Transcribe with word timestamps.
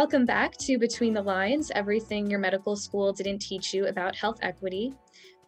Welcome 0.00 0.26
back 0.26 0.56
to 0.58 0.78
Between 0.78 1.12
the 1.12 1.22
Lines 1.22 1.72
Everything 1.74 2.30
Your 2.30 2.38
Medical 2.38 2.76
School 2.76 3.12
Didn't 3.12 3.40
Teach 3.40 3.74
You 3.74 3.88
About 3.88 4.14
Health 4.14 4.38
Equity. 4.42 4.94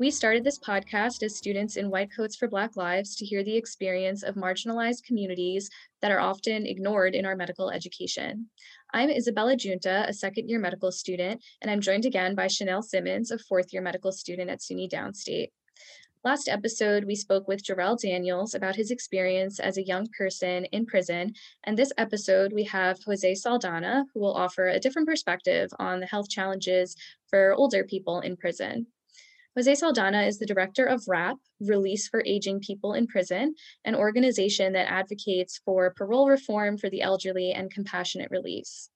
We 0.01 0.11
started 0.11 0.43
this 0.43 0.59
podcast 0.59 1.23
as 1.23 1.37
students 1.37 1.77
in 1.77 1.89
White 1.89 2.11
Coats 2.13 2.35
for 2.35 2.49
Black 2.49 2.77
Lives 2.77 3.15
to 3.15 3.25
hear 3.25 3.45
the 3.45 3.57
experience 3.57 4.25
of 4.25 4.35
marginalized 4.35 5.05
communities 5.05 5.71
that 6.03 6.11
are 6.11 6.19
often 6.19 6.67
ignored 6.67 7.15
in 7.15 7.27
our 7.27 7.37
medical 7.37 7.71
education. 7.71 8.51
I'm 8.93 9.09
Isabella 9.09 9.55
Junta, 9.55 10.05
a 10.09 10.13
second 10.13 10.49
year 10.49 10.59
medical 10.59 10.91
student, 10.91 11.41
and 11.63 11.71
I'm 11.71 11.81
joined 11.81 12.05
again 12.05 12.35
by 12.35 12.49
Chanel 12.49 12.83
Simmons, 12.83 13.31
a 13.31 13.39
fourth 13.39 13.73
year 13.73 13.83
medical 13.83 14.11
student 14.11 14.51
at 14.51 14.59
SUNY 14.59 14.91
Downstate. 14.91 15.51
Last 16.23 16.51
episode, 16.51 17.05
we 17.05 17.15
spoke 17.15 17.49
with 17.49 17.65
Jarrell 17.65 17.99
Daniels 17.99 18.55
about 18.55 18.77
his 18.77 18.91
experience 18.91 19.59
as 19.59 19.79
a 19.79 19.87
young 19.87 20.07
person 20.09 20.67
in 20.67 20.85
prison. 20.85 21.33
And 21.65 21.79
this 21.79 21.95
episode, 21.97 22.53
we 22.53 22.65
have 22.65 23.03
Jose 23.07 23.37
Saldana, 23.37 24.05
who 24.13 24.21
will 24.21 24.35
offer 24.35 24.69
a 24.69 24.79
different 24.79 25.09
perspective 25.09 25.71
on 25.79 25.99
the 25.99 26.05
health 26.05 26.29
challenges 26.29 26.95
for 27.31 27.55
older 27.55 27.85
people 27.85 28.21
in 28.21 28.37
prison. 28.37 28.87
Jose 29.57 29.77
Saldana 29.77 30.25
is 30.25 30.39
the 30.39 30.45
director 30.45 30.85
of 30.85 31.09
RAP, 31.09 31.39
Release 31.59 32.07
for 32.07 32.23
Aging 32.27 32.61
People 32.61 32.93
in 32.93 33.07
Prison, 33.07 33.55
an 33.87 33.95
organization 33.95 34.75
that 34.75 34.93
advocates 34.93 35.59
for 35.65 35.95
parole 35.97 36.29
reform 36.29 36.77
for 36.77 36.91
the 36.91 37.01
elderly 37.01 37.53
and 37.53 37.73
compassionate 37.73 38.31
release. 38.31 38.91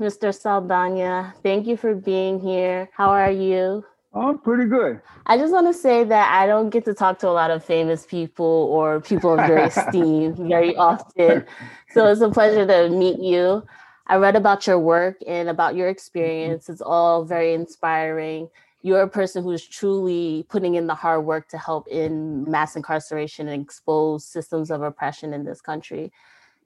Mr. 0.00 0.34
Saldana, 0.34 1.34
thank 1.42 1.66
you 1.66 1.76
for 1.76 1.94
being 1.94 2.40
here. 2.40 2.88
How 2.94 3.10
are 3.10 3.30
you? 3.30 3.84
Oh, 4.18 4.34
pretty 4.34 4.64
good. 4.64 5.02
I 5.26 5.36
just 5.36 5.52
want 5.52 5.66
to 5.66 5.74
say 5.74 6.02
that 6.02 6.32
I 6.32 6.46
don't 6.46 6.70
get 6.70 6.86
to 6.86 6.94
talk 6.94 7.18
to 7.18 7.28
a 7.28 7.36
lot 7.36 7.50
of 7.50 7.62
famous 7.62 8.06
people 8.06 8.46
or 8.46 8.98
people 8.98 9.38
of 9.38 9.46
your 9.46 9.58
esteem 9.66 10.34
very 10.48 10.74
often. 10.74 11.44
So 11.90 12.06
it's 12.06 12.22
a 12.22 12.30
pleasure 12.30 12.66
to 12.66 12.88
meet 12.88 13.18
you. 13.18 13.62
I 14.06 14.16
read 14.16 14.34
about 14.34 14.66
your 14.66 14.78
work 14.78 15.18
and 15.26 15.50
about 15.50 15.76
your 15.76 15.90
experience. 15.90 16.70
It's 16.70 16.80
all 16.80 17.26
very 17.26 17.52
inspiring. 17.52 18.48
You're 18.80 19.02
a 19.02 19.08
person 19.08 19.42
who's 19.42 19.66
truly 19.66 20.46
putting 20.48 20.76
in 20.76 20.86
the 20.86 20.94
hard 20.94 21.26
work 21.26 21.50
to 21.50 21.58
help 21.58 21.86
in 21.88 22.50
mass 22.50 22.74
incarceration 22.74 23.48
and 23.48 23.62
expose 23.62 24.24
systems 24.24 24.70
of 24.70 24.80
oppression 24.80 25.34
in 25.34 25.44
this 25.44 25.60
country. 25.60 26.10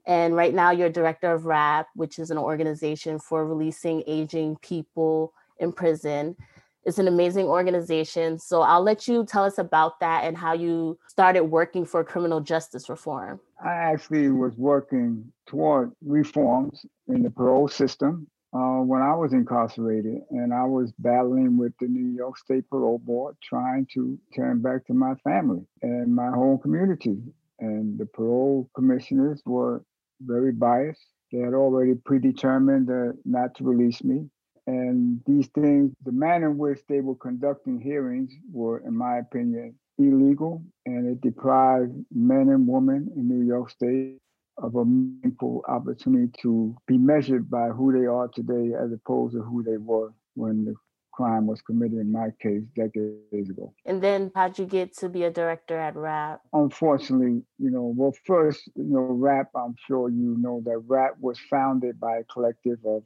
And 0.05 0.37
right 0.37 0.53
now, 0.53 0.71
you're 0.71 0.89
director 0.89 1.33
of 1.33 1.45
RAP, 1.45 1.87
which 1.95 2.17
is 2.17 2.31
an 2.31 2.37
organization 2.37 3.19
for 3.19 3.45
releasing 3.45 4.03
aging 4.07 4.55
people 4.61 5.33
in 5.59 5.73
prison. 5.73 6.37
It's 6.83 6.97
an 6.97 7.07
amazing 7.07 7.45
organization. 7.45 8.39
So 8.39 8.61
I'll 8.61 8.83
let 8.83 9.07
you 9.07 9.25
tell 9.25 9.43
us 9.43 9.57
about 9.57 9.99
that 9.99 10.23
and 10.23 10.35
how 10.35 10.53
you 10.53 10.97
started 11.07 11.43
working 11.43 11.85
for 11.85 12.03
criminal 12.03 12.39
justice 12.39 12.89
reform. 12.89 13.39
I 13.63 13.73
actually 13.73 14.29
was 14.29 14.55
working 14.57 15.31
toward 15.45 15.91
reforms 16.03 16.83
in 17.07 17.21
the 17.21 17.29
parole 17.29 17.67
system 17.67 18.27
uh, 18.53 18.81
when 18.81 19.01
I 19.01 19.13
was 19.13 19.31
incarcerated, 19.31 20.21
and 20.31 20.53
I 20.53 20.65
was 20.65 20.91
battling 20.99 21.57
with 21.57 21.73
the 21.79 21.87
New 21.87 22.13
York 22.15 22.37
State 22.37 22.69
Parole 22.69 22.99
Board, 22.99 23.37
trying 23.41 23.87
to 23.93 24.19
turn 24.35 24.61
back 24.61 24.85
to 24.87 24.93
my 24.93 25.15
family 25.23 25.61
and 25.81 26.13
my 26.13 26.29
home 26.29 26.59
community. 26.59 27.17
And 27.59 27.97
the 27.97 28.07
parole 28.07 28.69
commissioners 28.75 29.41
were 29.45 29.83
very 30.19 30.51
biased. 30.51 31.05
They 31.31 31.39
had 31.39 31.53
already 31.53 31.93
predetermined 31.93 32.89
uh, 32.89 33.13
not 33.23 33.55
to 33.55 33.63
release 33.63 34.03
me. 34.03 34.29
And 34.67 35.21
these 35.25 35.47
things, 35.47 35.91
the 36.05 36.11
manner 36.11 36.51
in 36.51 36.57
which 36.57 36.79
they 36.87 37.01
were 37.01 37.15
conducting 37.15 37.79
hearings 37.79 38.31
were, 38.51 38.79
in 38.79 38.95
my 38.95 39.17
opinion, 39.17 39.75
illegal 39.97 40.63
and 40.85 41.07
it 41.07 41.21
deprived 41.21 41.93
men 42.13 42.49
and 42.49 42.67
women 42.67 43.11
in 43.15 43.27
New 43.27 43.45
York 43.45 43.69
State 43.69 44.17
of 44.57 44.75
a 44.75 44.85
meaningful 44.85 45.63
opportunity 45.67 46.31
to 46.41 46.75
be 46.87 46.97
measured 46.97 47.49
by 47.49 47.67
who 47.69 47.91
they 47.91 48.05
are 48.05 48.27
today 48.27 48.73
as 48.75 48.91
opposed 48.91 49.33
to 49.33 49.41
who 49.41 49.63
they 49.63 49.77
were 49.77 50.11
when 50.35 50.65
the 50.65 50.73
crime 51.11 51.45
was 51.45 51.61
committed 51.61 51.97
in 51.97 52.11
my 52.11 52.29
case 52.41 52.63
decades 52.75 53.49
ago. 53.49 53.73
And 53.85 54.01
then 54.01 54.31
how'd 54.33 54.57
you 54.57 54.65
get 54.65 54.95
to 54.97 55.09
be 55.09 55.23
a 55.23 55.31
director 55.31 55.77
at 55.77 55.95
RAP? 55.95 56.41
Unfortunately, 56.53 57.43
you 57.57 57.69
know, 57.69 57.93
well, 57.95 58.13
first, 58.25 58.69
you 58.75 58.83
know, 58.83 59.01
RAP, 59.01 59.49
I'm 59.55 59.75
sure 59.87 60.09
you 60.09 60.37
know 60.39 60.61
that 60.65 60.81
RAP 60.87 61.15
was 61.19 61.37
founded 61.49 61.99
by 61.99 62.17
a 62.17 62.23
collective 62.23 62.79
of 62.85 63.03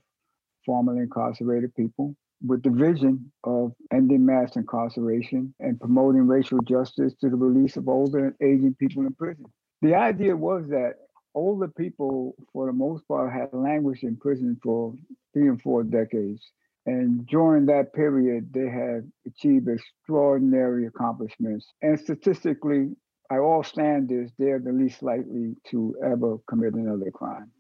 formerly 0.66 1.02
incarcerated 1.02 1.74
people 1.76 2.16
with 2.46 2.64
the 2.64 2.70
vision 2.70 3.32
of 3.44 3.74
ending 3.94 4.26
mass 4.26 4.56
incarceration 4.56 5.54
and 5.60 5.80
promoting 5.80 6.28
racial 6.28 6.60
justice 6.60 7.14
to 7.22 7.30
the 7.30 7.36
release 7.36 7.78
of 7.78 7.88
older 7.88 8.26
and 8.26 8.36
aging 8.42 8.76
people 8.76 9.06
in 9.06 9.14
prison. 9.14 9.46
The 9.82 9.96
idea 9.96 10.36
was 10.36 10.68
that 10.70 10.96
older 11.34 11.68
people, 11.68 12.36
for 12.54 12.68
the 12.68 12.74
most 12.74 13.08
part, 13.08 13.32
had 13.32 13.50
languished 13.54 14.04
in 14.04 14.18
prison 14.18 14.58
for 14.64 14.94
three 15.34 15.48
and 15.48 15.62
four 15.62 15.84
decades. 15.84 16.42
And 16.86 17.26
during 17.28 17.66
that 17.66 17.94
period, 17.94 18.54
they 18.54 18.70
had 18.70 19.10
achieved 19.26 19.68
extraordinary 19.68 20.86
accomplishments. 20.86 21.74
And 21.82 22.00
statistically, 22.00 22.92
by 23.30 23.40
all 23.40 23.64
standards, 23.64 24.32
they're 24.38 24.60
the 24.60 24.72
least 24.72 25.02
likely 25.02 25.56
to 25.72 25.96
ever 26.04 26.38
commit 26.48 26.74
another 26.74 27.10
crime 27.12 27.52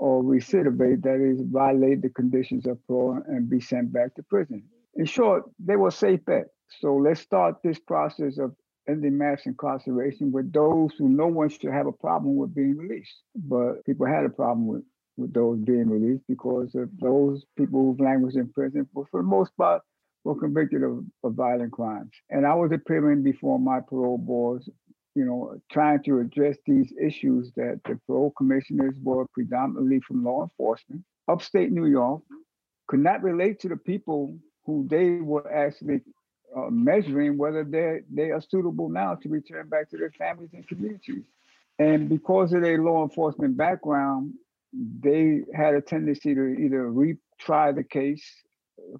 or 0.00 0.22
recidivate, 0.22 1.02
that 1.02 1.20
is, 1.20 1.42
violate 1.42 2.00
the 2.00 2.08
conditions 2.08 2.66
of 2.66 2.84
parole 2.86 3.22
and 3.28 3.50
be 3.50 3.60
sent 3.60 3.92
back 3.92 4.14
to 4.14 4.22
prison. 4.22 4.62
In 4.94 5.04
short, 5.04 5.44
they 5.58 5.76
were 5.76 5.90
safe 5.90 6.24
bet. 6.24 6.46
So 6.80 6.96
let's 6.96 7.20
start 7.20 7.56
this 7.62 7.78
process 7.78 8.38
of 8.38 8.56
ending 8.88 9.18
mass 9.18 9.44
incarceration 9.44 10.32
with 10.32 10.50
those 10.52 10.92
who 10.98 11.08
no 11.10 11.26
one 11.26 11.50
should 11.50 11.70
have 11.70 11.86
a 11.86 11.92
problem 11.92 12.36
with 12.36 12.54
being 12.54 12.78
released. 12.78 13.14
But 13.36 13.84
people 13.84 14.06
had 14.06 14.24
a 14.24 14.30
problem 14.30 14.66
with, 14.66 14.82
with 15.18 15.34
those 15.34 15.58
being 15.58 15.90
released 15.90 16.24
because 16.26 16.74
of 16.74 16.88
those 16.98 17.44
people 17.58 17.80
who've 17.82 18.00
languished 18.00 18.38
in 18.38 18.48
prison, 18.48 18.88
but 18.94 19.04
for 19.10 19.20
the 19.20 19.28
most 19.28 19.54
part, 19.58 19.82
were 20.24 20.38
convicted 20.38 20.82
of, 20.82 21.04
of 21.24 21.34
violent 21.34 21.72
crimes. 21.72 22.12
And 22.30 22.46
I 22.46 22.54
was 22.54 22.72
appearing 22.72 23.22
before 23.22 23.58
my 23.58 23.80
parole 23.80 24.18
boards 24.18 24.68
you 25.14 25.24
know, 25.24 25.60
trying 25.70 26.02
to 26.04 26.20
address 26.20 26.56
these 26.66 26.92
issues 27.00 27.52
that 27.56 27.80
the 27.84 27.98
parole 28.06 28.32
commissioners 28.36 28.94
were 29.02 29.26
predominantly 29.34 30.00
from 30.00 30.24
law 30.24 30.42
enforcement, 30.42 31.02
upstate 31.28 31.72
New 31.72 31.86
York, 31.86 32.22
could 32.86 33.00
not 33.00 33.22
relate 33.22 33.60
to 33.60 33.68
the 33.68 33.76
people 33.76 34.36
who 34.64 34.86
they 34.88 35.14
were 35.14 35.52
actually 35.52 36.00
uh, 36.56 36.68
measuring 36.70 37.38
whether 37.38 37.64
they 37.64 38.00
they 38.12 38.30
are 38.30 38.40
suitable 38.40 38.88
now 38.88 39.14
to 39.14 39.28
return 39.28 39.68
back 39.68 39.88
to 39.90 39.96
their 39.96 40.12
families 40.12 40.50
and 40.52 40.66
communities. 40.66 41.24
And 41.78 42.08
because 42.08 42.52
of 42.52 42.62
their 42.62 42.78
law 42.78 43.02
enforcement 43.02 43.56
background, 43.56 44.34
they 44.72 45.42
had 45.54 45.74
a 45.74 45.80
tendency 45.80 46.34
to 46.34 46.42
either 46.64 46.90
retry 46.90 47.74
the 47.74 47.84
case, 47.84 48.24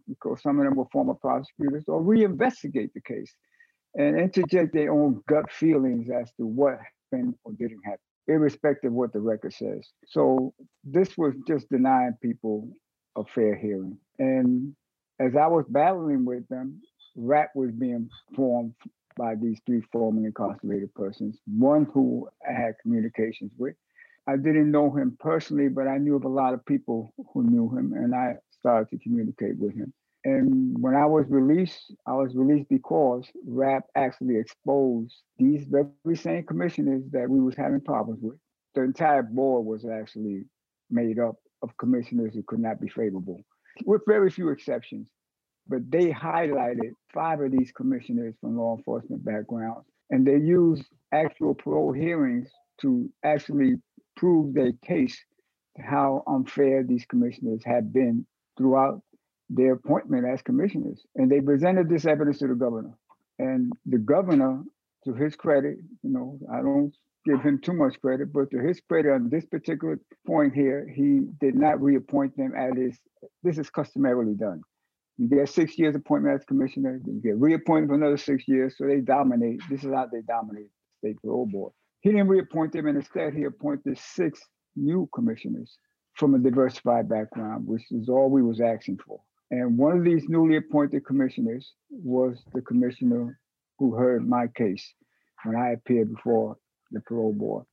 because 0.09 0.41
some 0.43 0.59
of 0.59 0.65
them 0.65 0.77
were 0.77 0.87
former 0.93 1.15
prosecutors, 1.15 1.85
or 1.87 2.01
reinvestigate 2.01 2.93
the 2.95 3.01
case 3.01 3.33
and 3.95 4.19
interject 4.19 4.73
their 4.73 4.93
own 4.93 5.23
gut 5.29 5.51
feelings 5.51 6.09
as 6.11 6.31
to 6.33 6.47
what 6.47 6.79
happened 7.13 7.35
or 7.45 7.53
didn't 7.53 7.83
happen, 7.85 8.01
irrespective 8.29 8.93
of 8.93 8.95
what 8.95 9.13
the 9.13 9.21
record 9.21 9.53
says. 9.53 9.89
So 10.07 10.55
this 10.85 11.17
was 11.19 11.35
just 11.47 11.69
denying 11.69 12.15
people 12.23 12.69
a 13.17 13.25
fair 13.25 13.57
hearing. 13.57 13.99
And 14.19 14.75
as 15.19 15.37
I 15.37 15.47
was 15.47 15.65
battling 15.69 16.25
with 16.25 16.47
them, 16.49 16.81
RAP 17.17 17.51
was 17.55 17.73
being 17.73 18.09
formed 18.35 18.75
by 19.17 19.35
these 19.35 19.59
three 19.67 19.83
formerly 19.93 20.27
incarcerated 20.27 20.95
persons, 20.95 21.39
one 21.47 21.87
who 21.93 22.29
I 22.49 22.53
had 22.53 22.75
communications 22.81 23.53
with. 23.59 23.75
I 24.27 24.37
didn't 24.37 24.71
know 24.71 24.91
him 24.91 25.17
personally, 25.19 25.69
but 25.69 25.89
I 25.89 25.99
knew 25.99 26.15
of 26.15 26.25
a 26.25 26.29
lot 26.29 26.55
of 26.55 26.65
people 26.65 27.13
who 27.33 27.43
knew 27.43 27.69
him, 27.77 27.93
and 27.95 28.15
I 28.15 28.37
started 28.59 28.89
to 28.91 28.99
communicate 28.99 29.59
with 29.59 29.75
him. 29.75 29.93
And 30.25 30.77
when 30.83 30.95
I 30.95 31.07
was 31.07 31.25
released, 31.29 31.95
I 32.07 32.13
was 32.13 32.35
released 32.35 32.69
because 32.69 33.27
RAP 33.47 33.85
actually 33.97 34.37
exposed 34.37 35.15
these 35.39 35.65
very 35.65 36.17
same 36.17 36.45
commissioners 36.45 37.05
that 37.13 37.29
we 37.29 37.41
was 37.41 37.57
having 37.57 37.81
problems 37.81 38.21
with. 38.23 38.39
The 38.75 38.83
entire 38.83 39.23
board 39.23 39.65
was 39.65 39.87
actually 39.87 40.45
made 40.91 41.19
up 41.19 41.37
of 41.63 41.77
commissioners 41.79 42.35
who 42.35 42.43
could 42.43 42.61
not 42.61 42.81
be 42.81 42.89
favorable, 42.89 43.41
with 43.85 44.03
very 44.07 44.31
few 44.31 44.51
exceptions. 44.51 45.09
But 45.67 45.91
they 45.91 46.11
highlighted 46.11 46.93
five 47.15 47.41
of 47.41 47.53
these 47.53 47.73
commissioners 47.73 48.35
from 48.41 48.59
law 48.59 48.77
enforcement 48.77 49.25
backgrounds, 49.25 49.87
and 50.11 50.27
they 50.27 50.37
used 50.37 50.85
actual 51.13 51.55
parole 51.55 51.93
hearings 51.93 52.51
to 52.83 53.09
actually 53.25 53.77
prove 54.17 54.55
their 54.55 54.73
case 54.85 55.19
how 55.79 56.23
unfair 56.27 56.83
these 56.83 57.07
commissioners 57.07 57.63
had 57.65 57.93
been 57.93 58.27
throughout 58.59 59.03
their 59.51 59.73
appointment 59.73 60.25
as 60.27 60.41
commissioners. 60.43 61.05
And 61.17 61.31
they 61.31 61.41
presented 61.41 61.89
this 61.89 62.07
evidence 62.07 62.39
to 62.39 62.47
the 62.47 62.55
governor. 62.55 62.95
And 63.39 63.73
the 63.85 63.99
governor, 63.99 64.63
to 65.05 65.13
his 65.13 65.35
credit, 65.35 65.77
you 66.03 66.11
know, 66.11 66.39
I 66.53 66.59
don't 66.59 66.95
give 67.25 67.43
him 67.43 67.61
too 67.61 67.73
much 67.73 68.01
credit, 68.01 68.33
but 68.33 68.51
to 68.51 68.59
his 68.59 68.81
credit 68.89 69.13
on 69.13 69.29
this 69.29 69.45
particular 69.45 69.99
point 70.27 70.55
here, 70.55 70.87
he 70.95 71.23
did 71.41 71.55
not 71.55 71.83
reappoint 71.83 72.37
them 72.37 72.53
as 72.57 72.73
is 72.79 72.99
this 73.43 73.59
is 73.59 73.69
customarily 73.69 74.35
done. 74.35 74.63
You 75.19 75.29
get 75.29 75.49
six 75.51 75.79
years 75.79 75.95
appointment 75.95 76.41
as 76.41 76.47
commissioner, 76.47 77.01
you 77.05 77.21
get 77.23 77.37
reappointed 77.37 77.89
for 77.89 77.95
another 77.95 78.17
six 78.17 78.49
years, 78.49 78.77
so 78.79 78.87
they 78.87 79.01
dominate. 79.01 79.61
This 79.69 79.85
is 79.85 79.93
how 79.93 80.07
they 80.11 80.23
dominate 80.23 80.69
the 81.03 81.09
state 81.09 81.23
parole 81.23 81.47
board. 81.47 81.73
He 82.01 82.11
didn't 82.11 82.29
reappoint 82.29 82.73
them, 82.73 82.87
and 82.87 82.97
instead 82.97 83.35
he 83.35 83.45
appointed 83.45 83.99
six 83.99 84.41
new 84.77 85.09
commissioners 85.15 85.77
from 86.15 86.35
a 86.35 86.39
diversified 86.39 87.09
background, 87.09 87.67
which 87.67 87.83
is 87.91 88.09
all 88.09 88.31
we 88.31 88.43
was 88.43 88.61
asking 88.61 88.99
for. 89.07 89.21
And 89.51 89.77
one 89.77 89.97
of 89.99 90.05
these 90.05 90.29
newly 90.29 90.57
appointed 90.57 91.05
commissioners 91.05 91.75
was 91.91 92.43
the 92.55 92.63
commissioner 92.63 93.39
who 93.79 93.95
heard 93.95 94.29
my 94.29 94.47
case 94.47 94.95
when 95.45 95.57
I 95.57 95.71
appeared 95.71 96.15
before 96.15 96.57
the 96.91 97.01
parole 97.01 97.33
board. 97.33 97.65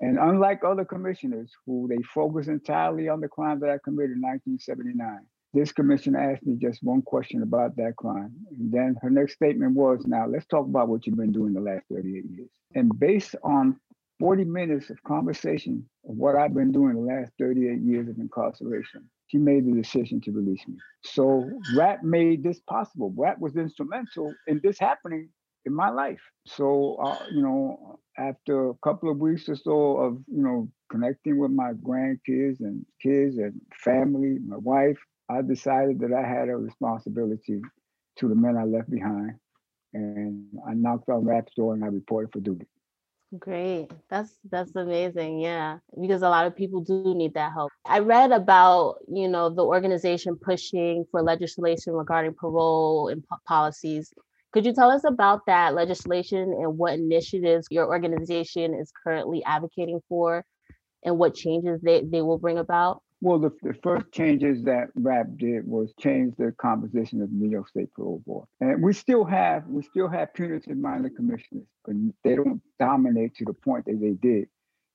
And 0.00 0.18
unlike 0.18 0.64
other 0.64 0.84
commissioners 0.84 1.52
who 1.66 1.86
they 1.88 2.02
focus 2.02 2.48
entirely 2.48 3.08
on 3.08 3.20
the 3.20 3.28
crime 3.28 3.60
that 3.60 3.70
I 3.70 3.78
committed 3.84 4.12
in 4.16 4.22
1979, 4.22 5.20
this 5.52 5.72
commissioner 5.72 6.32
asked 6.32 6.46
me 6.46 6.56
just 6.56 6.82
one 6.82 7.02
question 7.02 7.42
about 7.42 7.76
that 7.76 7.96
crime. 7.96 8.32
And 8.58 8.72
then 8.72 8.96
her 9.02 9.10
next 9.10 9.34
statement 9.34 9.74
was, 9.74 10.06
now 10.06 10.26
let's 10.26 10.46
talk 10.46 10.66
about 10.66 10.88
what 10.88 11.06
you've 11.06 11.16
been 11.16 11.32
doing 11.32 11.52
the 11.52 11.60
last 11.60 11.84
38 11.90 12.24
years. 12.30 12.48
And 12.74 12.98
based 12.98 13.36
on 13.42 13.78
40 14.20 14.44
minutes 14.44 14.90
of 14.90 15.02
conversation 15.02 15.88
of 16.08 16.16
what 16.16 16.36
I've 16.36 16.54
been 16.54 16.72
doing 16.72 16.94
the 16.94 17.14
last 17.14 17.32
38 17.38 17.80
years 17.80 18.08
of 18.08 18.18
incarceration, 18.18 19.10
she 19.30 19.38
made 19.38 19.64
the 19.64 19.72
decision 19.72 20.20
to 20.22 20.32
release 20.32 20.66
me. 20.66 20.76
So 21.04 21.48
RAP 21.76 22.02
made 22.02 22.42
this 22.42 22.60
possible. 22.60 23.14
RAP 23.16 23.38
was 23.38 23.56
instrumental 23.56 24.34
in 24.48 24.60
this 24.62 24.78
happening 24.78 25.28
in 25.66 25.72
my 25.72 25.88
life. 25.88 26.20
So, 26.46 26.96
uh, 26.96 27.18
you 27.30 27.42
know, 27.42 28.00
after 28.18 28.70
a 28.70 28.74
couple 28.82 29.10
of 29.10 29.18
weeks 29.18 29.48
or 29.48 29.54
so 29.54 29.96
of, 29.98 30.18
you 30.26 30.42
know, 30.42 30.68
connecting 30.90 31.38
with 31.38 31.52
my 31.52 31.74
grandkids 31.74 32.58
and 32.60 32.84
kids 33.00 33.38
and 33.38 33.60
family, 33.84 34.38
my 34.44 34.56
wife, 34.56 34.98
I 35.28 35.42
decided 35.42 36.00
that 36.00 36.12
I 36.12 36.26
had 36.26 36.48
a 36.48 36.56
responsibility 36.56 37.60
to 38.16 38.28
the 38.28 38.34
men 38.34 38.56
I 38.56 38.64
left 38.64 38.90
behind. 38.90 39.34
And 39.92 40.46
I 40.68 40.74
knocked 40.74 41.08
on 41.08 41.24
RAP's 41.24 41.54
door 41.54 41.74
and 41.74 41.84
I 41.84 41.88
reported 41.88 42.32
for 42.32 42.40
duty. 42.40 42.66
Great. 43.38 43.88
That's 44.08 44.36
that's 44.50 44.74
amazing. 44.74 45.38
Yeah. 45.40 45.78
Because 46.00 46.22
a 46.22 46.28
lot 46.28 46.46
of 46.46 46.56
people 46.56 46.80
do 46.80 47.14
need 47.14 47.34
that 47.34 47.52
help. 47.52 47.70
I 47.86 48.00
read 48.00 48.32
about, 48.32 48.96
you 49.08 49.28
know, 49.28 49.48
the 49.48 49.64
organization 49.64 50.36
pushing 50.36 51.04
for 51.12 51.22
legislation 51.22 51.92
regarding 51.92 52.34
parole 52.34 53.08
and 53.08 53.22
po- 53.28 53.36
policies. 53.46 54.12
Could 54.52 54.66
you 54.66 54.74
tell 54.74 54.90
us 54.90 55.04
about 55.04 55.46
that 55.46 55.74
legislation 55.74 56.40
and 56.52 56.76
what 56.76 56.94
initiatives 56.94 57.68
your 57.70 57.86
organization 57.86 58.74
is 58.74 58.90
currently 59.04 59.44
advocating 59.44 60.00
for 60.08 60.44
and 61.04 61.18
what 61.18 61.34
changes 61.34 61.80
they, 61.82 62.02
they 62.02 62.22
will 62.22 62.38
bring 62.38 62.58
about? 62.58 63.02
Well, 63.22 63.38
the, 63.38 63.50
the 63.62 63.74
first 63.82 64.10
changes 64.12 64.64
that 64.64 64.88
RAP 64.94 65.26
did 65.36 65.66
was 65.66 65.92
change 66.00 66.34
the 66.38 66.52
composition 66.58 67.20
of 67.20 67.30
New 67.30 67.50
York 67.50 67.68
State 67.68 67.92
Parole 67.92 68.22
Board. 68.26 68.48
And 68.60 68.82
we 68.82 68.94
still 68.94 69.24
have 69.24 69.66
we 69.66 69.82
still 69.82 70.08
have 70.08 70.32
punitive 70.32 70.78
minor 70.78 71.10
commissioners, 71.10 71.66
but 71.84 71.96
they 72.24 72.36
don't 72.36 72.62
dominate 72.78 73.34
to 73.36 73.44
the 73.44 73.52
point 73.52 73.84
that 73.84 74.00
they 74.00 74.12
did, 74.12 74.48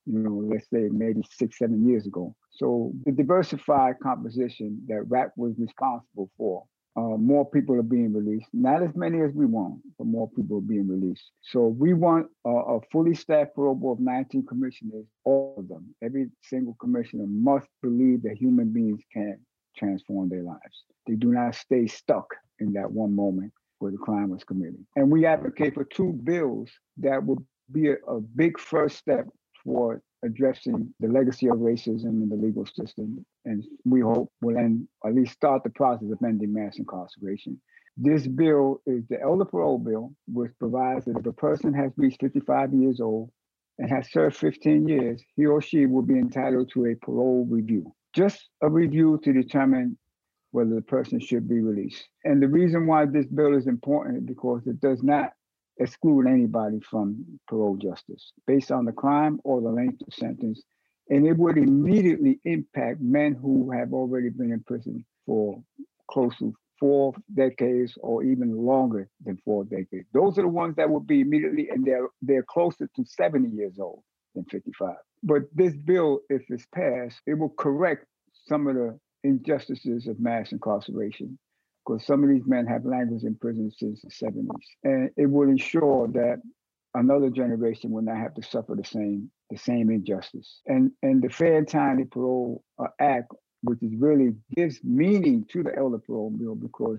you 0.06 0.18
know, 0.18 0.42
let's 0.44 0.68
say 0.70 0.88
maybe 0.90 1.22
six, 1.30 1.58
seven 1.58 1.88
years 1.88 2.06
ago. 2.06 2.34
So 2.50 2.92
the 3.04 3.12
diversified 3.12 3.96
composition 4.02 4.82
that 4.88 5.02
RAP 5.08 5.32
was 5.36 5.54
responsible 5.58 6.28
for 6.36 6.64
uh, 6.96 7.16
more 7.18 7.48
people 7.48 7.74
are 7.76 7.82
being 7.82 8.12
released. 8.12 8.46
Not 8.52 8.82
as 8.82 8.94
many 8.94 9.20
as 9.20 9.32
we 9.34 9.44
want, 9.44 9.80
but 9.98 10.06
more 10.06 10.30
people 10.30 10.58
are 10.58 10.62
being 10.62 10.88
released. 10.88 11.30
So 11.42 11.66
we 11.66 11.92
want 11.92 12.28
a, 12.46 12.50
a 12.50 12.80
fully 12.90 13.14
staffed 13.14 13.54
parole 13.54 13.74
board 13.74 13.98
of 13.98 14.04
19 14.04 14.46
commissioners, 14.46 15.04
all 15.24 15.56
of 15.58 15.68
them. 15.68 15.94
Every 16.02 16.28
single 16.42 16.74
commissioner 16.80 17.26
must 17.26 17.66
believe 17.82 18.22
that 18.22 18.38
human 18.38 18.72
beings 18.72 19.02
can 19.12 19.38
transform 19.76 20.30
their 20.30 20.42
lives. 20.42 20.84
They 21.06 21.14
do 21.14 21.32
not 21.32 21.54
stay 21.54 21.86
stuck 21.86 22.34
in 22.60 22.72
that 22.72 22.90
one 22.90 23.14
moment 23.14 23.52
where 23.78 23.92
the 23.92 23.98
crime 23.98 24.30
was 24.30 24.42
committed. 24.42 24.84
And 24.96 25.10
we 25.10 25.26
advocate 25.26 25.74
for 25.74 25.84
two 25.84 26.12
bills 26.24 26.70
that 26.98 27.22
would 27.22 27.44
be 27.70 27.90
a, 27.90 27.96
a 28.08 28.20
big 28.20 28.58
first 28.58 28.96
step 28.96 29.26
toward 29.66 30.00
addressing 30.24 30.94
the 31.00 31.08
legacy 31.08 31.48
of 31.48 31.58
racism 31.58 32.22
in 32.22 32.28
the 32.28 32.36
legal 32.36 32.64
system, 32.66 33.24
and 33.44 33.64
we 33.84 34.00
hope 34.00 34.30
will 34.40 34.56
end, 34.56 34.86
at 35.04 35.14
least 35.14 35.32
start 35.32 35.62
the 35.64 35.70
process 35.70 36.10
of 36.10 36.18
ending 36.24 36.52
mass 36.52 36.78
incarceration. 36.78 37.60
This 37.96 38.26
bill 38.26 38.80
is 38.86 39.04
the 39.08 39.20
elder 39.20 39.44
parole 39.44 39.78
bill, 39.78 40.12
which 40.28 40.52
provides 40.58 41.06
that 41.06 41.18
if 41.18 41.26
a 41.26 41.32
person 41.32 41.72
has 41.74 41.92
reached 41.96 42.20
55 42.20 42.74
years 42.74 43.00
old 43.00 43.30
and 43.78 43.90
has 43.90 44.10
served 44.10 44.36
15 44.36 44.86
years, 44.86 45.22
he 45.34 45.46
or 45.46 45.60
she 45.60 45.86
will 45.86 46.02
be 46.02 46.18
entitled 46.18 46.70
to 46.74 46.86
a 46.86 46.94
parole 46.94 47.46
review. 47.48 47.92
Just 48.14 48.48
a 48.62 48.70
review 48.70 49.20
to 49.24 49.32
determine 49.32 49.98
whether 50.52 50.74
the 50.74 50.82
person 50.82 51.20
should 51.20 51.48
be 51.48 51.60
released. 51.60 52.06
And 52.24 52.42
the 52.42 52.48
reason 52.48 52.86
why 52.86 53.06
this 53.06 53.26
bill 53.26 53.56
is 53.56 53.66
important 53.66 54.18
is 54.18 54.24
because 54.24 54.66
it 54.66 54.80
does 54.80 55.02
not 55.02 55.32
exclude 55.78 56.26
anybody 56.26 56.80
from 56.80 57.24
parole 57.48 57.76
justice 57.76 58.32
based 58.46 58.70
on 58.70 58.84
the 58.84 58.92
crime 58.92 59.40
or 59.44 59.60
the 59.60 59.70
length 59.70 60.02
of 60.06 60.14
sentence. 60.14 60.62
And 61.08 61.26
it 61.26 61.36
would 61.36 61.56
immediately 61.56 62.40
impact 62.44 63.00
men 63.00 63.34
who 63.34 63.70
have 63.70 63.92
already 63.92 64.30
been 64.30 64.52
in 64.52 64.62
prison 64.64 65.04
for 65.24 65.62
close 66.10 66.36
to 66.38 66.54
four 66.80 67.14
decades 67.34 67.94
or 68.00 68.24
even 68.24 68.56
longer 68.56 69.08
than 69.24 69.38
four 69.44 69.64
decades. 69.64 70.06
Those 70.12 70.38
are 70.38 70.42
the 70.42 70.48
ones 70.48 70.76
that 70.76 70.90
would 70.90 71.06
be 71.06 71.20
immediately, 71.20 71.68
and 71.70 71.84
they're 71.84 72.08
they're 72.22 72.42
closer 72.42 72.88
to 72.96 73.04
70 73.04 73.48
years 73.50 73.78
old 73.78 74.02
than 74.34 74.44
55. 74.44 74.96
But 75.22 75.42
this 75.54 75.74
bill, 75.74 76.20
if 76.28 76.42
it's 76.48 76.66
passed, 76.74 77.20
it 77.26 77.34
will 77.34 77.54
correct 77.56 78.06
some 78.46 78.66
of 78.66 78.74
the 78.74 78.98
injustices 79.24 80.06
of 80.06 80.20
mass 80.20 80.52
incarceration 80.52 81.38
because 81.86 82.04
some 82.04 82.24
of 82.24 82.30
these 82.30 82.46
men 82.46 82.66
have 82.66 82.84
languished 82.84 83.24
in 83.24 83.36
prison 83.36 83.70
since 83.70 84.02
the 84.02 84.10
70s. 84.10 84.48
And 84.82 85.10
it 85.16 85.26
will 85.26 85.48
ensure 85.48 86.08
that 86.08 86.40
another 86.94 87.30
generation 87.30 87.90
will 87.90 88.02
not 88.02 88.16
have 88.16 88.34
to 88.34 88.42
suffer 88.42 88.74
the 88.74 88.84
same 88.84 89.30
the 89.50 89.56
same 89.56 89.90
injustice. 89.90 90.60
And 90.66 90.90
and 91.02 91.22
the 91.22 91.28
Fair 91.28 91.58
and 91.58 91.68
Timely 91.68 92.04
Parole 92.04 92.64
uh, 92.78 92.88
Act, 93.00 93.32
which 93.62 93.82
is 93.82 93.92
really 93.96 94.34
gives 94.56 94.80
meaning 94.82 95.46
to 95.52 95.62
the 95.62 95.76
elder 95.76 95.98
parole 95.98 96.30
bill, 96.30 96.56
because 96.56 96.98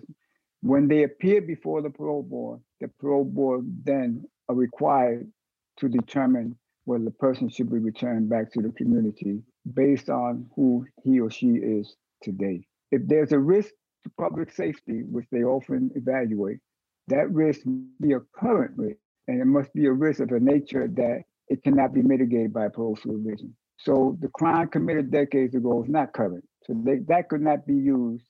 when 0.62 0.88
they 0.88 1.04
appear 1.04 1.42
before 1.42 1.82
the 1.82 1.90
parole 1.90 2.24
board, 2.24 2.62
the 2.80 2.88
parole 3.00 3.26
board 3.26 3.66
then 3.84 4.24
are 4.48 4.56
required 4.56 5.30
to 5.78 5.90
determine 5.90 6.58
whether 6.86 7.04
the 7.04 7.12
person 7.12 7.50
should 7.50 7.70
be 7.70 7.80
returned 7.80 8.30
back 8.30 8.52
to 8.54 8.62
the 8.62 8.72
community 8.72 9.42
based 9.74 10.10
on 10.10 10.50
who 10.56 10.86
he 11.04 11.20
or 11.20 11.30
she 11.30 11.48
is 11.48 11.98
today. 12.24 12.66
If 12.92 13.02
there's 13.06 13.34
a 13.34 13.40
risk 13.40 13.74
to 14.08 14.22
public 14.22 14.52
safety, 14.52 15.04
which 15.04 15.26
they 15.32 15.44
often 15.44 15.92
evaluate, 15.96 16.60
that 17.08 17.32
risk 17.32 17.62
be 18.02 18.14
a 18.14 18.20
current 18.36 18.72
risk, 18.78 18.98
and 19.28 19.42
it 19.42 19.46
must 19.46 19.74
be 19.74 19.86
a 19.86 19.92
risk 19.92 20.20
of 20.20 20.32
a 20.32 20.40
nature 20.40 20.88
that 20.88 21.24
it 21.48 21.64
cannot 21.64 21.94
be 21.94 22.02
mitigated 22.02 22.54
by 22.54 22.68
parole 22.68 22.98
supervision. 22.98 23.56
So 23.78 24.18
the 24.20 24.28
crime 24.30 24.68
committed 24.70 25.12
decades 25.12 25.56
ago 25.56 25.84
is 25.84 25.90
not 25.90 26.14
current. 26.14 26.44
So 26.66 26.74
they, 26.84 26.98
that 27.08 27.30
could 27.30 27.42
not 27.42 27.66
be 27.66 27.76
used 27.76 28.26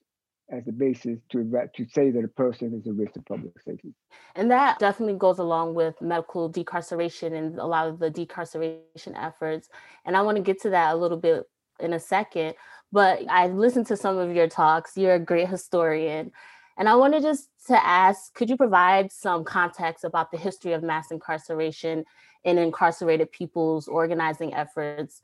as 0.50 0.66
a 0.66 0.72
basis 0.72 1.18
to 1.30 1.44
to 1.74 1.86
say 1.90 2.10
that 2.10 2.24
a 2.24 2.28
person 2.28 2.74
is 2.78 2.86
a 2.86 2.92
risk 2.92 3.14
to 3.14 3.22
public 3.22 3.52
safety. 3.60 3.92
And 4.34 4.50
that 4.50 4.78
definitely 4.78 5.18
goes 5.18 5.38
along 5.38 5.74
with 5.74 6.00
medical 6.00 6.50
decarceration 6.50 7.34
and 7.34 7.58
a 7.58 7.66
lot 7.66 7.88
of 7.88 7.98
the 7.98 8.10
decarceration 8.10 9.14
efforts. 9.14 9.68
And 10.04 10.16
I 10.16 10.22
want 10.22 10.36
to 10.36 10.42
get 10.42 10.60
to 10.62 10.70
that 10.70 10.94
a 10.94 10.96
little 10.96 11.18
bit 11.18 11.44
in 11.80 11.92
a 11.92 12.00
second. 12.00 12.54
But 12.92 13.22
I've 13.28 13.54
listened 13.54 13.86
to 13.88 13.96
some 13.96 14.18
of 14.18 14.34
your 14.34 14.48
talks. 14.48 14.96
You're 14.96 15.14
a 15.14 15.20
great 15.20 15.48
historian. 15.48 16.32
And 16.78 16.88
I 16.88 16.94
wanted 16.94 17.22
just 17.22 17.48
to 17.66 17.86
ask 17.86 18.32
could 18.34 18.48
you 18.48 18.56
provide 18.56 19.12
some 19.12 19.44
context 19.44 20.04
about 20.04 20.30
the 20.30 20.38
history 20.38 20.72
of 20.72 20.82
mass 20.82 21.10
incarceration 21.10 22.04
and 22.44 22.58
incarcerated 22.58 23.32
people's 23.32 23.88
organizing 23.88 24.54
efforts? 24.54 25.20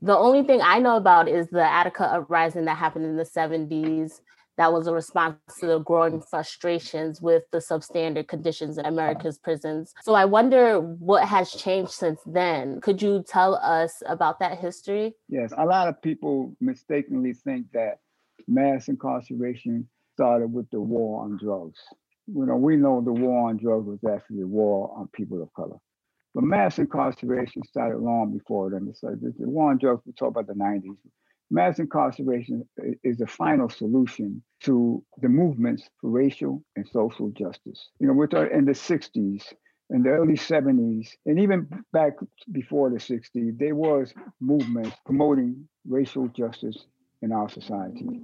The 0.00 0.16
only 0.16 0.44
thing 0.44 0.60
I 0.62 0.78
know 0.78 0.96
about 0.96 1.28
is 1.28 1.48
the 1.48 1.64
Attica 1.64 2.04
uprising 2.04 2.66
that 2.66 2.76
happened 2.76 3.04
in 3.04 3.16
the 3.16 3.24
70s 3.24 4.20
that 4.58 4.72
was 4.72 4.88
a 4.88 4.92
response 4.92 5.36
to 5.60 5.66
the 5.66 5.78
growing 5.78 6.20
frustrations 6.20 7.22
with 7.22 7.44
the 7.52 7.58
substandard 7.58 8.26
conditions 8.26 8.76
in 8.76 8.84
America's 8.84 9.38
prisons. 9.38 9.94
So 10.02 10.14
I 10.14 10.24
wonder 10.24 10.80
what 10.80 11.26
has 11.26 11.52
changed 11.52 11.92
since 11.92 12.20
then. 12.26 12.80
Could 12.80 13.00
you 13.00 13.24
tell 13.26 13.54
us 13.54 14.02
about 14.06 14.40
that 14.40 14.58
history? 14.58 15.14
Yes, 15.28 15.52
a 15.56 15.64
lot 15.64 15.86
of 15.86 16.02
people 16.02 16.56
mistakenly 16.60 17.32
think 17.32 17.70
that 17.72 18.00
mass 18.48 18.88
incarceration 18.88 19.88
started 20.14 20.52
with 20.52 20.68
the 20.70 20.80
war 20.80 21.22
on 21.22 21.38
drugs. 21.40 21.78
You 22.26 22.44
know, 22.44 22.56
we 22.56 22.76
know 22.76 23.00
the 23.00 23.12
war 23.12 23.48
on 23.48 23.58
drugs 23.58 23.86
was 23.86 24.00
actually 24.12 24.42
a 24.42 24.46
war 24.46 24.92
on 24.96 25.08
people 25.14 25.40
of 25.40 25.54
color. 25.54 25.76
But 26.34 26.42
mass 26.42 26.80
incarceration 26.80 27.62
started 27.62 27.98
long 28.00 28.36
before 28.36 28.70
then. 28.70 28.92
So 28.92 29.16
the 29.20 29.32
war 29.48 29.70
on 29.70 29.78
drugs, 29.78 30.02
we 30.04 30.12
talk 30.12 30.30
about 30.30 30.48
the 30.48 30.54
90s 30.54 30.96
mass 31.50 31.78
incarceration 31.78 32.68
is 33.02 33.18
the 33.18 33.26
final 33.26 33.68
solution 33.68 34.42
to 34.60 35.02
the 35.20 35.28
movements 35.28 35.88
for 36.00 36.10
racial 36.10 36.62
and 36.76 36.86
social 36.88 37.30
justice. 37.30 37.90
You 38.00 38.06
know, 38.06 38.12
we're 38.12 38.26
in 38.46 38.64
the 38.64 38.72
60s, 38.72 39.44
in 39.90 40.02
the 40.02 40.10
early 40.10 40.34
70s, 40.34 41.08
and 41.26 41.40
even 41.40 41.66
back 41.92 42.14
before 42.52 42.90
the 42.90 42.96
60s, 42.96 43.58
there 43.58 43.74
was 43.74 44.12
movements 44.40 44.96
promoting 45.06 45.68
racial 45.86 46.28
justice 46.28 46.86
in 47.22 47.32
our 47.32 47.48
society, 47.48 48.20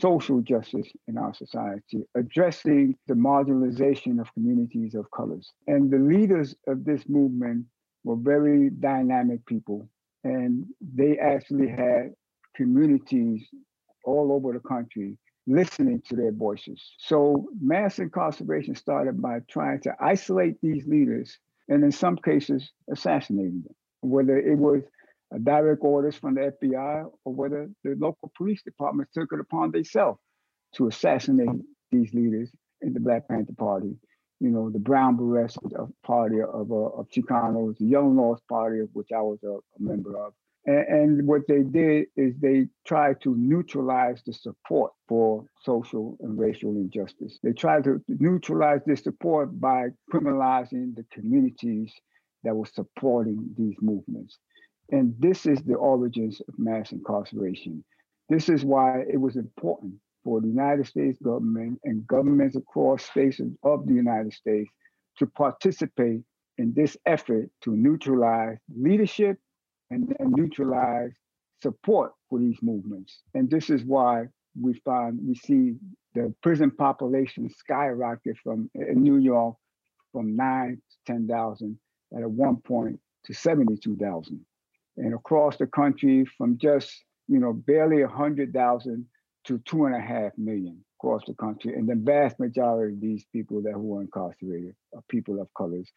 social 0.00 0.40
justice 0.40 0.88
in 1.06 1.16
our 1.16 1.34
society, 1.34 2.04
addressing 2.16 2.96
the 3.06 3.14
marginalization 3.14 4.20
of 4.20 4.32
communities 4.34 4.94
of 4.94 5.10
colors. 5.10 5.52
And 5.66 5.90
the 5.90 5.98
leaders 5.98 6.56
of 6.66 6.84
this 6.84 7.08
movement 7.08 7.66
were 8.02 8.16
very 8.16 8.70
dynamic 8.70 9.44
people, 9.46 9.88
and 10.24 10.64
they 10.80 11.18
actually 11.18 11.68
had 11.68 12.14
communities 12.56 13.46
all 14.04 14.32
over 14.32 14.52
the 14.52 14.60
country 14.60 15.18
listening 15.46 16.02
to 16.08 16.16
their 16.16 16.32
voices. 16.32 16.82
So 16.98 17.48
mass 17.60 17.98
incarceration 17.98 18.74
started 18.74 19.22
by 19.22 19.40
trying 19.48 19.80
to 19.82 19.94
isolate 20.00 20.60
these 20.60 20.86
leaders 20.86 21.38
and 21.68 21.84
in 21.84 21.92
some 21.92 22.16
cases 22.16 22.70
assassinating 22.90 23.62
them, 23.62 23.74
whether 24.00 24.36
it 24.38 24.56
was 24.56 24.82
direct 25.42 25.82
orders 25.82 26.16
from 26.16 26.34
the 26.34 26.52
FBI 26.62 27.10
or 27.24 27.34
whether 27.34 27.68
the 27.84 27.96
local 27.98 28.32
police 28.36 28.62
departments 28.62 29.12
took 29.12 29.32
it 29.32 29.40
upon 29.40 29.70
themselves 29.70 30.20
to 30.74 30.88
assassinate 30.88 31.48
these 31.90 32.12
leaders 32.14 32.50
in 32.82 32.92
the 32.92 33.00
Black 33.00 33.28
Panther 33.28 33.54
Party. 33.56 33.96
You 34.40 34.50
know, 34.50 34.70
the 34.70 34.78
Brown 34.78 35.16
Berets 35.16 35.56
Party 36.04 36.42
of, 36.42 36.70
uh, 36.70 36.74
of 36.74 37.08
Chicanos, 37.08 37.78
the 37.78 37.86
Young 37.86 38.16
Lords 38.16 38.42
Party, 38.48 38.80
of 38.80 38.88
which 38.92 39.08
I 39.10 39.22
was 39.22 39.38
a, 39.42 39.48
a 39.48 39.80
member 39.80 40.16
of, 40.22 40.34
and, 40.66 41.26
what 41.26 41.42
they 41.46 41.62
did 41.62 42.06
is 42.16 42.34
they 42.40 42.66
tried 42.84 43.20
to 43.22 43.36
neutralize 43.36 44.22
the 44.26 44.32
support 44.32 44.92
for 45.08 45.44
social 45.62 46.16
and 46.20 46.38
racial 46.38 46.70
injustice. 46.70 47.38
They 47.42 47.52
tried 47.52 47.84
to 47.84 48.02
neutralize 48.08 48.80
this 48.84 49.04
support 49.04 49.60
by 49.60 49.88
criminalizing 50.12 50.96
the 50.96 51.04
communities 51.12 51.92
that 52.42 52.54
were 52.54 52.66
supporting 52.66 53.48
these 53.56 53.76
movements. 53.80 54.38
And 54.90 55.14
this 55.18 55.46
is 55.46 55.62
the 55.62 55.74
origins 55.74 56.40
of 56.48 56.58
mass 56.58 56.92
incarceration. 56.92 57.84
This 58.28 58.48
is 58.48 58.64
why 58.64 59.00
it 59.12 59.20
was 59.20 59.36
important 59.36 59.94
for 60.24 60.40
the 60.40 60.48
United 60.48 60.86
States 60.86 61.18
government 61.22 61.80
and 61.84 62.06
governments 62.08 62.56
across 62.56 63.04
states 63.04 63.40
of 63.62 63.86
the 63.86 63.94
United 63.94 64.32
States 64.32 64.70
to 65.18 65.26
participate 65.26 66.22
in 66.58 66.72
this 66.74 66.96
effort 67.06 67.48
to 67.62 67.76
neutralize 67.76 68.58
leadership 68.76 69.38
and 69.90 70.08
then 70.08 70.32
neutralize 70.32 71.12
support 71.62 72.12
for 72.28 72.38
these 72.38 72.58
movements. 72.62 73.22
And 73.34 73.50
this 73.50 73.70
is 73.70 73.84
why 73.84 74.26
we 74.60 74.74
find 74.84 75.18
we 75.22 75.34
see 75.34 75.74
the 76.14 76.34
prison 76.42 76.70
population 76.70 77.50
skyrocket 77.50 78.36
from 78.42 78.70
in 78.74 79.02
New 79.02 79.18
York 79.18 79.56
from 80.12 80.34
nine 80.34 80.80
to 81.06 81.12
10,000 81.12 81.78
at 82.16 82.22
a 82.22 82.28
one 82.28 82.56
point 82.56 82.98
to 83.24 83.34
72,000. 83.34 84.40
And 84.96 85.14
across 85.14 85.58
the 85.58 85.66
country 85.66 86.24
from 86.38 86.56
just, 86.56 86.90
you 87.28 87.38
know, 87.38 87.52
barely 87.52 88.02
100,000 88.02 89.06
to 89.44 89.58
two 89.66 89.84
and 89.84 89.94
a 89.94 90.00
half 90.00 90.32
million 90.38 90.82
across 90.98 91.22
the 91.26 91.34
country. 91.34 91.74
And 91.74 91.88
the 91.88 91.96
vast 91.96 92.40
majority 92.40 92.94
of 92.94 93.00
these 93.00 93.26
people 93.32 93.60
that 93.62 93.78
were 93.78 94.00
incarcerated 94.00 94.74
are 94.94 95.02
people 95.08 95.40
of 95.40 95.48
colors, 95.56 95.88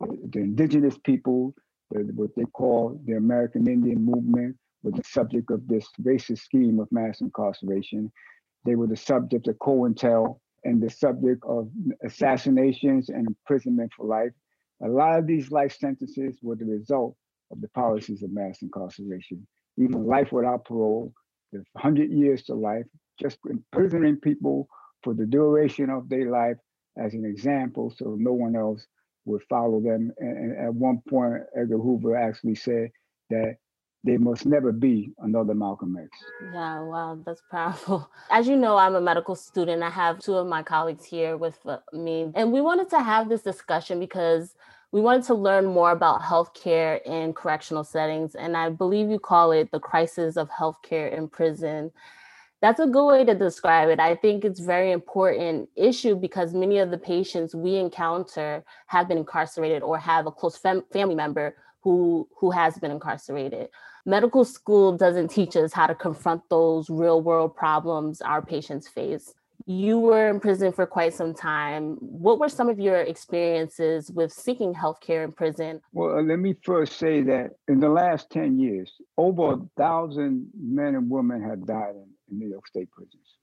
the 0.00 0.40
indigenous 0.40 0.98
people, 0.98 1.54
what 1.90 2.30
they 2.36 2.44
call 2.44 3.00
the 3.04 3.14
American 3.14 3.68
Indian 3.68 4.04
movement 4.04 4.56
was 4.82 4.94
the 4.94 5.02
subject 5.04 5.50
of 5.50 5.66
this 5.66 5.86
racist 6.02 6.40
scheme 6.40 6.78
of 6.80 6.90
mass 6.92 7.20
incarceration. 7.20 8.12
They 8.64 8.74
were 8.74 8.86
the 8.86 8.96
subject 8.96 9.48
of 9.48 9.58
COINTEL 9.58 10.40
and 10.64 10.82
the 10.82 10.90
subject 10.90 11.42
of 11.46 11.70
assassinations 12.04 13.08
and 13.08 13.26
imprisonment 13.26 13.92
for 13.96 14.06
life. 14.06 14.32
A 14.82 14.88
lot 14.88 15.18
of 15.18 15.26
these 15.26 15.50
life 15.50 15.76
sentences 15.78 16.38
were 16.42 16.56
the 16.56 16.64
result 16.64 17.16
of 17.50 17.60
the 17.60 17.68
policies 17.68 18.22
of 18.22 18.32
mass 18.32 18.62
incarceration. 18.62 19.46
Even 19.78 20.06
life 20.06 20.32
without 20.32 20.64
parole, 20.64 21.12
the 21.52 21.58
100 21.72 22.10
years 22.10 22.42
to 22.44 22.54
life, 22.54 22.84
just 23.20 23.38
imprisoning 23.48 24.16
people 24.16 24.68
for 25.02 25.14
the 25.14 25.26
duration 25.26 25.90
of 25.90 26.08
their 26.08 26.30
life 26.30 26.56
as 26.96 27.14
an 27.14 27.24
example 27.24 27.92
so 27.96 28.16
no 28.18 28.32
one 28.32 28.56
else 28.56 28.86
would 29.28 29.42
follow 29.48 29.80
them. 29.80 30.12
And, 30.18 30.56
at 30.56 30.74
one 30.74 31.00
point, 31.08 31.42
Edgar 31.56 31.78
Hoover 31.78 32.16
actually 32.16 32.56
said 32.56 32.90
that 33.30 33.56
there 34.04 34.18
must 34.18 34.46
never 34.46 34.72
be 34.72 35.12
another 35.18 35.54
Malcolm 35.54 35.96
X. 36.00 36.08
Yeah, 36.52 36.80
wow, 36.80 37.18
that's 37.24 37.42
powerful. 37.50 38.10
As 38.30 38.48
you 38.48 38.56
know, 38.56 38.76
I'm 38.76 38.94
a 38.94 39.00
medical 39.00 39.34
student. 39.34 39.82
I 39.82 39.90
have 39.90 40.20
two 40.20 40.34
of 40.34 40.46
my 40.46 40.62
colleagues 40.62 41.04
here 41.04 41.36
with 41.36 41.58
uh, 41.66 41.78
me, 41.92 42.30
and 42.34 42.52
we 42.52 42.60
wanted 42.60 42.88
to 42.90 43.00
have 43.00 43.28
this 43.28 43.42
discussion 43.42 43.98
because 44.00 44.54
we 44.92 45.00
wanted 45.00 45.24
to 45.24 45.34
learn 45.34 45.66
more 45.66 45.90
about 45.90 46.22
healthcare 46.22 47.02
in 47.04 47.34
correctional 47.34 47.84
settings. 47.84 48.34
And 48.34 48.56
I 48.56 48.70
believe 48.70 49.10
you 49.10 49.18
call 49.18 49.52
it 49.52 49.70
the 49.70 49.80
crisis 49.80 50.36
of 50.36 50.48
healthcare 50.48 51.12
in 51.12 51.28
prison 51.28 51.92
that's 52.60 52.80
a 52.80 52.86
good 52.86 53.06
way 53.06 53.24
to 53.24 53.34
describe 53.34 53.88
it. 53.88 54.00
I 54.00 54.16
think 54.16 54.44
it's 54.44 54.60
a 54.60 54.64
very 54.64 54.90
important 54.90 55.68
issue 55.76 56.16
because 56.16 56.54
many 56.54 56.78
of 56.78 56.90
the 56.90 56.98
patients 56.98 57.54
we 57.54 57.76
encounter 57.76 58.64
have 58.88 59.08
been 59.08 59.18
incarcerated 59.18 59.82
or 59.82 59.98
have 59.98 60.26
a 60.26 60.32
close 60.32 60.56
fam- 60.56 60.84
family 60.92 61.14
member 61.14 61.56
who 61.82 62.28
who 62.36 62.50
has 62.50 62.78
been 62.78 62.90
incarcerated. 62.90 63.68
Medical 64.04 64.44
school 64.44 64.96
doesn't 64.96 65.28
teach 65.28 65.54
us 65.54 65.72
how 65.72 65.86
to 65.86 65.94
confront 65.94 66.42
those 66.48 66.90
real 66.90 67.20
world 67.20 67.54
problems 67.54 68.20
our 68.20 68.42
patients 68.42 68.88
face. 68.88 69.34
You 69.66 69.98
were 69.98 70.28
in 70.30 70.40
prison 70.40 70.72
for 70.72 70.86
quite 70.86 71.12
some 71.12 71.34
time. 71.34 71.96
What 72.00 72.38
were 72.38 72.48
some 72.48 72.70
of 72.70 72.80
your 72.80 73.02
experiences 73.02 74.10
with 74.10 74.32
seeking 74.32 74.72
healthcare 74.72 75.24
in 75.24 75.32
prison? 75.32 75.82
Well, 75.92 76.18
uh, 76.18 76.22
let 76.22 76.38
me 76.38 76.54
first 76.62 76.96
say 76.96 77.20
that 77.22 77.50
in 77.68 77.78
the 77.78 77.90
last 77.90 78.30
10 78.30 78.58
years, 78.58 78.90
over 79.18 79.52
a 79.52 79.58
thousand 79.76 80.48
men 80.58 80.94
and 80.94 81.10
women 81.10 81.42
have 81.42 81.66
died 81.66 81.96
in 81.96 82.06
in 82.30 82.38
New 82.38 82.48
York 82.48 82.66
State 82.66 82.90
prisons. 82.90 83.36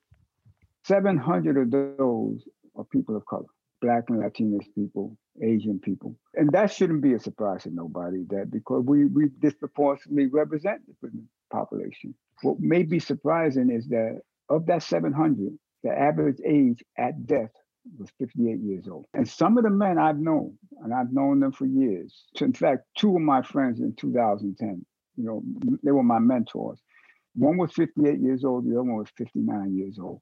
700 0.86 1.58
of 1.58 1.72
those 1.98 2.48
are 2.76 2.84
people 2.84 3.16
of 3.16 3.26
color, 3.26 3.46
Black 3.82 4.04
and 4.10 4.22
Latinx 4.22 4.66
people, 4.76 5.18
Asian 5.42 5.80
people. 5.80 6.16
And 6.36 6.52
that 6.52 6.72
shouldn't 6.72 7.02
be 7.02 7.14
a 7.14 7.20
surprise 7.20 7.64
to 7.64 7.72
nobody 7.72 8.24
that 8.30 8.52
because 8.52 8.84
we, 8.86 9.06
we 9.06 9.30
disproportionately 9.40 10.28
represent 10.28 10.86
the 10.88 10.94
prison 11.00 11.28
population. 11.52 12.14
What 12.42 12.60
may 12.60 12.84
be 12.84 13.00
surprising 13.00 13.72
is 13.72 13.88
that 13.88 14.22
of 14.50 14.66
that 14.68 14.84
700, 14.84 15.58
the 15.84 15.92
average 15.92 16.38
age 16.46 16.84
at 16.98 17.26
death 17.26 17.52
was 17.98 18.10
58 18.20 18.60
years 18.60 18.88
old. 18.88 19.06
And 19.14 19.28
some 19.28 19.58
of 19.58 19.64
the 19.64 19.70
men 19.70 19.98
I've 19.98 20.20
known, 20.20 20.58
and 20.84 20.94
I've 20.94 21.12
known 21.12 21.40
them 21.40 21.52
for 21.52 21.66
years. 21.66 22.26
In 22.42 22.54
fact, 22.54 22.84
two 22.98 23.16
of 23.16 23.22
my 23.22 23.42
friends 23.42 23.80
in 23.80 23.96
2010, 23.96 24.86
you 25.18 25.24
know, 25.24 25.44
they 25.84 25.92
were 25.92 26.04
my 26.04 26.20
mentors. 26.20 26.82
One 27.36 27.58
was 27.58 27.72
58 27.74 28.20
years 28.20 28.44
old, 28.46 28.66
the 28.66 28.72
other 28.72 28.84
one 28.84 28.98
was 28.98 29.10
59 29.18 29.76
years 29.76 30.00
old. 30.00 30.22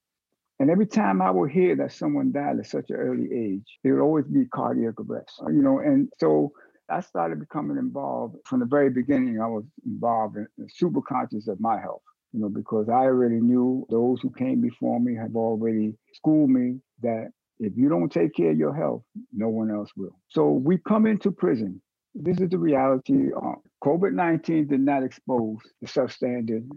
And 0.60 0.70
every 0.70 0.88
time 0.88 1.22
I 1.22 1.32
would 1.32 1.52
hear 1.52 1.76
that 1.78 1.92
someone 1.92 2.32
died 2.32 2.60
at 2.60 2.68
such 2.68 2.90
an 2.90 2.96
early 2.96 3.30
age, 3.34 3.66
it 3.84 3.92
would 3.92 4.02
always 4.02 4.26
be 4.26 4.46
cardiac 4.46 4.94
arrest, 5.00 5.42
you 5.48 5.62
know. 5.62 5.80
And 5.80 6.10
so 6.20 6.54
I 6.90 7.02
started 7.02 7.40
becoming 7.40 7.78
involved 7.78 8.38
from 8.46 8.60
the 8.60 8.66
very 8.66 8.90
beginning. 8.90 9.42
I 9.42 9.48
was 9.48 9.64
involved 9.86 10.38
in, 10.38 10.48
super 10.70 11.02
conscious 11.02 11.48
of 11.48 11.60
my 11.60 11.80
health, 11.80 12.04
you 12.34 12.40
know, 12.40 12.50
because 12.50 12.88
I 12.90 13.06
already 13.06 13.42
knew 13.42 13.86
those 13.90 14.22
who 14.22 14.32
came 14.32 14.62
before 14.62 15.00
me 15.00 15.16
have 15.16 15.36
already 15.36 15.96
schooled 16.14 16.50
me 16.50 16.80
that 17.02 17.30
if 17.60 17.74
you 17.76 17.90
don't 17.90 18.12
take 18.12 18.36
care 18.36 18.52
of 18.52 18.58
your 18.58 18.76
health, 18.76 19.04
no 19.32 19.50
one 19.50 19.72
else 19.72 19.90
will. 19.96 20.18
So 20.30 20.52
we 20.52 20.78
come 20.78 21.06
into 21.06 21.32
prison 21.32 21.82
this 22.16 22.40
is 22.40 22.50
the 22.50 22.58
reality. 22.58 23.32
Uh, 23.36 23.54
COVID 23.84 24.14
19 24.14 24.68
did 24.68 24.80
not 24.80 25.04
expose 25.04 25.58
the 25.82 25.88
substandard 25.88 26.68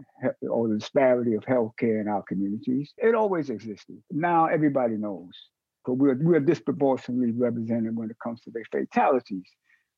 or 0.48 0.68
the 0.68 0.78
disparity 0.78 1.34
of 1.34 1.44
healthcare 1.44 2.00
in 2.00 2.08
our 2.08 2.22
communities. 2.22 2.92
It 2.98 3.14
always 3.14 3.50
existed. 3.50 4.02
Now 4.10 4.46
everybody 4.46 4.96
knows 4.96 5.32
because 5.84 5.98
we're, 5.98 6.18
we're 6.20 6.40
disproportionately 6.40 7.32
represented 7.32 7.96
when 7.96 8.10
it 8.10 8.16
comes 8.22 8.40
to 8.42 8.50
their 8.50 8.64
fatalities, 8.70 9.46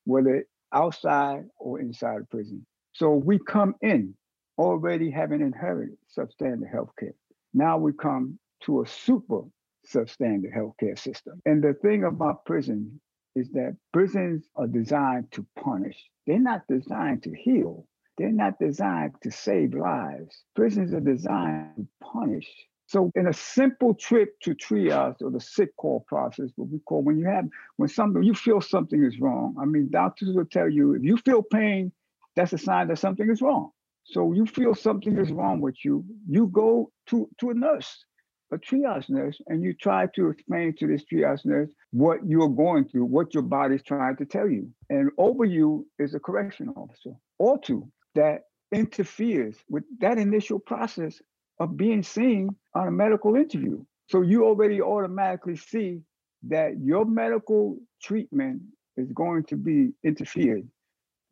whether 0.05 0.45
outside 0.73 1.45
or 1.57 1.79
inside 1.79 2.21
of 2.21 2.29
prison. 2.29 2.65
So 2.93 3.13
we 3.13 3.39
come 3.39 3.75
in 3.81 4.13
already 4.57 5.09
having 5.09 5.41
inherited 5.41 5.97
substandard 6.15 6.73
healthcare. 6.73 7.13
Now 7.53 7.77
we 7.77 7.93
come 7.93 8.37
to 8.63 8.81
a 8.81 8.87
super 8.87 9.41
substandard 9.87 10.55
healthcare 10.55 10.99
system. 10.99 11.41
And 11.45 11.63
the 11.63 11.73
thing 11.73 12.03
about 12.03 12.45
prison 12.45 12.99
is 13.39 13.49
that 13.51 13.77
prisons 13.93 14.45
are 14.55 14.67
designed 14.67 15.31
to 15.31 15.45
punish. 15.63 15.97
They're 16.27 16.39
not 16.39 16.61
designed 16.67 17.23
to 17.23 17.33
heal. 17.33 17.85
They're 18.17 18.31
not 18.31 18.59
designed 18.59 19.13
to 19.23 19.31
save 19.31 19.73
lives. 19.73 20.43
Prisons 20.55 20.93
are 20.93 20.99
designed 20.99 21.75
to 21.77 21.87
punish. 22.03 22.47
So, 22.87 23.11
in 23.15 23.27
a 23.27 23.33
simple 23.33 23.93
trip 23.93 24.39
to 24.41 24.55
triage 24.55 25.21
or 25.21 25.29
the 25.29 25.39
sick 25.39 25.75
call 25.77 26.03
process, 26.07 26.49
what 26.55 26.69
we 26.69 26.79
call 26.79 27.03
when 27.03 27.17
you 27.17 27.25
have 27.27 27.45
when 27.77 27.87
something 27.87 28.23
you 28.23 28.33
feel 28.33 28.61
something 28.61 29.03
is 29.03 29.19
wrong. 29.19 29.55
I 29.61 29.65
mean, 29.65 29.89
doctors 29.91 30.35
will 30.35 30.45
tell 30.45 30.69
you 30.69 30.93
if 30.93 31.03
you 31.03 31.17
feel 31.17 31.43
pain, 31.43 31.91
that's 32.35 32.53
a 32.53 32.57
sign 32.57 32.87
that 32.87 32.97
something 32.97 33.29
is 33.29 33.41
wrong. 33.41 33.71
So 34.05 34.33
you 34.33 34.45
feel 34.47 34.73
something 34.73 35.17
is 35.17 35.31
wrong 35.31 35.61
with 35.61 35.85
you, 35.85 36.03
you 36.27 36.47
go 36.47 36.91
to 37.07 37.29
to 37.39 37.51
a 37.51 37.53
nurse 37.53 38.05
a 38.51 38.57
triage 38.57 39.09
nurse 39.09 39.39
and 39.47 39.63
you 39.63 39.73
try 39.73 40.07
to 40.15 40.29
explain 40.29 40.75
to 40.75 40.87
this 40.87 41.03
triage 41.05 41.45
nurse 41.45 41.69
what 41.91 42.25
you're 42.25 42.49
going 42.49 42.85
through, 42.85 43.05
what 43.05 43.33
your 43.33 43.43
body's 43.43 43.83
trying 43.83 44.15
to 44.17 44.25
tell 44.25 44.49
you. 44.49 44.69
And 44.89 45.11
over 45.17 45.45
you 45.45 45.87
is 45.99 46.13
a 46.13 46.19
correction 46.19 46.69
officer 46.69 47.11
or 47.37 47.59
two 47.59 47.91
that 48.15 48.41
interferes 48.71 49.57
with 49.69 49.83
that 49.99 50.17
initial 50.17 50.59
process 50.59 51.21
of 51.59 51.77
being 51.77 52.03
seen 52.03 52.49
on 52.73 52.87
a 52.87 52.91
medical 52.91 53.35
interview. 53.35 53.83
So 54.07 54.21
you 54.21 54.45
already 54.45 54.81
automatically 54.81 55.55
see 55.55 56.01
that 56.47 56.79
your 56.81 57.05
medical 57.05 57.77
treatment 58.01 58.61
is 58.97 59.11
going 59.11 59.43
to 59.45 59.55
be 59.55 59.91
interfered 60.03 60.67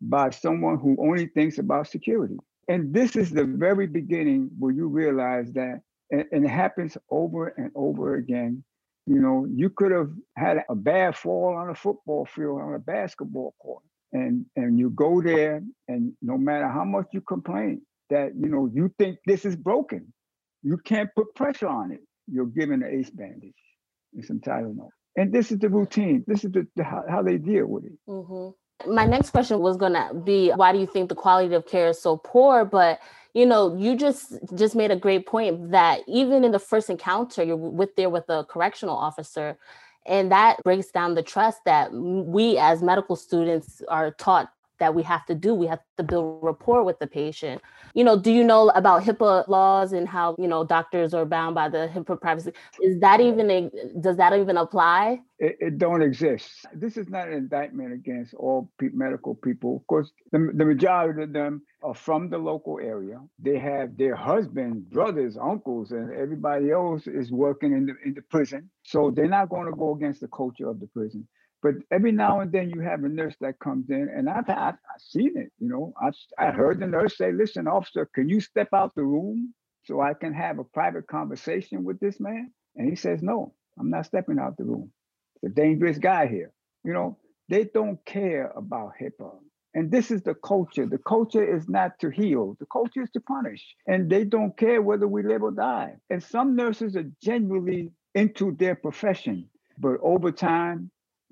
by 0.01 0.29
someone 0.29 0.77
who 0.77 0.95
only 0.99 1.27
thinks 1.27 1.57
about 1.57 1.87
security. 1.87 2.37
And 2.67 2.93
this 2.93 3.15
is 3.15 3.31
the 3.31 3.45
very 3.45 3.87
beginning 3.87 4.49
where 4.59 4.73
you 4.73 4.87
realize 4.87 5.51
that, 5.53 5.81
and, 6.11 6.25
it 6.31 6.49
happens 6.49 6.97
over 7.09 7.49
and 7.49 7.71
over 7.75 8.15
again. 8.15 8.63
You 9.05 9.21
know, 9.21 9.47
you 9.49 9.69
could 9.69 9.91
have 9.91 10.11
had 10.35 10.63
a 10.69 10.75
bad 10.75 11.15
fall 11.15 11.55
on 11.55 11.69
a 11.69 11.75
football 11.75 12.25
field, 12.25 12.61
on 12.61 12.73
a 12.73 12.79
basketball 12.79 13.55
court, 13.59 13.83
and 14.11 14.45
and 14.55 14.77
you 14.77 14.89
go 14.89 15.21
there, 15.21 15.63
and 15.87 16.13
no 16.21 16.37
matter 16.37 16.67
how 16.67 16.83
much 16.83 17.07
you 17.13 17.21
complain, 17.21 17.81
that 18.09 18.33
you 18.35 18.47
know 18.47 18.69
you 18.73 18.93
think 18.97 19.17
this 19.25 19.45
is 19.45 19.55
broken, 19.55 20.13
you 20.63 20.77
can't 20.77 21.09
put 21.15 21.33
pressure 21.35 21.67
on 21.67 21.91
it. 21.91 22.01
You're 22.27 22.45
given 22.45 22.83
an 22.83 22.99
ace 22.99 23.09
bandage. 23.09 23.53
and 24.13 24.25
some 24.25 24.39
Tylenol. 24.39 24.89
And 25.15 25.33
this 25.33 25.51
is 25.51 25.59
the 25.59 25.69
routine. 25.69 26.23
This 26.27 26.43
is 26.43 26.51
the, 26.51 26.67
the 26.75 26.83
how, 26.83 27.03
how, 27.09 27.23
they 27.23 27.37
deal 27.37 27.65
with 27.65 27.85
it. 27.85 27.97
Mm-hmm. 28.07 28.93
My 28.93 29.05
next 29.05 29.31
question 29.31 29.59
was 29.59 29.77
gonna 29.77 30.13
be, 30.13 30.51
why 30.51 30.71
do 30.71 30.79
you 30.79 30.85
think 30.85 31.09
the 31.09 31.15
quality 31.15 31.55
of 31.55 31.65
care 31.65 31.87
is 31.89 32.01
so 32.01 32.17
poor? 32.17 32.65
But 32.65 32.99
you 33.37 33.45
know, 33.45 33.77
you 33.77 33.95
just 33.95 34.33
just 34.55 34.75
made 34.75 34.89
a 34.89 34.95
great 34.95 35.27
point 35.27 35.69
that 35.69 36.01
even 36.07 36.43
in 36.43 36.51
the 36.51 36.57
first 36.57 36.89
encounter, 36.89 37.43
you're 37.43 37.55
with 37.55 37.95
there 37.95 38.09
with 38.09 38.27
a 38.29 38.43
correctional 38.45 38.97
officer, 38.97 39.59
and 40.07 40.31
that 40.31 40.57
breaks 40.63 40.87
down 40.87 41.13
the 41.13 41.21
trust 41.21 41.59
that 41.63 41.93
we 41.93 42.57
as 42.57 42.81
medical 42.81 43.15
students 43.15 43.83
are 43.89 44.09
taught 44.09 44.51
that 44.79 44.93
we 44.93 45.03
have 45.03 45.25
to 45.25 45.35
do. 45.35 45.53
We 45.53 45.67
have 45.67 45.79
to 45.97 46.03
build 46.03 46.39
rapport 46.43 46.83
with 46.83 46.99
the 46.99 47.07
patient. 47.07 47.61
You 47.93 48.03
know, 48.03 48.19
do 48.19 48.31
you 48.31 48.43
know 48.43 48.69
about 48.69 49.03
HIPAA 49.03 49.47
laws 49.47 49.93
and 49.93 50.07
how, 50.07 50.35
you 50.37 50.47
know, 50.47 50.63
doctors 50.63 51.13
are 51.13 51.25
bound 51.25 51.55
by 51.55 51.69
the 51.69 51.89
HIPAA 51.93 52.19
privacy? 52.21 52.51
Is 52.81 52.99
that 52.99 53.19
even, 53.19 53.49
a, 53.49 53.69
does 53.99 54.17
that 54.17 54.33
even 54.33 54.57
apply? 54.57 55.19
It, 55.39 55.57
it 55.59 55.77
don't 55.77 56.01
exist. 56.01 56.65
This 56.73 56.97
is 56.97 57.09
not 57.09 57.27
an 57.27 57.33
indictment 57.33 57.93
against 57.93 58.33
all 58.33 58.71
pe- 58.79 58.89
medical 58.93 59.35
people. 59.35 59.77
Of 59.77 59.87
course, 59.87 60.11
the, 60.31 60.51
the 60.53 60.65
majority 60.65 61.23
of 61.23 61.33
them 61.33 61.61
are 61.83 61.93
from 61.93 62.29
the 62.29 62.37
local 62.37 62.79
area. 62.79 63.19
They 63.39 63.59
have 63.59 63.97
their 63.97 64.15
husbands, 64.15 64.85
brothers, 64.85 65.37
uncles, 65.37 65.91
and 65.91 66.11
everybody 66.13 66.71
else 66.71 67.07
is 67.07 67.31
working 67.31 67.73
in 67.73 67.85
the, 67.85 67.93
in 68.03 68.13
the 68.13 68.21
prison. 68.21 68.69
So 68.83 69.11
they're 69.11 69.27
not 69.27 69.49
going 69.49 69.65
to 69.65 69.77
go 69.77 69.95
against 69.95 70.21
the 70.21 70.27
culture 70.27 70.69
of 70.69 70.79
the 70.79 70.87
prison. 70.87 71.27
But 71.61 71.75
every 71.91 72.11
uh, 72.11 72.15
now 72.15 72.39
and 72.41 72.51
then 72.51 72.69
you 72.69 72.81
have 72.81 73.03
a 73.03 73.09
nurse 73.09 73.35
that 73.41 73.59
comes 73.59 73.89
in, 73.89 74.09
and 74.15 74.29
I've, 74.29 74.49
I've, 74.49 74.75
I've 74.75 75.01
seen 75.01 75.37
it. 75.37 75.51
You 75.59 75.69
know, 75.69 75.93
I, 76.01 76.11
I 76.47 76.51
heard 76.51 76.79
the 76.79 76.87
nurse 76.87 77.17
say, 77.17 77.31
"Listen, 77.31 77.67
officer, 77.67 78.09
can 78.13 78.29
you 78.29 78.39
step 78.39 78.69
out 78.73 78.95
the 78.95 79.03
room 79.03 79.53
so 79.85 80.01
I 80.01 80.13
can 80.13 80.33
have 80.33 80.59
a 80.59 80.63
private 80.63 81.07
conversation 81.07 81.83
with 81.83 81.99
this 81.99 82.19
man?" 82.19 82.51
And 82.75 82.89
he 82.89 82.95
says, 82.95 83.21
"No, 83.21 83.53
I'm 83.79 83.89
not 83.89 84.05
stepping 84.05 84.39
out 84.39 84.57
the 84.57 84.65
room. 84.65 84.91
It's 85.35 85.51
a 85.51 85.55
dangerous 85.55 85.97
guy 85.97 86.27
here." 86.27 86.51
You 86.83 86.93
know, 86.93 87.17
they 87.49 87.65
don't 87.65 88.03
care 88.05 88.51
about 88.55 88.93
HIPAA. 89.01 89.39
And 89.73 89.91
this 89.91 90.09
is 90.09 90.23
the 90.23 90.33
culture. 90.33 90.85
The 90.85 90.97
culture 90.97 91.43
is 91.43 91.69
not 91.69 91.99
to 91.99 92.09
heal, 92.09 92.55
the 92.59 92.65
culture 92.65 93.03
is 93.03 93.11
to 93.11 93.21
punish. 93.21 93.75
And 93.85 94.09
they 94.09 94.23
don't 94.23 94.57
care 94.57 94.81
whether 94.81 95.07
we 95.07 95.21
live 95.23 95.43
or 95.43 95.51
die. 95.51 95.95
And 96.09 96.23
some 96.23 96.55
nurses 96.55 96.95
are 96.95 97.09
genuinely 97.21 97.91
into 98.15 98.53
their 98.53 98.75
profession. 98.75 99.49
But 99.77 99.97
over 100.01 100.31
time, 100.31 100.89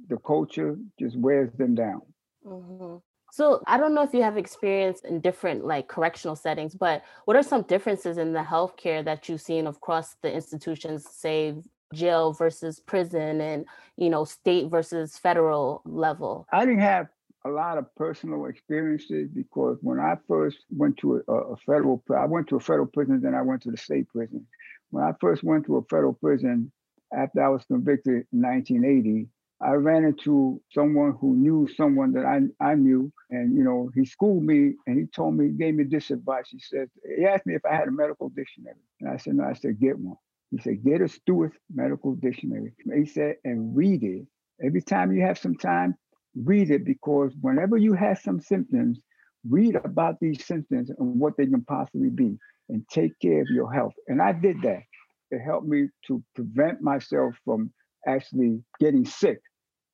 the 0.08 0.18
culture 0.18 0.78
just 1.00 1.18
wears 1.18 1.52
them 1.54 1.76
down. 1.76 2.02
Mm-hmm. 2.46 2.98
So 3.32 3.62
I 3.68 3.78
don't 3.78 3.94
know 3.94 4.02
if 4.04 4.14
you 4.14 4.22
have 4.22 4.38
experience 4.38 5.02
in 5.02 5.20
different 5.20 5.66
like 5.66 5.88
correctional 5.90 6.36
settings, 6.36 6.74
but 6.74 7.04
what 7.26 7.36
are 7.36 7.44
some 7.44 7.64
differences 7.64 8.18
in 8.18 8.32
the 8.32 8.40
healthcare 8.40 9.04
that 9.04 9.28
you've 9.28 9.42
seen 9.42 9.68
across 9.68 10.16
the 10.22 10.34
institutions, 10.34 11.06
say 11.10 11.56
jail 11.94 12.34
versus 12.34 12.80
prison 12.80 13.42
and 13.42 13.66
you 13.98 14.10
know 14.10 14.24
state 14.24 14.70
versus 14.70 15.18
federal 15.18 15.82
level? 15.86 16.48
I 16.52 16.66
didn't 16.66 16.80
have 16.80 17.08
a 17.46 17.50
lot 17.50 17.78
of 17.78 17.94
personal 17.96 18.46
experiences 18.46 19.30
because 19.34 19.78
when 19.82 20.00
I 20.00 20.16
first 20.28 20.60
went 20.70 20.98
to 20.98 21.22
a, 21.28 21.34
a 21.34 21.58
federal, 21.58 22.02
I 22.18 22.26
went 22.26 22.48
to 22.50 22.56
a 22.56 22.60
federal 22.60 22.88
prison, 22.88 23.22
then 23.22 23.36
I 23.36 23.42
went 23.42 23.64
to 23.64 23.72
the 23.72 23.78
state 23.78 24.08
prison. 24.10 24.48
When 24.92 25.04
I 25.04 25.12
first 25.20 25.44
went 25.44 25.66
to 25.66 25.78
a 25.78 25.84
federal 25.84 26.14
prison 26.14 26.72
after 27.14 27.44
I 27.44 27.50
was 27.50 27.66
convicted 27.66 28.26
in 28.32 28.42
1980, 28.42 29.28
I 29.62 29.72
ran 29.72 30.04
into 30.04 30.62
someone 30.72 31.18
who 31.20 31.36
knew 31.36 31.68
someone 31.76 32.12
that 32.14 32.26
I, 32.26 32.42
I 32.64 32.76
knew, 32.76 33.12
and 33.30 33.56
you 33.56 33.64
know, 33.64 33.90
he 33.96 34.06
schooled 34.06 34.44
me 34.44 34.74
and 34.86 35.00
he 35.00 35.06
told 35.06 35.36
me, 35.36 35.50
gave 35.50 35.76
me 35.76 35.86
this 35.86 36.12
advice. 36.12 36.50
He 36.50 36.60
said, 36.60 36.90
he 37.18 37.26
asked 37.26 37.46
me 37.46 37.56
if 37.56 37.66
I 37.66 37.76
had 37.76 37.88
a 37.88 37.92
medical 37.92 38.30
dictionary. 38.30 38.76
And 39.00 39.10
I 39.10 39.18
said, 39.18 39.36
no, 39.36 39.46
I 39.46 39.54
said, 39.54 39.80
get 39.80 39.98
one. 39.98 40.18
He 40.52 40.60
said, 40.60 40.84
get 40.84 41.02
a 41.02 41.08
Stewart 41.08 41.54
medical 41.74 42.16
dictionary. 42.16 42.74
He 42.94 43.06
said, 43.06 43.36
and 43.44 43.76
read 43.76 44.04
it. 44.04 44.28
Every 44.64 44.82
time 44.82 45.14
you 45.14 45.22
have 45.22 45.38
some 45.38 45.56
time, 45.56 45.96
read 46.36 46.70
it 46.70 46.86
because 46.86 47.34
whenever 47.42 47.78
you 47.78 47.94
have 47.94 48.20
some 48.20 48.42
symptoms, 48.42 49.00
read 49.48 49.76
about 49.76 50.20
these 50.20 50.46
symptoms 50.46 50.90
and 50.90 51.20
what 51.20 51.38
they 51.38 51.46
can 51.46 51.64
possibly 51.64 52.10
be 52.10 52.38
and 52.70 52.88
take 52.90 53.18
care 53.20 53.42
of 53.42 53.48
your 53.50 53.72
health. 53.72 53.94
And 54.08 54.22
I 54.22 54.34
did 54.34 54.62
that. 54.64 54.84
It 55.32 55.40
helped 55.40 55.68
me 55.68 55.88
to 56.08 56.24
prevent 56.36 56.82
myself 56.82 57.36
from 57.46 57.72
actually 58.08 58.64
getting 58.80 59.06
sick. 59.06 59.40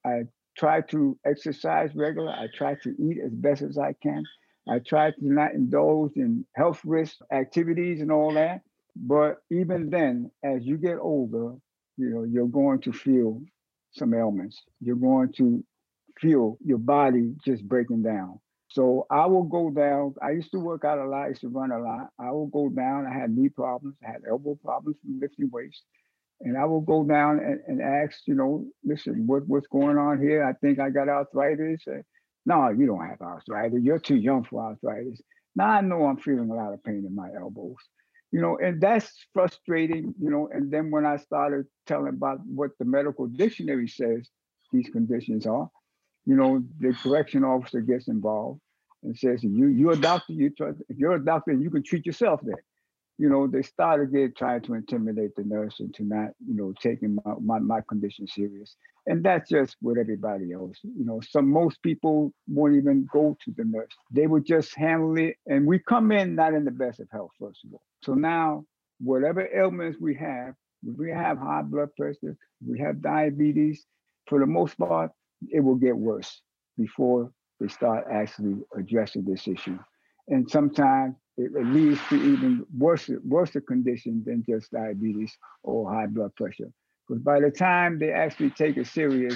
I 0.05 0.23
try 0.57 0.81
to 0.81 1.17
exercise 1.25 1.91
regular. 1.95 2.31
I 2.31 2.47
try 2.55 2.75
to 2.83 2.89
eat 2.99 3.17
as 3.23 3.31
best 3.33 3.61
as 3.61 3.77
I 3.77 3.93
can. 4.01 4.23
I 4.69 4.79
try 4.79 5.11
to 5.11 5.17
not 5.21 5.53
indulge 5.53 6.13
in 6.15 6.45
health 6.55 6.81
risk 6.85 7.17
activities 7.31 8.01
and 8.01 8.11
all 8.11 8.33
that. 8.33 8.61
But 8.95 9.37
even 9.49 9.89
then, 9.89 10.31
as 10.43 10.63
you 10.63 10.77
get 10.77 10.97
older, 10.99 11.53
you 11.97 12.09
know, 12.09 12.23
you're 12.23 12.47
going 12.47 12.81
to 12.81 12.91
feel 12.91 13.41
some 13.91 14.13
ailments. 14.13 14.61
You're 14.79 14.95
going 14.95 15.31
to 15.33 15.63
feel 16.19 16.57
your 16.63 16.77
body 16.77 17.33
just 17.43 17.67
breaking 17.67 18.03
down. 18.03 18.39
So 18.69 19.05
I 19.09 19.25
will 19.25 19.43
go 19.43 19.69
down. 19.69 20.15
I 20.21 20.31
used 20.31 20.51
to 20.51 20.59
work 20.59 20.85
out 20.85 20.99
a 20.99 21.05
lot. 21.05 21.23
I 21.23 21.29
used 21.29 21.41
to 21.41 21.49
run 21.49 21.71
a 21.71 21.79
lot. 21.79 22.09
I 22.19 22.31
will 22.31 22.47
go 22.47 22.69
down. 22.69 23.05
I 23.05 23.13
had 23.13 23.35
knee 23.35 23.49
problems. 23.49 23.95
I 24.05 24.11
had 24.11 24.21
elbow 24.29 24.57
problems 24.63 24.97
from 25.01 25.19
lifting 25.19 25.49
weights 25.51 25.81
and 26.43 26.57
I 26.57 26.65
will 26.65 26.81
go 26.81 27.03
down 27.03 27.39
and, 27.39 27.59
and 27.67 27.81
ask, 27.81 28.19
you 28.25 28.35
know, 28.35 28.65
listen, 28.83 29.27
what, 29.27 29.47
what's 29.47 29.67
going 29.67 29.97
on 29.97 30.21
here? 30.21 30.43
I 30.43 30.53
think 30.53 30.79
I 30.79 30.89
got 30.89 31.09
arthritis. 31.09 31.83
No, 32.45 32.69
you 32.69 32.87
don't 32.87 33.07
have 33.07 33.21
arthritis. 33.21 33.79
You're 33.83 33.99
too 33.99 34.15
young 34.15 34.43
for 34.43 34.63
arthritis. 34.63 35.21
Now 35.55 35.67
I 35.67 35.81
know 35.81 36.05
I'm 36.05 36.17
feeling 36.17 36.49
a 36.49 36.55
lot 36.55 36.73
of 36.73 36.83
pain 36.83 37.03
in 37.07 37.15
my 37.15 37.29
elbows, 37.39 37.75
you 38.31 38.41
know, 38.41 38.57
and 38.57 38.81
that's 38.81 39.11
frustrating, 39.33 40.13
you 40.19 40.31
know. 40.31 40.49
And 40.51 40.71
then 40.71 40.91
when 40.91 41.05
I 41.05 41.17
started 41.17 41.65
telling 41.85 42.07
about 42.07 42.39
what 42.45 42.71
the 42.79 42.85
medical 42.85 43.27
dictionary 43.27 43.87
says 43.87 44.29
these 44.71 44.89
conditions 44.89 45.45
are, 45.45 45.69
you 46.25 46.35
know, 46.35 46.63
the 46.79 46.93
correction 47.03 47.43
officer 47.43 47.81
gets 47.81 48.07
involved 48.07 48.61
and 49.03 49.17
says, 49.17 49.43
"You, 49.43 49.67
you're 49.67 49.93
a 49.93 49.97
doctor. 49.97 50.33
You, 50.33 50.49
trust 50.51 50.81
if 50.87 50.97
you're 50.97 51.15
a 51.15 51.23
doctor, 51.23 51.51
and 51.51 51.61
you 51.61 51.69
can 51.69 51.83
treat 51.83 52.05
yourself 52.05 52.39
then." 52.43 52.55
You 53.21 53.29
know, 53.29 53.45
they 53.45 53.61
started 53.61 54.11
get 54.11 54.35
trying 54.35 54.61
to 54.61 54.73
intimidate 54.73 55.35
the 55.35 55.43
nurse 55.43 55.79
into 55.79 56.03
not, 56.03 56.29
you 56.43 56.55
know, 56.55 56.73
taking 56.81 57.19
my, 57.23 57.33
my, 57.39 57.59
my 57.59 57.81
condition 57.87 58.25
serious. 58.25 58.75
And 59.05 59.23
that's 59.23 59.47
just 59.47 59.75
with 59.79 59.99
everybody 59.99 60.53
else. 60.53 60.79
You 60.81 61.05
know, 61.05 61.21
some 61.29 61.47
most 61.47 61.83
people 61.83 62.33
won't 62.47 62.73
even 62.75 63.07
go 63.13 63.37
to 63.45 63.51
the 63.55 63.63
nurse. 63.63 63.91
They 64.09 64.25
would 64.25 64.43
just 64.43 64.75
handle 64.75 65.15
it. 65.19 65.35
And 65.45 65.67
we 65.67 65.77
come 65.77 66.11
in 66.11 66.33
not 66.33 66.55
in 66.55 66.65
the 66.65 66.71
best 66.71 66.99
of 66.99 67.09
health, 67.11 67.29
first 67.39 67.59
of 67.63 67.73
all. 67.73 67.83
So 68.01 68.15
now, 68.15 68.65
whatever 68.99 69.47
ailments 69.55 69.99
we 70.01 70.15
have, 70.15 70.55
we 70.83 71.11
have 71.11 71.37
high 71.37 71.61
blood 71.61 71.89
pressure, 71.95 72.35
we 72.67 72.79
have 72.79 73.03
diabetes, 73.03 73.85
for 74.25 74.39
the 74.39 74.47
most 74.47 74.79
part, 74.79 75.11
it 75.51 75.59
will 75.59 75.75
get 75.75 75.95
worse 75.95 76.41
before 76.75 77.31
they 77.59 77.67
start 77.67 78.07
actually 78.11 78.55
addressing 78.75 79.25
this 79.25 79.47
issue. 79.47 79.77
And 80.27 80.49
sometimes 80.49 81.13
it, 81.37 81.51
leads 81.53 81.99
to 82.09 82.15
even 82.15 82.65
worse, 82.77 83.09
worse 83.23 83.51
condition 83.67 84.23
than 84.25 84.43
just 84.43 84.71
diabetes 84.71 85.35
or 85.63 85.91
high 85.91 86.07
blood 86.07 86.35
pressure. 86.35 86.71
Because 87.07 87.21
by 87.21 87.39
the 87.39 87.51
time 87.51 87.99
they 87.99 88.11
actually 88.11 88.51
take 88.51 88.77
it 88.77 88.87
serious, 88.87 89.35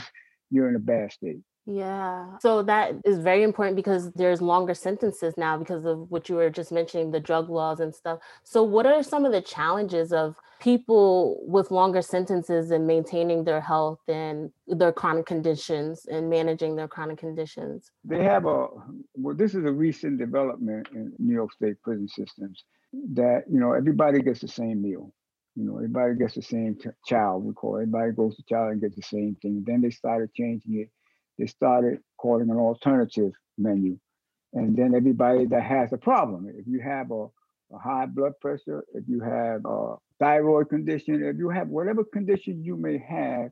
you're 0.51 0.69
in 0.69 0.75
a 0.75 0.79
bad 0.79 1.11
state. 1.11 1.39
Yeah. 1.65 2.37
So 2.39 2.61
that 2.63 2.93
is 3.05 3.19
very 3.19 3.41
important 3.41 3.75
because 3.75 4.11
there's 4.11 4.41
longer 4.41 4.75
sentences 4.75 5.33
now 5.35 5.57
because 5.57 5.85
of 5.85 6.11
what 6.11 6.29
you 6.29 6.35
were 6.35 6.49
just 6.49 6.71
mentioning, 6.71 7.11
the 7.11 7.19
drug 7.19 7.49
laws 7.49 7.79
and 7.79 7.93
stuff. 7.93 8.19
So 8.43 8.61
what 8.61 8.85
are 8.85 9.01
some 9.01 9.25
of 9.25 9.31
the 9.31 9.41
challenges 9.41 10.13
of 10.13 10.35
people 10.59 11.43
with 11.47 11.71
longer 11.71 12.01
sentences 12.01 12.69
and 12.69 12.85
maintaining 12.85 13.43
their 13.43 13.61
health 13.61 13.99
and 14.07 14.51
their 14.67 14.91
chronic 14.91 15.25
conditions 15.25 16.05
and 16.05 16.29
managing 16.29 16.75
their 16.75 16.87
chronic 16.87 17.17
conditions? 17.17 17.91
They 18.03 18.23
have 18.23 18.45
a 18.45 18.67
well, 19.15 19.35
this 19.35 19.55
is 19.55 19.65
a 19.65 19.71
recent 19.71 20.19
development 20.19 20.89
in 20.93 21.13
New 21.17 21.33
York 21.33 21.51
State 21.51 21.81
prison 21.81 22.07
systems 22.07 22.63
that, 23.13 23.43
you 23.51 23.59
know, 23.59 23.73
everybody 23.73 24.21
gets 24.21 24.39
the 24.39 24.47
same 24.47 24.83
meal. 24.83 25.11
You 25.55 25.63
know, 25.63 25.77
everybody 25.77 26.15
gets 26.15 26.35
the 26.35 26.41
same 26.41 26.75
t- 26.75 26.89
child, 27.07 27.43
we 27.43 27.53
call 27.53 27.77
it. 27.77 27.83
Everybody 27.83 28.11
goes 28.11 28.35
to 28.35 28.43
child 28.43 28.73
and 28.73 28.81
gets 28.81 28.95
the 28.95 29.01
same 29.01 29.35
thing. 29.41 29.63
Then 29.65 29.81
they 29.81 29.89
started 29.89 30.33
changing 30.33 30.81
it 30.81 30.89
they 31.37 31.47
started 31.47 31.99
calling 32.17 32.49
an 32.49 32.57
alternative 32.57 33.31
menu. 33.57 33.97
And 34.53 34.75
then 34.75 34.95
everybody 34.95 35.45
that 35.47 35.63
has 35.63 35.91
a 35.91 35.97
problem, 35.97 36.47
if 36.57 36.65
you 36.67 36.79
have 36.79 37.11
a, 37.11 37.25
a 37.73 37.79
high 37.79 38.05
blood 38.05 38.33
pressure, 38.39 38.85
if 38.93 39.03
you 39.07 39.19
have 39.19 39.65
a 39.65 39.95
thyroid 40.19 40.69
condition, 40.69 41.23
if 41.23 41.37
you 41.37 41.49
have 41.49 41.67
whatever 41.67 42.03
condition 42.03 42.63
you 42.63 42.77
may 42.77 42.97
have, 42.97 43.51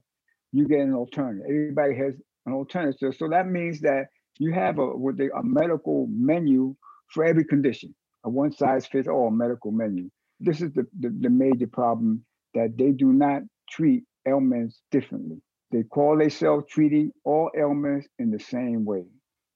you 0.53 0.67
get 0.67 0.79
an 0.79 0.93
alternative. 0.93 1.45
Everybody 1.45 1.95
has 1.97 2.13
an 2.45 2.53
alternative. 2.53 3.15
So 3.17 3.27
that 3.29 3.47
means 3.47 3.81
that 3.81 4.07
you 4.39 4.53
have 4.53 4.79
a 4.79 4.85
what 4.85 5.17
they 5.17 5.29
a 5.35 5.43
medical 5.43 6.07
menu 6.09 6.75
for 7.09 7.23
every 7.23 7.43
condition. 7.43 7.93
a 8.23 8.29
one 8.29 8.51
size 8.51 8.87
fits 8.87 9.07
all 9.07 9.29
medical 9.29 9.71
menu. 9.71 10.09
This 10.39 10.61
is 10.61 10.71
the, 10.73 10.87
the, 10.99 11.09
the 11.09 11.29
major 11.29 11.67
problem 11.67 12.25
that 12.53 12.77
they 12.77 12.91
do 12.91 13.13
not 13.13 13.43
treat 13.69 14.03
ailments 14.27 14.81
differently. 14.91 15.41
They 15.73 15.81
call 15.81 16.19
themselves 16.19 16.67
treating 16.69 17.11
all 17.23 17.49
ailments 17.57 18.07
in 18.19 18.29
the 18.29 18.39
same 18.39 18.85
way. 18.85 19.05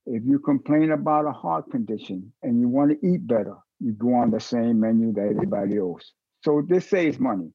If 0.08 0.24
you 0.26 0.40
complain 0.40 0.92
about 0.92 1.28
a 1.28 1.32
heart 1.32 1.70
condition 1.70 2.34
and 2.42 2.60
you 2.60 2.68
want 2.68 2.90
to 2.90 3.08
eat 3.08 3.28
better, 3.28 3.54
you 3.80 3.92
go 3.92 4.16
on 4.16 4.32
the 4.32 4.40
same 4.40 4.80
menu 4.80 5.14
that 5.14 5.28
everybody 5.30 5.78
else. 5.78 6.12
So 6.44 6.64
this 6.68 6.90
saves 6.90 7.20
money. 7.20 7.52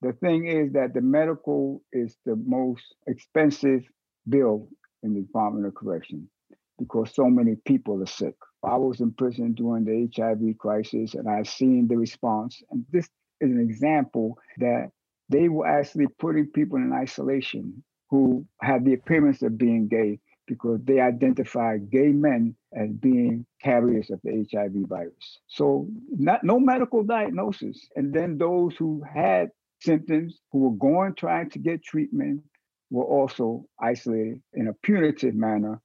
The 0.00 0.12
thing 0.12 0.46
is 0.46 0.72
that 0.74 0.94
the 0.94 1.00
medical 1.00 1.82
is 1.92 2.16
the 2.24 2.36
most 2.36 2.84
expensive 3.08 3.82
bill 4.28 4.68
in 5.02 5.14
the 5.14 5.22
Department 5.22 5.66
of 5.66 5.74
Correction 5.74 6.30
because 6.78 7.12
so 7.12 7.28
many 7.28 7.56
people 7.66 8.00
are 8.00 8.06
sick. 8.06 8.36
I 8.62 8.76
was 8.76 9.00
in 9.00 9.10
prison 9.10 9.54
during 9.54 9.84
the 9.84 10.08
HIV 10.16 10.56
crisis 10.58 11.14
and 11.14 11.28
I've 11.28 11.48
seen 11.48 11.88
the 11.88 11.96
response. 11.96 12.62
And 12.70 12.84
this 12.92 13.06
is 13.40 13.50
an 13.50 13.58
example 13.58 14.38
that 14.58 14.92
they 15.30 15.48
were 15.48 15.66
actually 15.66 16.06
putting 16.20 16.46
people 16.46 16.76
in 16.76 16.92
isolation 16.92 17.82
who 18.14 18.46
had 18.60 18.84
the 18.84 18.94
appearance 18.94 19.42
of 19.42 19.58
being 19.58 19.88
gay 19.88 20.20
because 20.46 20.78
they 20.84 21.00
identify 21.00 21.78
gay 21.78 22.10
men 22.10 22.54
as 22.72 22.88
being 22.92 23.44
carriers 23.60 24.08
of 24.08 24.20
the 24.22 24.46
HIV 24.52 24.88
virus. 24.88 25.40
So 25.48 25.88
not 26.10 26.44
no 26.44 26.60
medical 26.60 27.02
diagnosis. 27.02 27.88
And 27.96 28.14
then 28.14 28.38
those 28.38 28.76
who 28.76 29.02
had 29.02 29.48
symptoms, 29.80 30.38
who 30.52 30.60
were 30.60 30.76
going 30.76 31.16
trying 31.16 31.50
to 31.50 31.58
get 31.58 31.82
treatment, 31.82 32.42
were 32.88 33.02
also 33.02 33.66
isolated 33.80 34.40
in 34.52 34.68
a 34.68 34.74
punitive 34.74 35.34
manner. 35.34 35.80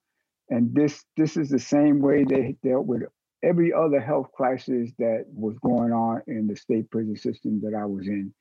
And 0.50 0.72
this 0.72 1.04
this 1.16 1.36
is 1.36 1.48
the 1.48 1.58
same 1.58 1.98
way 1.98 2.22
they 2.22 2.54
dealt 2.62 2.86
with 2.86 3.02
every 3.42 3.72
other 3.72 3.98
health 3.98 4.30
crisis 4.32 4.92
that 5.00 5.24
was 5.34 5.58
going 5.64 5.92
on 5.92 6.22
in 6.28 6.46
the 6.46 6.54
state 6.54 6.88
prison 6.92 7.16
system 7.16 7.60
that 7.64 7.74
I 7.74 7.86
was 7.86 8.06
in 8.06 8.32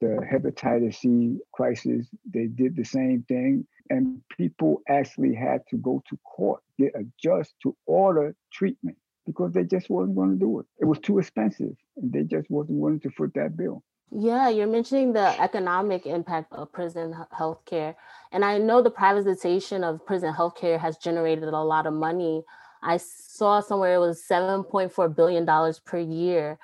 the 0.00 0.20
hepatitis 0.30 0.96
C 0.96 1.38
crisis, 1.52 2.06
they 2.32 2.46
did 2.46 2.76
the 2.76 2.84
same 2.84 3.24
thing. 3.28 3.66
And 3.90 4.20
people 4.36 4.82
actually 4.88 5.34
had 5.34 5.62
to 5.70 5.76
go 5.76 6.02
to 6.08 6.18
court, 6.18 6.62
get 6.78 6.94
a 6.94 7.04
judge 7.22 7.48
to 7.62 7.74
order 7.86 8.34
treatment 8.52 8.98
because 9.26 9.52
they 9.52 9.64
just 9.64 9.90
wasn't 9.90 10.16
going 10.16 10.30
to 10.30 10.36
do 10.36 10.60
it. 10.60 10.66
It 10.78 10.84
was 10.84 10.98
too 10.98 11.18
expensive 11.18 11.74
and 11.96 12.12
they 12.12 12.22
just 12.22 12.50
wasn't 12.50 12.78
willing 12.78 13.00
to 13.00 13.10
foot 13.10 13.32
that 13.34 13.56
bill. 13.56 13.82
Yeah, 14.10 14.48
you're 14.48 14.66
mentioning 14.66 15.12
the 15.12 15.38
economic 15.40 16.06
impact 16.06 16.52
of 16.52 16.72
prison 16.72 17.14
healthcare. 17.38 17.94
And 18.32 18.44
I 18.44 18.56
know 18.56 18.80
the 18.80 18.90
privatization 18.90 19.82
of 19.82 20.04
prison 20.06 20.32
healthcare 20.32 20.78
has 20.78 20.96
generated 20.96 21.44
a 21.44 21.62
lot 21.62 21.86
of 21.86 21.92
money. 21.92 22.42
I 22.82 22.96
saw 22.96 23.60
somewhere 23.60 23.94
it 23.94 23.98
was 23.98 24.24
$7.4 24.26 25.14
billion 25.14 25.74
per 25.84 25.98
year. 25.98 26.58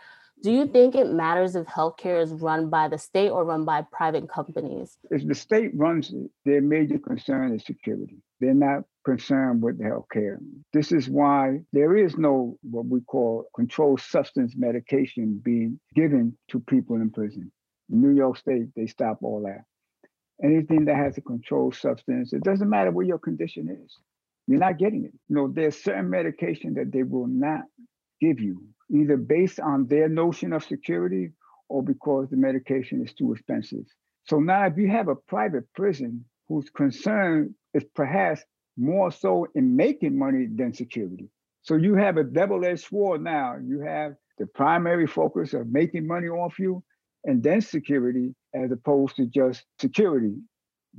Do 0.44 0.52
you 0.52 0.66
think 0.66 0.94
it 0.94 1.10
matters 1.10 1.56
if 1.56 1.66
healthcare 1.66 2.22
is 2.22 2.30
run 2.30 2.68
by 2.68 2.88
the 2.88 2.98
state 2.98 3.30
or 3.30 3.46
run 3.46 3.64
by 3.64 3.80
private 3.90 4.28
companies? 4.28 4.98
If 5.10 5.26
the 5.26 5.34
state 5.34 5.70
runs 5.74 6.12
it, 6.12 6.30
their 6.44 6.60
major 6.60 6.98
concern 6.98 7.54
is 7.54 7.64
security. 7.64 8.18
They're 8.40 8.52
not 8.52 8.82
concerned 9.06 9.62
with 9.62 9.80
healthcare. 9.80 10.36
This 10.74 10.92
is 10.92 11.08
why 11.08 11.60
there 11.72 11.96
is 11.96 12.18
no 12.18 12.58
what 12.60 12.84
we 12.84 13.00
call 13.00 13.46
controlled 13.56 14.02
substance 14.02 14.52
medication 14.54 15.40
being 15.42 15.80
given 15.94 16.36
to 16.50 16.60
people 16.60 16.96
in 16.96 17.08
prison. 17.08 17.50
In 17.90 18.02
New 18.02 18.14
York 18.14 18.36
State, 18.36 18.66
they 18.76 18.86
stop 18.86 19.20
all 19.22 19.44
that. 19.46 19.64
Anything 20.44 20.84
that 20.84 20.96
has 20.96 21.16
a 21.16 21.22
controlled 21.22 21.74
substance, 21.74 22.34
it 22.34 22.44
doesn't 22.44 22.68
matter 22.68 22.90
what 22.90 23.06
your 23.06 23.18
condition 23.18 23.70
is. 23.82 23.96
You're 24.46 24.60
not 24.60 24.76
getting 24.76 25.06
it. 25.06 25.14
You 25.26 25.36
know, 25.36 25.48
there's 25.48 25.82
certain 25.82 26.10
medication 26.10 26.74
that 26.74 26.92
they 26.92 27.02
will 27.02 27.28
not 27.28 27.62
give 28.20 28.40
you 28.40 28.62
either 28.92 29.16
based 29.16 29.60
on 29.60 29.86
their 29.86 30.08
notion 30.08 30.52
of 30.52 30.64
security 30.64 31.30
or 31.68 31.82
because 31.82 32.28
the 32.28 32.36
medication 32.36 33.02
is 33.04 33.12
too 33.14 33.32
expensive. 33.32 33.84
So 34.24 34.38
now, 34.38 34.66
if 34.66 34.76
you 34.76 34.88
have 34.88 35.08
a 35.08 35.16
private 35.16 35.64
prison 35.74 36.24
whose 36.48 36.68
concern 36.70 37.54
is 37.72 37.84
perhaps 37.94 38.42
more 38.76 39.10
so 39.10 39.46
in 39.54 39.76
making 39.76 40.18
money 40.18 40.46
than 40.52 40.72
security. 40.72 41.28
So 41.62 41.76
you 41.76 41.94
have 41.94 42.16
a 42.16 42.24
double-edged 42.24 42.84
sword 42.84 43.22
now. 43.22 43.56
You 43.64 43.80
have 43.80 44.14
the 44.38 44.46
primary 44.46 45.06
focus 45.06 45.54
of 45.54 45.68
making 45.68 46.06
money 46.06 46.28
off 46.28 46.58
you 46.58 46.82
and 47.24 47.42
then 47.42 47.60
security 47.60 48.34
as 48.54 48.70
opposed 48.70 49.16
to 49.16 49.26
just 49.26 49.64
security 49.80 50.34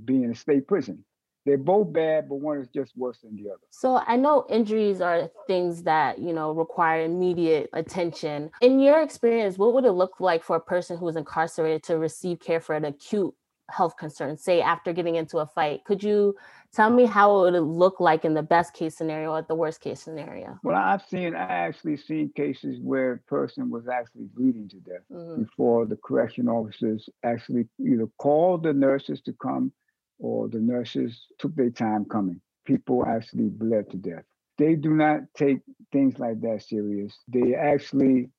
being 0.05 0.31
a 0.31 0.35
state 0.35 0.67
prison 0.67 1.03
they're 1.45 1.57
both 1.57 1.93
bad, 1.93 2.27
but 2.27 2.35
one 2.35 2.59
is 2.59 2.67
just 2.67 2.97
worse 2.97 3.19
than 3.19 3.35
the 3.35 3.49
other. 3.49 3.61
So 3.69 4.01
I 4.07 4.15
know 4.15 4.45
injuries 4.49 4.99
are 4.99 5.29
things 5.47 5.83
that, 5.83 6.19
you 6.19 6.33
know, 6.33 6.51
require 6.51 7.03
immediate 7.03 7.69
attention. 7.73 8.49
In 8.61 8.79
your 8.79 9.01
experience, 9.01 9.57
what 9.57 9.73
would 9.73 9.85
it 9.85 9.91
look 9.91 10.19
like 10.19 10.43
for 10.43 10.55
a 10.55 10.61
person 10.61 10.97
who 10.97 11.07
is 11.07 11.15
incarcerated 11.15 11.83
to 11.83 11.97
receive 11.97 12.39
care 12.39 12.59
for 12.59 12.75
an 12.75 12.85
acute 12.85 13.33
health 13.69 13.97
concern, 13.97 14.37
say 14.37 14.61
after 14.61 14.91
getting 14.91 15.15
into 15.15 15.37
a 15.37 15.45
fight? 15.45 15.83
Could 15.85 16.03
you 16.03 16.35
tell 16.73 16.89
me 16.89 17.05
how 17.05 17.45
it 17.45 17.51
would 17.51 17.59
look 17.59 17.99
like 17.99 18.25
in 18.25 18.33
the 18.33 18.43
best 18.43 18.73
case 18.73 18.95
scenario 18.95 19.31
or 19.31 19.41
the 19.43 19.55
worst 19.55 19.81
case 19.81 20.01
scenario? 20.01 20.59
Well, 20.63 20.75
I've 20.75 21.03
seen, 21.03 21.35
I 21.35 21.45
actually 21.45 21.97
seen 21.97 22.31
cases 22.35 22.79
where 22.81 23.13
a 23.13 23.17
person 23.19 23.69
was 23.69 23.87
actually 23.87 24.25
bleeding 24.33 24.67
to 24.69 24.77
death 24.77 25.03
mm-hmm. 25.11 25.43
before 25.43 25.85
the 25.85 25.97
correction 25.97 26.47
officers 26.47 27.07
actually 27.23 27.67
either 27.79 28.07
called 28.17 28.63
the 28.63 28.73
nurses 28.73 29.21
to 29.21 29.33
come 29.33 29.71
or 30.19 30.47
the 30.49 30.59
nurses 30.59 31.27
took 31.39 31.55
their 31.55 31.69
time 31.69 32.05
coming. 32.05 32.41
People 32.65 33.05
actually 33.05 33.49
bled 33.49 33.89
to 33.91 33.97
death. 33.97 34.23
They 34.57 34.75
do 34.75 34.91
not 34.91 35.21
take 35.37 35.59
things 35.91 36.17
like 36.19 36.41
that 36.41 36.63
serious. 36.63 37.17
They 37.27 37.55
actually 37.55 38.29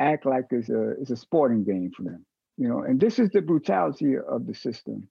act 0.00 0.26
like 0.26 0.46
it's 0.50 0.70
a 0.70 0.90
it's 1.00 1.10
a 1.10 1.16
sporting 1.16 1.64
game 1.64 1.90
for 1.96 2.02
them. 2.02 2.24
You 2.56 2.68
know, 2.68 2.82
and 2.82 2.98
this 2.98 3.18
is 3.18 3.30
the 3.30 3.42
brutality 3.42 4.14
of 4.16 4.46
the 4.46 4.54
system. 4.54 5.08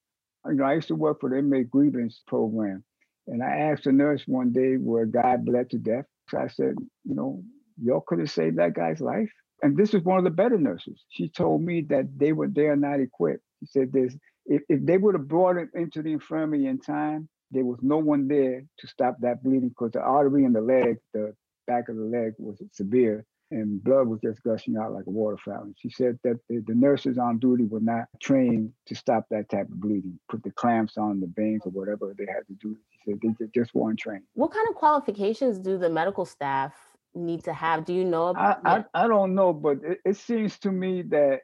You 0.48 0.56
know, 0.56 0.64
I 0.66 0.74
used 0.74 0.88
to 0.90 0.96
work 0.96 1.22
for 1.22 1.30
the 1.30 1.38
inmate 1.38 1.70
grievance 1.70 2.22
program, 2.28 2.84
and 3.28 3.44
I 3.44 3.58
asked 3.58 3.86
a 3.88 3.92
nurse 3.92 4.24
one 4.28 4.52
day 4.52 4.76
where 4.76 5.04
a 5.04 5.10
guy 5.10 5.38
bled 5.38 5.70
to 5.72 5.78
death. 5.78 6.06
So 6.30 6.40
I 6.40 6.48
said, 6.48 6.76
you 7.04 7.16
know, 7.16 7.44
y'all 7.82 8.04
could 8.06 8.20
have 8.20 8.32
saved 8.32 8.58
that 8.58 8.74
guy's 8.74 9.02
life. 9.02 9.30
And 9.62 9.78
this 9.78 9.94
is 9.94 10.04
one 10.04 10.18
of 10.18 10.24
the 10.24 10.30
better 10.32 10.58
nurses. 10.58 11.04
She 11.10 11.30
told 11.30 11.62
me 11.64 11.82
that 11.90 12.08
they 12.18 12.34
were 12.34 12.48
there 12.48 12.76
not 12.76 13.00
equipped. 13.00 13.44
She 13.60 13.68
said 13.68 13.92
there's 13.92 14.16
if, 14.46 14.62
if 14.70 14.86
they 14.86 14.98
would 14.98 15.16
have 15.16 15.28
brought 15.28 15.58
him 15.58 15.70
into 15.74 16.02
the 16.02 16.12
infirmary 16.12 16.66
in 16.66 16.80
time, 16.80 17.28
there 17.52 17.66
was 17.66 17.80
no 17.82 17.98
one 17.98 18.28
there 18.28 18.64
to 18.80 18.88
stop 18.88 19.18
that 19.22 19.44
bleeding 19.44 19.70
because 19.70 19.92
the 19.92 20.02
artery 20.02 20.44
in 20.44 20.54
the 20.54 20.62
leg, 20.62 20.98
the 21.14 21.34
back 21.68 21.90
of 21.90 21.96
the 21.96 22.04
leg 22.04 22.34
was 22.38 22.62
severe 22.72 23.26
and 23.52 23.84
blood 23.84 24.08
was 24.08 24.20
just 24.22 24.42
gushing 24.44 24.76
out 24.76 24.92
like 24.92 25.06
a 25.06 25.12
water 25.12 25.38
fountain. 25.38 25.76
She 25.78 25.90
said 25.90 26.18
that 26.24 26.40
the, 26.50 26.64
the, 26.66 26.74
nurses 26.74 27.18
on 27.18 27.38
duty 27.38 27.66
were 27.66 27.80
not 27.80 28.06
trained 28.20 28.74
to 28.88 28.96
stop 28.96 29.28
that 29.30 29.50
type 29.50 29.70
of 29.70 29.80
bleeding, 29.80 30.20
put 30.30 30.44
the 30.44 30.52
clamps 30.52 30.98
on 30.98 31.20
the 31.20 31.32
veins 31.36 31.62
or 31.66 31.70
whatever 31.70 32.14
they 32.18 32.26
had 32.26 32.48
to 32.48 32.54
do. 32.60 32.76
She 32.92 33.12
said 33.12 33.36
they 33.40 33.48
just 33.54 33.76
weren't 33.76 34.00
trained. 34.00 34.24
What 34.34 34.52
kind 34.52 34.68
of 34.68 34.76
qualifications 34.76 35.60
do 35.60 35.78
the 35.78 35.90
medical 35.90 36.26
staff 36.26 36.74
need 37.14 37.44
to 37.44 37.54
have? 37.54 37.86
Do 37.86 37.94
you 37.94 38.04
know? 38.04 38.30
About, 38.30 38.62
I, 38.66 38.78
I, 38.78 39.06
I, 39.06 39.08
don't 39.08 39.36
know, 39.36 39.54
but 39.54 39.78
it, 39.84 40.00
it 40.04 40.18
seems 40.18 40.58
to 40.60 40.72
me 40.72 41.04
that 41.04 41.42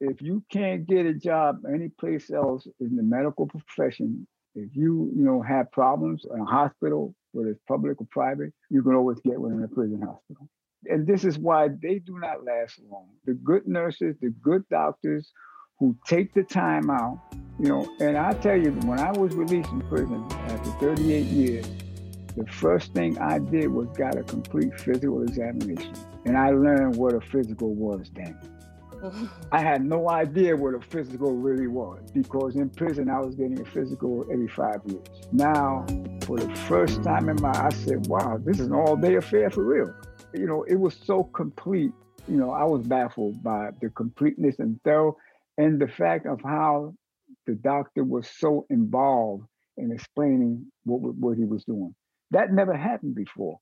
if 0.00 0.20
you 0.20 0.42
can't 0.50 0.86
get 0.86 1.06
a 1.06 1.14
job 1.14 1.62
anyplace 1.72 2.30
else 2.30 2.66
in 2.80 2.96
the 2.96 3.02
medical 3.02 3.46
profession, 3.46 4.26
if 4.54 4.74
you 4.74 5.12
you 5.16 5.24
know 5.24 5.42
have 5.42 5.72
problems 5.72 6.24
in 6.32 6.40
a 6.40 6.44
hospital, 6.44 7.14
whether 7.32 7.50
it's 7.50 7.60
public 7.66 8.00
or 8.00 8.06
private, 8.10 8.52
you 8.70 8.82
can 8.82 8.94
always 8.94 9.18
get 9.20 9.40
one 9.40 9.52
in 9.52 9.62
a 9.62 9.68
prison 9.68 10.00
hospital. 10.00 10.48
And 10.86 11.06
this 11.06 11.24
is 11.24 11.38
why 11.38 11.68
they 11.68 11.98
do 11.98 12.18
not 12.18 12.44
last 12.44 12.78
long. 12.90 13.08
The 13.24 13.34
good 13.34 13.66
nurses, 13.66 14.16
the 14.20 14.30
good 14.42 14.68
doctors 14.68 15.32
who 15.78 15.96
take 16.06 16.34
the 16.34 16.42
time 16.42 16.90
out, 16.90 17.20
you 17.58 17.68
know, 17.68 17.88
and 18.00 18.16
I 18.16 18.32
tell 18.34 18.56
you, 18.56 18.70
when 18.72 19.00
I 19.00 19.10
was 19.12 19.34
released 19.34 19.68
from 19.68 19.80
prison 19.88 20.24
after 20.30 20.70
38 20.72 21.24
years, 21.26 21.66
the 22.36 22.46
first 22.46 22.92
thing 22.92 23.18
I 23.18 23.38
did 23.38 23.68
was 23.68 23.88
got 23.96 24.16
a 24.16 24.22
complete 24.22 24.78
physical 24.78 25.22
examination. 25.22 25.94
And 26.24 26.36
I 26.36 26.50
learned 26.50 26.96
what 26.96 27.14
a 27.14 27.20
physical 27.20 27.74
was 27.74 28.10
then. 28.14 28.38
I 29.52 29.60
had 29.60 29.84
no 29.84 30.08
idea 30.08 30.56
what 30.56 30.74
a 30.74 30.80
physical 30.80 31.32
really 31.34 31.66
was 31.66 32.10
because 32.12 32.56
in 32.56 32.70
prison 32.70 33.08
I 33.10 33.20
was 33.20 33.34
getting 33.34 33.60
a 33.60 33.64
physical 33.64 34.24
every 34.32 34.48
five 34.48 34.80
years. 34.86 35.06
Now, 35.32 35.86
for 36.22 36.38
the 36.38 36.54
first 36.60 37.02
time 37.02 37.28
in 37.28 37.40
my, 37.40 37.52
I 37.52 37.70
said, 37.70 38.06
"Wow, 38.06 38.38
this 38.38 38.60
is 38.60 38.66
an 38.66 38.72
all-day 38.72 39.16
affair 39.16 39.50
for 39.50 39.64
real." 39.64 39.94
You 40.32 40.46
know, 40.46 40.62
it 40.64 40.76
was 40.76 40.96
so 40.96 41.24
complete. 41.24 41.92
You 42.28 42.36
know, 42.36 42.50
I 42.50 42.64
was 42.64 42.86
baffled 42.86 43.42
by 43.42 43.70
the 43.80 43.90
completeness 43.90 44.58
and 44.58 44.80
thorough, 44.82 45.16
and 45.58 45.80
the 45.80 45.88
fact 45.88 46.26
of 46.26 46.40
how 46.42 46.94
the 47.46 47.54
doctor 47.54 48.04
was 48.04 48.28
so 48.28 48.66
involved 48.70 49.44
in 49.76 49.92
explaining 49.92 50.66
what 50.84 51.00
what 51.16 51.36
he 51.36 51.44
was 51.44 51.64
doing. 51.64 51.94
That 52.30 52.52
never 52.52 52.74
happened 52.74 53.14
before, 53.14 53.58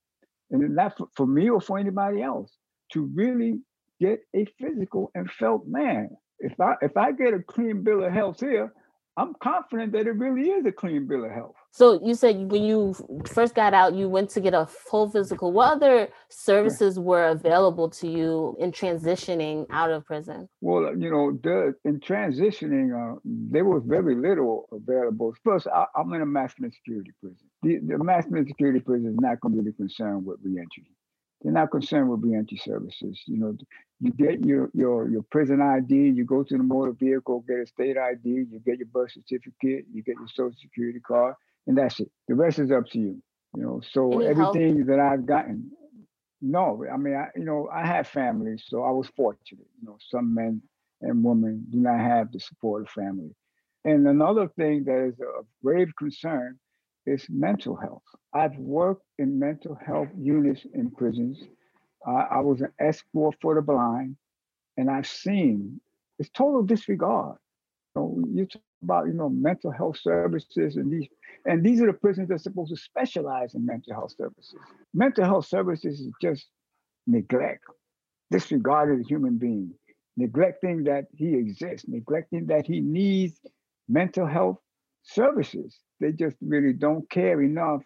and 0.51 0.79
for, 0.97 1.07
for 1.15 1.27
me 1.27 1.49
or 1.49 1.59
for 1.59 1.77
anybody 1.77 2.21
else 2.21 2.51
to 2.93 3.09
really 3.13 3.59
get 4.03 4.19
a 4.35 4.45
physical 4.59 5.11
and 5.15 5.29
felt 5.31 5.67
man. 5.67 6.09
If 6.39 6.59
I 6.59 6.75
if 6.81 6.97
I 6.97 7.11
get 7.11 7.33
a 7.33 7.39
clean 7.39 7.83
bill 7.83 8.03
of 8.03 8.11
health 8.11 8.39
here, 8.39 8.73
I'm 9.15 9.33
confident 9.41 9.91
that 9.93 10.07
it 10.07 10.15
really 10.15 10.49
is 10.49 10.65
a 10.65 10.71
clean 10.71 11.07
bill 11.07 11.23
of 11.25 11.31
health. 11.31 11.55
So 11.71 11.99
you 12.03 12.15
said 12.15 12.51
when 12.51 12.63
you 12.63 12.95
first 13.27 13.53
got 13.55 13.73
out, 13.73 13.93
you 13.93 14.09
went 14.09 14.29
to 14.31 14.41
get 14.41 14.53
a 14.53 14.65
full 14.65 15.09
physical. 15.09 15.51
What 15.51 15.73
other 15.73 16.09
services 16.29 16.99
were 16.99 17.27
available 17.27 17.89
to 17.91 18.07
you 18.07 18.55
in 18.59 18.71
transitioning 18.71 19.67
out 19.69 19.91
of 19.91 20.05
prison? 20.05 20.49
Well, 20.61 20.95
you 20.97 21.09
know, 21.11 21.39
the, 21.43 21.75
in 21.85 21.99
transitioning, 21.99 22.87
uh, 22.93 23.19
there 23.23 23.65
was 23.65 23.83
very 23.85 24.15
little 24.15 24.67
available. 24.71 25.33
First, 25.43 25.67
I, 25.67 25.85
am 25.97 26.13
in 26.13 26.21
a 26.21 26.25
maximum 26.25 26.71
security 26.71 27.11
prison. 27.19 27.45
The, 27.61 27.79
the 27.79 28.03
maximum 28.03 28.47
security 28.47 28.79
prison 28.79 29.09
is 29.09 29.19
not 29.19 29.39
going 29.41 29.55
to 29.55 29.63
be 29.63 29.73
concerned 29.73 30.25
with 30.25 30.39
reentry. 30.43 30.85
They're 31.43 31.51
not 31.51 31.71
concerned 31.71 32.09
with 32.09 32.23
reentry 32.23 32.57
services. 32.57 33.21
You 33.27 33.37
know, 33.37 33.57
you 33.99 34.11
get 34.11 34.45
your 34.45 34.71
your 34.73 35.09
your 35.09 35.23
prison 35.23 35.61
ID, 35.61 35.93
you 35.93 36.25
go 36.25 36.43
to 36.43 36.57
the 36.57 36.63
motor 36.63 36.93
vehicle, 36.93 37.43
get 37.47 37.59
a 37.59 37.67
state 37.67 37.97
ID, 37.97 38.29
you 38.29 38.61
get 38.65 38.79
your 38.79 38.87
birth 38.87 39.11
certificate, 39.11 39.85
you 39.93 40.03
get 40.03 40.15
your 40.15 40.27
social 40.27 40.55
security 40.61 40.99
card 40.99 41.35
and 41.67 41.77
that's 41.77 41.99
it. 41.99 42.11
The 42.27 42.35
rest 42.35 42.59
is 42.59 42.71
up 42.71 42.87
to 42.91 42.99
you. 42.99 43.21
You 43.55 43.61
know, 43.61 43.81
so 43.91 44.19
Any 44.19 44.27
everything 44.27 44.77
help? 44.77 44.87
that 44.87 44.99
I've 44.99 45.25
gotten, 45.25 45.71
no, 46.41 46.83
I 46.91 46.97
mean, 46.97 47.15
I, 47.15 47.27
you 47.35 47.45
know, 47.45 47.69
I 47.71 47.85
have 47.85 48.07
family, 48.07 48.55
so 48.57 48.83
I 48.83 48.89
was 48.91 49.07
fortunate. 49.15 49.67
You 49.79 49.87
know, 49.87 49.97
some 50.09 50.33
men 50.33 50.61
and 51.01 51.23
women 51.23 51.65
do 51.69 51.79
not 51.79 51.99
have 51.99 52.31
the 52.31 52.39
support 52.39 52.81
of 52.83 52.89
family. 52.89 53.35
And 53.85 54.07
another 54.07 54.47
thing 54.47 54.85
that 54.85 55.05
is 55.09 55.19
of 55.19 55.45
grave 55.63 55.91
concern 55.97 56.57
is 57.05 57.25
mental 57.29 57.75
health. 57.75 58.03
I've 58.33 58.57
worked 58.57 59.05
in 59.19 59.39
mental 59.39 59.75
health 59.75 60.09
units 60.17 60.65
in 60.73 60.91
prisons. 60.91 61.41
Uh, 62.07 62.25
I 62.31 62.39
was 62.39 62.61
an 62.61 62.71
escort 62.79 63.35
for 63.41 63.55
the 63.55 63.61
blind, 63.61 64.17
and 64.77 64.89
I've 64.89 65.07
seen 65.07 65.79
it's 66.19 66.29
total 66.29 66.63
disregard. 66.63 67.37
You, 67.95 68.25
you 68.33 68.45
talk 68.45 68.61
about 68.81 69.07
you 69.07 69.13
know 69.13 69.29
mental 69.29 69.71
health 69.71 69.97
services 69.97 70.75
and 70.75 70.91
these 70.91 71.07
and 71.45 71.63
these 71.63 71.81
are 71.81 71.87
the 71.87 71.93
prisons 71.93 72.27
that 72.29 72.35
are 72.35 72.39
supposed 72.39 72.71
to 72.71 72.77
specialize 72.77 73.53
in 73.55 73.65
mental 73.65 73.93
health 73.93 74.13
services. 74.17 74.55
Mental 74.93 75.25
health 75.25 75.45
services 75.45 75.99
is 75.99 76.11
just 76.21 76.47
neglect, 77.07 77.63
disregarding 78.31 78.99
the 78.99 79.07
human 79.07 79.37
being, 79.37 79.73
neglecting 80.17 80.83
that 80.85 81.05
he 81.13 81.35
exists, 81.35 81.87
neglecting 81.87 82.47
that 82.47 82.65
he 82.65 82.79
needs 82.79 83.39
mental 83.87 84.25
health 84.25 84.57
services. 85.03 85.79
They 86.03 86.11
just 86.11 86.37
really 86.41 86.73
don't 86.73 87.09
care 87.09 87.41
enough 87.41 87.81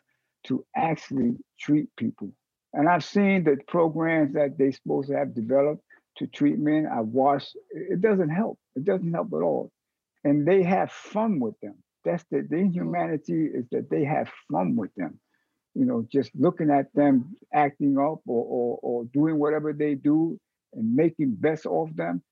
to 0.48 0.66
actually 0.76 1.38
treat 1.60 1.88
people. 1.96 2.32
And 2.74 2.90
I've 2.90 3.04
seen 3.04 3.44
the 3.44 3.58
programs 3.68 4.34
that 4.34 4.58
they're 4.58 4.72
supposed 4.72 5.10
to 5.10 5.18
have 5.18 5.34
developed 5.34 5.84
to 6.18 6.28
treat 6.28 6.60
men. 6.60 6.88
I've 6.92 7.08
watched, 7.08 7.56
it 7.72 8.02
doesn't 8.02 8.30
help. 8.30 8.60
It 8.76 8.84
doesn't 8.84 9.14
help 9.14 9.30
at 9.34 9.42
all. 9.42 9.72
And 10.24 10.46
they 10.48 10.64
have 10.64 10.92
fun 10.92 11.40
with 11.40 11.60
them 11.62 11.76
that's 12.08 12.24
the, 12.32 12.38
the 12.38 12.44
mm-hmm. 12.44 12.66
inhumanity 12.66 13.50
is 13.54 13.66
that 13.72 13.90
they 13.90 14.04
have 14.06 14.30
fun 14.52 14.76
with 14.76 14.94
them. 14.96 15.20
You 15.76 15.86
know, 15.86 16.08
just 16.12 16.32
looking 16.34 16.72
at 16.72 16.92
them 16.96 17.36
acting 17.54 17.98
up 17.98 18.22
or, 18.26 18.46
or, 18.46 18.80
or 18.82 19.06
doing 19.14 19.38
whatever 19.38 19.74
they 19.74 19.94
do 19.94 20.40
and 20.74 20.96
making 20.96 21.36
best 21.36 21.66
of 21.66 21.96
them. 21.96 22.24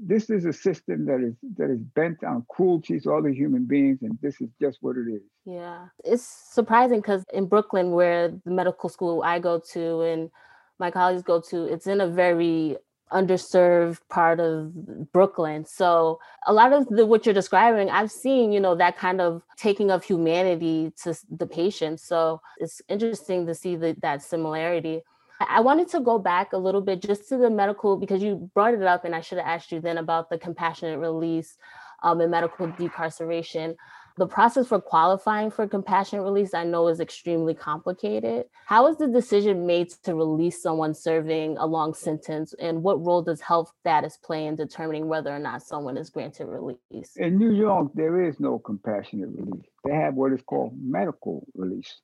This 0.00 0.30
is 0.30 0.44
a 0.44 0.52
system 0.52 1.06
that 1.06 1.20
is 1.20 1.34
that 1.56 1.70
is 1.70 1.80
bent 1.94 2.24
on 2.24 2.44
cruelty 2.48 2.98
to 3.00 3.12
other 3.12 3.28
human 3.28 3.64
beings, 3.64 3.98
and 4.02 4.18
this 4.22 4.40
is 4.40 4.48
just 4.60 4.78
what 4.80 4.96
it 4.96 5.08
is. 5.08 5.22
Yeah, 5.44 5.86
it's 6.04 6.24
surprising 6.24 7.00
because 7.00 7.24
in 7.32 7.46
Brooklyn, 7.46 7.92
where 7.92 8.28
the 8.44 8.50
medical 8.50 8.88
school 8.88 9.22
I 9.22 9.38
go 9.38 9.60
to 9.72 10.00
and 10.02 10.30
my 10.78 10.90
colleagues 10.90 11.22
go 11.22 11.40
to, 11.40 11.64
it's 11.64 11.86
in 11.86 12.00
a 12.00 12.08
very 12.08 12.76
underserved 13.12 14.00
part 14.08 14.40
of 14.40 14.72
Brooklyn. 15.12 15.64
So 15.64 16.18
a 16.46 16.52
lot 16.52 16.72
of 16.72 16.88
the, 16.88 17.06
what 17.06 17.26
you're 17.26 17.34
describing, 17.34 17.90
I've 17.90 18.10
seen, 18.10 18.52
you 18.52 18.60
know, 18.60 18.74
that 18.76 18.96
kind 18.96 19.20
of 19.20 19.42
taking 19.56 19.90
of 19.90 20.02
humanity 20.02 20.92
to 21.02 21.14
the 21.30 21.46
patient. 21.46 22.00
So 22.00 22.40
it's 22.58 22.80
interesting 22.88 23.46
to 23.46 23.54
see 23.54 23.76
the, 23.76 23.94
that 24.00 24.22
similarity. 24.22 25.02
I 25.48 25.60
wanted 25.60 25.88
to 25.88 26.00
go 26.00 26.18
back 26.18 26.52
a 26.52 26.58
little 26.58 26.80
bit 26.80 27.00
just 27.00 27.28
to 27.28 27.36
the 27.36 27.50
medical 27.50 27.96
because 27.96 28.22
you 28.22 28.50
brought 28.54 28.74
it 28.74 28.82
up, 28.82 29.04
and 29.04 29.14
I 29.14 29.20
should 29.20 29.38
have 29.38 29.46
asked 29.46 29.72
you 29.72 29.80
then 29.80 29.98
about 29.98 30.30
the 30.30 30.38
compassionate 30.38 30.98
release 30.98 31.56
um, 32.02 32.20
and 32.20 32.30
medical 32.30 32.68
decarceration. 32.68 33.76
The 34.18 34.26
process 34.26 34.66
for 34.66 34.78
qualifying 34.78 35.50
for 35.50 35.66
compassionate 35.66 36.24
release, 36.24 36.52
I 36.52 36.64
know, 36.64 36.88
is 36.88 37.00
extremely 37.00 37.54
complicated. 37.54 38.44
How 38.66 38.86
is 38.88 38.98
the 38.98 39.08
decision 39.08 39.66
made 39.66 39.88
to 40.02 40.14
release 40.14 40.62
someone 40.62 40.92
serving 40.92 41.56
a 41.56 41.66
long 41.66 41.94
sentence, 41.94 42.54
and 42.58 42.82
what 42.82 43.02
role 43.02 43.22
does 43.22 43.40
health 43.40 43.72
status 43.80 44.18
play 44.18 44.44
in 44.46 44.54
determining 44.54 45.08
whether 45.08 45.34
or 45.34 45.38
not 45.38 45.62
someone 45.62 45.96
is 45.96 46.10
granted 46.10 46.46
release? 46.46 47.16
In 47.16 47.38
New 47.38 47.52
York, 47.52 47.92
there 47.94 48.22
is 48.22 48.38
no 48.38 48.58
compassionate 48.58 49.30
release. 49.30 49.64
They 49.84 49.94
have 49.94 50.14
what 50.14 50.32
is 50.32 50.42
called 50.42 50.74
medical 50.78 51.46
release, 51.54 52.00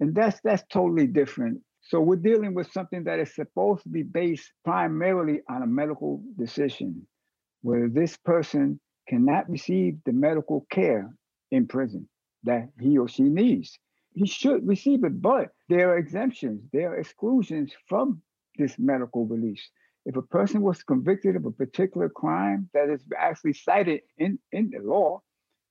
and 0.00 0.12
that's 0.12 0.40
that's 0.42 0.64
totally 0.68 1.06
different. 1.06 1.60
So 1.82 2.00
we're 2.00 2.16
dealing 2.16 2.54
with 2.54 2.70
something 2.72 3.04
that 3.04 3.18
is 3.18 3.34
supposed 3.34 3.82
to 3.82 3.88
be 3.88 4.02
based 4.02 4.52
primarily 4.64 5.40
on 5.48 5.62
a 5.62 5.66
medical 5.66 6.22
decision, 6.38 7.06
where 7.62 7.88
this 7.88 8.16
person 8.16 8.80
cannot 9.08 9.50
receive 9.50 9.98
the 10.04 10.12
medical 10.12 10.66
care 10.70 11.10
in 11.50 11.66
prison 11.66 12.08
that 12.44 12.68
he 12.80 12.98
or 12.98 13.08
she 13.08 13.24
needs. 13.24 13.78
He 14.14 14.26
should 14.26 14.66
receive 14.66 15.04
it, 15.04 15.20
but 15.20 15.48
there 15.68 15.90
are 15.90 15.98
exemptions, 15.98 16.62
there 16.72 16.92
are 16.92 16.98
exclusions 16.98 17.72
from 17.88 18.22
this 18.56 18.78
medical 18.78 19.26
release. 19.26 19.68
If 20.04 20.16
a 20.16 20.22
person 20.22 20.62
was 20.62 20.82
convicted 20.82 21.36
of 21.36 21.46
a 21.46 21.50
particular 21.50 22.08
crime 22.08 22.68
that 22.74 22.90
is 22.90 23.02
actually 23.16 23.54
cited 23.54 24.00
in, 24.18 24.38
in 24.52 24.70
the 24.70 24.80
law, 24.80 25.20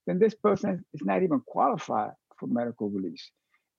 then 0.08 0.20
this 0.20 0.34
person 0.34 0.84
is 0.94 1.02
not 1.04 1.24
even 1.24 1.42
qualified 1.46 2.12
for 2.38 2.48
medical 2.48 2.90
release. 2.90 3.32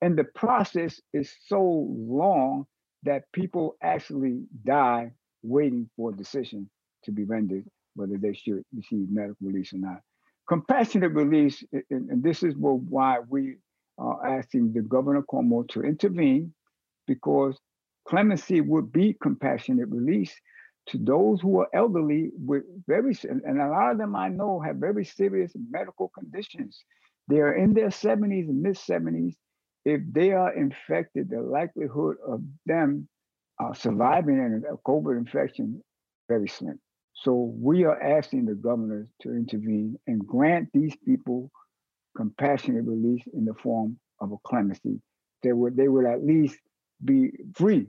And 0.03 0.17
the 0.17 0.25
process 0.25 0.99
is 1.13 1.33
so 1.47 1.87
long 1.89 2.65
that 3.03 3.31
people 3.31 3.77
actually 3.81 4.43
die 4.65 5.13
waiting 5.43 5.89
for 5.95 6.09
a 6.09 6.17
decision 6.17 6.69
to 7.05 7.11
be 7.13 7.23
rendered 7.23 7.63
whether 7.95 8.17
they 8.17 8.33
should 8.33 8.63
receive 8.75 9.09
medical 9.09 9.47
release 9.47 9.71
or 9.71 9.77
not. 9.77 10.01
Compassionate 10.49 11.13
release, 11.13 11.63
and 11.89 12.21
this 12.21 12.43
is 12.43 12.53
why 12.57 13.19
we 13.29 13.55
are 13.97 14.39
asking 14.39 14.73
the 14.73 14.81
Governor 14.81 15.21
Cuomo 15.21 15.65
to 15.69 15.83
intervene, 15.83 16.53
because 17.07 17.57
clemency 18.05 18.59
would 18.59 18.91
be 18.91 19.15
compassionate 19.21 19.87
release 19.87 20.35
to 20.87 20.97
those 20.97 21.39
who 21.39 21.61
are 21.61 21.69
elderly 21.73 22.31
with 22.37 22.63
very, 22.87 23.15
and 23.23 23.61
a 23.61 23.69
lot 23.69 23.93
of 23.93 23.97
them 23.97 24.17
I 24.17 24.27
know 24.27 24.59
have 24.59 24.75
very 24.77 25.05
serious 25.05 25.53
medical 25.69 26.09
conditions. 26.09 26.83
They 27.29 27.37
are 27.37 27.53
in 27.53 27.73
their 27.73 27.87
70s 27.87 28.49
and 28.49 28.61
mid 28.61 28.75
70s. 28.75 29.35
If 29.85 30.01
they 30.11 30.31
are 30.31 30.53
infected, 30.53 31.29
the 31.29 31.41
likelihood 31.41 32.17
of 32.25 32.41
them 32.65 33.07
uh, 33.59 33.73
surviving 33.73 34.63
a 34.69 34.77
COVID 34.77 35.17
infection 35.17 35.83
very 36.29 36.47
slim. 36.47 36.79
So 37.13 37.53
we 37.57 37.83
are 37.83 38.01
asking 38.01 38.45
the 38.45 38.55
governor 38.55 39.07
to 39.21 39.29
intervene 39.29 39.97
and 40.07 40.25
grant 40.25 40.69
these 40.73 40.95
people 41.05 41.51
compassionate 42.15 42.85
release 42.85 43.23
in 43.33 43.45
the 43.45 43.53
form 43.53 43.97
of 44.19 44.31
a 44.31 44.37
clemency. 44.45 45.01
They 45.41 45.53
would 45.53 45.75
they 45.75 45.87
would 45.87 46.05
at 46.05 46.23
least 46.23 46.57
be 47.03 47.31
free 47.55 47.87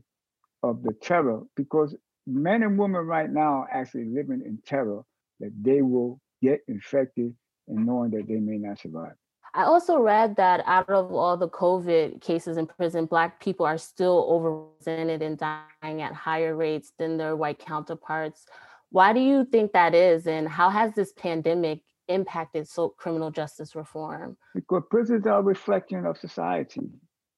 of 0.62 0.82
the 0.82 0.92
terror 0.92 1.42
because 1.56 1.94
men 2.26 2.62
and 2.62 2.78
women 2.78 3.02
right 3.02 3.30
now 3.30 3.62
are 3.62 3.70
actually 3.70 4.06
living 4.06 4.42
in 4.44 4.58
terror 4.66 5.02
that 5.40 5.52
they 5.60 5.82
will 5.82 6.20
get 6.42 6.60
infected 6.68 7.34
and 7.68 7.86
knowing 7.86 8.10
that 8.10 8.26
they 8.28 8.40
may 8.40 8.58
not 8.58 8.78
survive. 8.78 9.14
I 9.56 9.62
also 9.62 9.98
read 9.98 10.34
that 10.36 10.64
out 10.66 10.90
of 10.90 11.12
all 11.12 11.36
the 11.36 11.48
COVID 11.48 12.20
cases 12.20 12.56
in 12.56 12.66
prison, 12.66 13.06
Black 13.06 13.40
people 13.40 13.64
are 13.64 13.78
still 13.78 14.28
overrepresented 14.28 15.22
and 15.22 15.38
dying 15.38 16.02
at 16.02 16.12
higher 16.12 16.56
rates 16.56 16.92
than 16.98 17.16
their 17.16 17.36
white 17.36 17.60
counterparts. 17.60 18.46
Why 18.90 19.12
do 19.12 19.20
you 19.20 19.44
think 19.44 19.72
that 19.72 19.94
is, 19.94 20.26
and 20.26 20.48
how 20.48 20.70
has 20.70 20.92
this 20.94 21.12
pandemic 21.12 21.82
impacted 22.08 22.66
so 22.66 22.88
criminal 22.88 23.30
justice 23.30 23.76
reform? 23.76 24.36
Because 24.56 24.82
prisons 24.90 25.24
are 25.26 25.38
a 25.38 25.42
reflection 25.42 26.04
of 26.04 26.18
society. 26.18 26.82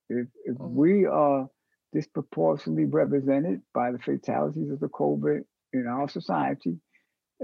If, 0.09 0.26
if 0.46 0.57
mm-hmm. 0.57 0.74
we 0.74 1.05
are 1.05 1.48
disproportionately 1.92 2.87
represented 2.87 3.61
by 3.74 3.92
the 3.92 3.98
fatalities 3.98 4.70
of 4.70 4.81
the 4.81 4.88
COVID 4.88 5.42
in 5.74 5.87
our 5.87 6.09
society, 6.09 6.79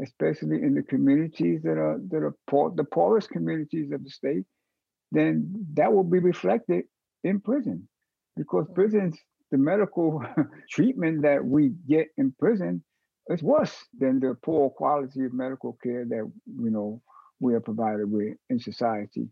especially 0.03 0.63
in 0.63 0.75
the 0.75 0.83
communities 0.83 1.61
that 1.63 1.77
are 1.77 2.01
that 2.09 2.23
are 2.23 2.35
poor, 2.49 2.73
the 2.75 2.85
poorest 2.85 3.29
communities 3.29 3.93
of 3.93 4.03
the 4.03 4.11
state, 4.11 4.45
then 5.13 5.67
that 5.75 5.93
will 5.93 6.05
be 6.05 6.19
reflected 6.19 6.85
in 7.23 7.41
prison, 7.41 7.89
because 8.37 8.65
mm-hmm. 8.65 8.75
prisons, 8.75 9.19
the 9.51 9.59
medical 9.59 10.25
treatment 10.71 11.23
that 11.23 11.45
we 11.45 11.73
get 11.87 12.09
in 12.17 12.33
prison 12.39 12.83
is 13.29 13.43
worse 13.43 13.85
than 13.99 14.19
the 14.19 14.35
poor 14.43 14.71
quality 14.71 15.25
of 15.25 15.33
medical 15.33 15.79
care 15.83 16.05
that 16.05 16.31
you 16.47 16.71
know 16.71 17.01
we 17.39 17.55
are 17.55 17.61
provided 17.61 18.11
with 18.11 18.37
in 18.51 18.59
society. 18.59 19.29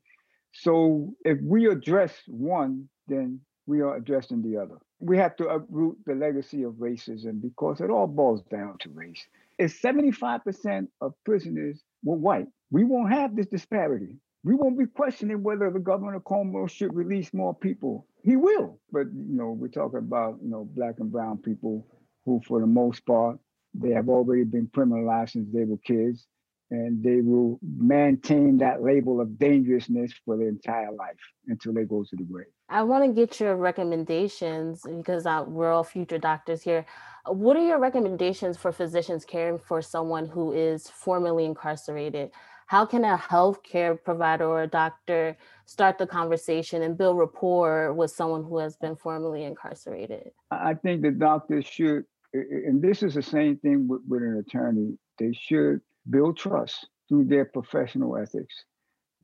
So 0.53 1.15
if 1.25 1.39
we 1.43 1.67
address 1.67 2.13
one, 2.27 2.89
then 3.09 3.41
we 3.67 3.81
are 3.81 3.97
addressing 3.97 4.43
the 4.43 4.61
other. 4.61 4.77
We 4.99 5.17
have 5.17 5.37
to 5.37 5.49
uproot 5.49 5.99
the 6.05 6.15
legacy 6.15 6.65
of 6.65 6.75
racism 6.75 7.41
because 7.41 7.81
it 7.81 7.91
all 7.91 8.07
boils 8.07 8.43
down 8.51 8.79
to 8.81 8.91
race. 8.91 9.25
If 9.59 9.81
75% 9.81 10.89
of 11.01 11.15
prisoners 11.25 11.83
were 12.03 12.17
white, 12.17 12.49
we 12.71 12.85
won't 12.85 13.13
have 13.13 13.37
this 13.37 13.47
disparity. 13.47 14.17
We 14.43 14.55
won't 14.55 14.79
be 14.79 14.87
questioning 14.87 15.43
whether 15.43 15.71
the 15.71 15.79
governor 15.79 16.21
Cuomo 16.21 16.69
should 16.69 16.95
release 16.95 17.33
more 17.35 17.55
people. 17.55 18.07
He 18.23 18.37
will, 18.37 18.79
but 18.91 19.07
you 19.07 19.37
know, 19.37 19.51
we're 19.51 19.69
talking 19.69 19.99
about 19.99 20.39
you 20.43 20.51
know 20.51 20.69
black 20.75 20.97
and 20.99 21.11
brown 21.11 21.39
people 21.39 21.87
who, 22.25 22.41
for 22.47 22.61
the 22.61 22.67
most 22.67 23.05
part, 23.07 23.39
they 23.75 23.91
have 23.91 24.09
already 24.09 24.45
been 24.45 24.69
criminalized 24.69 25.31
since 25.31 25.49
they 25.53 25.65
were 25.65 25.79
kids, 25.79 26.27
and 26.71 27.03
they 27.03 27.21
will 27.21 27.59
maintain 27.63 28.59
that 28.59 28.83
label 28.83 29.21
of 29.21 29.39
dangerousness 29.39 30.13
for 30.25 30.37
their 30.37 30.49
entire 30.49 30.93
life 30.93 31.19
until 31.47 31.73
they 31.73 31.85
go 31.85 32.03
to 32.03 32.17
the 32.17 32.25
grave. 32.25 32.47
I 32.69 32.83
want 32.83 33.05
to 33.05 33.13
get 33.13 33.41
your 33.41 33.57
recommendations 33.57 34.83
because 34.87 35.27
uh, 35.27 35.45
we're 35.47 35.73
all 35.73 35.85
future 35.85 36.19
doctors 36.19 36.63
here. 36.63 36.87
What 37.27 37.57
are 37.57 37.67
your 37.67 37.79
recommendations 37.79 38.57
for 38.57 38.73
physicians 38.73 39.25
caring 39.25 39.59
for 39.59 39.83
someone 39.83 40.27
who 40.27 40.53
is 40.53 40.89
formerly 40.89 41.45
incarcerated? 41.45 42.31
How 42.71 42.87
can 42.87 43.05
a 43.05 43.19
healthcare 43.19 44.01
provider 44.01 44.45
or 44.45 44.63
a 44.63 44.69
doctor 44.69 45.37
start 45.67 45.99
the 45.99 46.07
conversation 46.07 46.83
and 46.83 46.97
build 46.97 47.19
rapport 47.19 47.93
with 47.93 48.13
someone 48.13 48.45
who 48.45 48.59
has 48.59 48.77
been 48.77 48.95
formerly 48.95 49.43
incarcerated? 49.43 50.31
I 50.53 50.75
think 50.75 51.03
the 51.03 51.11
doctors 51.11 51.67
should, 51.67 52.05
and 52.33 52.81
this 52.81 53.03
is 53.03 53.15
the 53.15 53.23
same 53.23 53.57
thing 53.57 53.89
with, 53.89 54.03
with 54.07 54.23
an 54.23 54.37
attorney, 54.37 54.97
they 55.19 55.33
should 55.33 55.81
build 56.11 56.37
trust 56.37 56.87
through 57.09 57.25
their 57.25 57.45
professional 57.45 58.17
ethics. 58.17 58.55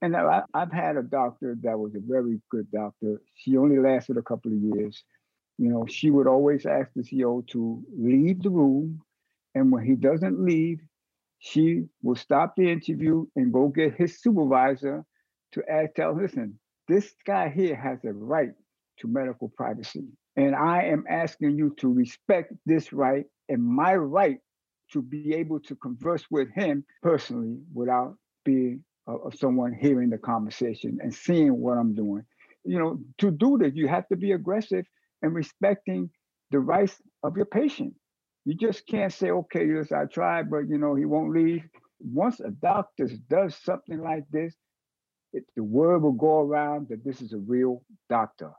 And 0.02 0.16
I, 0.16 0.42
have 0.52 0.72
had 0.72 0.96
a 0.96 1.04
doctor 1.04 1.56
that 1.62 1.78
was 1.78 1.94
a 1.94 2.00
very 2.00 2.40
good 2.50 2.68
doctor. 2.72 3.22
She 3.36 3.56
only 3.56 3.78
lasted 3.78 4.16
a 4.16 4.22
couple 4.22 4.50
of 4.50 4.58
years. 4.58 5.04
You 5.56 5.68
know, 5.68 5.86
she 5.86 6.10
would 6.10 6.26
always 6.26 6.66
ask 6.66 6.90
the 6.96 7.04
CO 7.04 7.44
to 7.52 7.80
leave 7.96 8.42
the 8.42 8.50
room. 8.50 9.02
And 9.54 9.70
when 9.70 9.84
he 9.84 9.94
doesn't 9.94 10.44
leave, 10.44 10.80
she 11.38 11.84
will 12.02 12.16
stop 12.16 12.54
the 12.56 12.70
interview 12.70 13.26
and 13.36 13.52
go 13.52 13.68
get 13.68 13.94
his 13.94 14.20
supervisor 14.20 15.04
to 15.52 15.62
ask, 15.70 15.94
tell, 15.94 16.16
listen, 16.16 16.58
this 16.88 17.14
guy 17.26 17.48
here 17.48 17.76
has 17.76 17.98
a 18.04 18.12
right 18.12 18.52
to 18.98 19.08
medical 19.08 19.48
privacy. 19.48 20.06
And 20.36 20.54
I 20.54 20.84
am 20.84 21.04
asking 21.08 21.56
you 21.56 21.74
to 21.78 21.92
respect 21.92 22.52
this 22.64 22.92
right 22.92 23.24
and 23.48 23.62
my 23.62 23.94
right 23.94 24.38
to 24.92 25.02
be 25.02 25.34
able 25.34 25.60
to 25.60 25.74
converse 25.76 26.24
with 26.30 26.48
him 26.54 26.84
personally 27.02 27.58
without 27.74 28.16
being 28.44 28.84
uh, 29.08 29.30
someone 29.34 29.72
hearing 29.72 30.10
the 30.10 30.18
conversation 30.18 30.98
and 31.00 31.12
seeing 31.12 31.58
what 31.58 31.78
I'm 31.78 31.94
doing. 31.94 32.24
You 32.64 32.78
know, 32.78 32.98
to 33.18 33.30
do 33.30 33.58
this, 33.58 33.72
you 33.74 33.88
have 33.88 34.08
to 34.08 34.16
be 34.16 34.32
aggressive 34.32 34.84
and 35.22 35.34
respecting 35.34 36.10
the 36.50 36.60
rights 36.60 36.96
of 37.22 37.36
your 37.36 37.46
patient. 37.46 37.94
You 38.46 38.54
just 38.54 38.86
can't 38.86 39.12
say, 39.12 39.30
okay, 39.30 39.66
yes, 39.66 39.90
I 39.90 40.04
tried, 40.04 40.48
but 40.50 40.68
you 40.68 40.78
know, 40.78 40.94
he 40.94 41.04
won't 41.04 41.34
leave. 41.34 41.64
Once 41.98 42.38
a 42.38 42.50
doctor 42.50 43.08
does 43.28 43.56
something 43.56 44.00
like 44.00 44.24
this, 44.30 44.54
it, 45.32 45.44
the 45.56 45.64
word 45.64 46.02
will 46.02 46.12
go 46.12 46.42
around 46.42 46.86
that 46.88 47.04
this 47.04 47.20
is 47.20 47.32
a 47.32 47.38
real 47.38 47.82
doctor. 48.08 48.52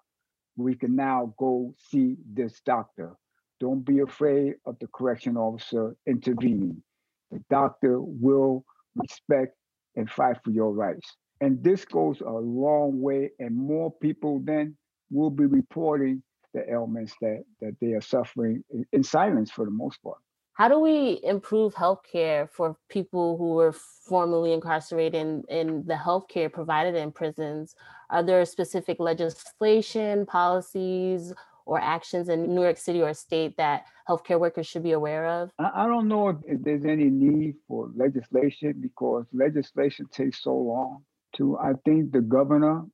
We 0.57 0.75
can 0.75 0.93
now 0.97 1.33
go 1.39 1.73
see 1.89 2.17
this 2.33 2.59
doctor. 2.65 3.15
Don't 3.61 3.85
be 3.85 3.99
afraid 3.99 4.55
of 4.65 4.77
the 4.79 4.87
correction 4.87 5.37
officer 5.37 5.95
intervening. 6.05 6.83
The 7.31 7.41
doctor 7.49 8.01
will 8.01 8.65
respect 8.95 9.55
and 9.95 10.11
fight 10.11 10.37
for 10.43 10.51
your 10.51 10.73
rights. 10.73 11.15
And 11.39 11.63
this 11.63 11.85
goes 11.85 12.19
a 12.19 12.29
long 12.29 12.99
way, 12.99 13.31
and 13.39 13.55
more 13.55 13.93
people 14.01 14.41
then 14.43 14.75
will 15.09 15.29
be 15.29 15.45
reporting 15.45 16.23
the 16.57 16.71
ailments 16.71 17.13
that 17.21 17.43
that 17.61 17.75
they 17.81 17.91
are 17.93 18.01
suffering 18.01 18.63
in 18.91 19.03
silence 19.03 19.51
for 19.51 19.65
the 19.65 19.71
most 19.71 20.01
part. 20.01 20.17
How 20.53 20.67
do 20.67 20.79
we 20.79 21.19
improve 21.23 21.75
healthcare 21.75 22.49
for 22.49 22.75
people 22.89 23.37
who 23.37 23.49
were 23.49 23.73
formerly 23.73 24.53
incarcerated 24.53 25.21
in, 25.21 25.43
in 25.49 25.85
the 25.85 25.93
healthcare 25.93 26.51
provided 26.51 26.95
in 26.95 27.11
prisons? 27.11 27.75
Are 28.09 28.23
there 28.23 28.43
specific 28.43 28.99
legislation, 28.99 30.25
policies, 30.25 31.31
or 31.67 31.79
actions 31.79 32.27
in 32.29 32.55
New 32.55 32.63
York 32.63 32.77
City 32.77 33.03
or 33.03 33.13
state 33.13 33.55
that 33.57 33.85
healthcare 34.09 34.39
workers 34.39 34.65
should 34.65 34.81
be 34.81 34.93
aware 34.93 35.27
of? 35.27 35.51
I, 35.59 35.85
don't 35.85 36.07
know 36.07 36.29
if, 36.29 36.37
if 36.47 36.63
there's 36.63 36.85
any 36.85 37.09
need 37.11 37.55
for 37.67 37.91
legislation 37.95 38.73
because 38.81 39.25
legislation 39.31 40.07
takes 40.11 40.41
so 40.41 40.55
long 40.55 41.03
to 41.35 41.55
I 41.59 41.73
think 41.85 42.11
the 42.11 42.21
governor, 42.21 42.85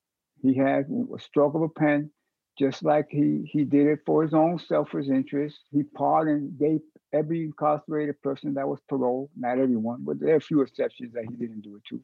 he 0.42 0.54
had 0.54 0.88
a 1.16 1.20
stroke 1.20 1.56
of 1.56 1.62
a 1.62 1.70
pen 1.70 2.10
just 2.58 2.84
like 2.84 3.08
he, 3.10 3.50
he 3.52 3.64
did 3.64 3.88
it 3.88 4.00
for 4.06 4.24
his 4.24 4.34
own 4.34 4.60
selfish 4.60 5.08
interest. 5.08 5.58
He 5.72 5.84
pardoned, 5.84 6.60
gave 6.60 6.82
every 7.14 7.44
incarcerated 7.44 8.22
person 8.22 8.54
that 8.56 8.68
was 8.68 8.80
paroled, 8.90 9.30
not 9.36 9.60
everyone, 9.60 10.00
but 10.04 10.20
there 10.20 10.34
are 10.34 10.38
a 10.38 10.42
few 10.42 10.62
exceptions 10.62 11.14
that 11.14 11.26
he 11.30 11.36
didn't 11.36 11.62
do 11.62 11.76
it 11.76 11.84
to. 11.90 12.02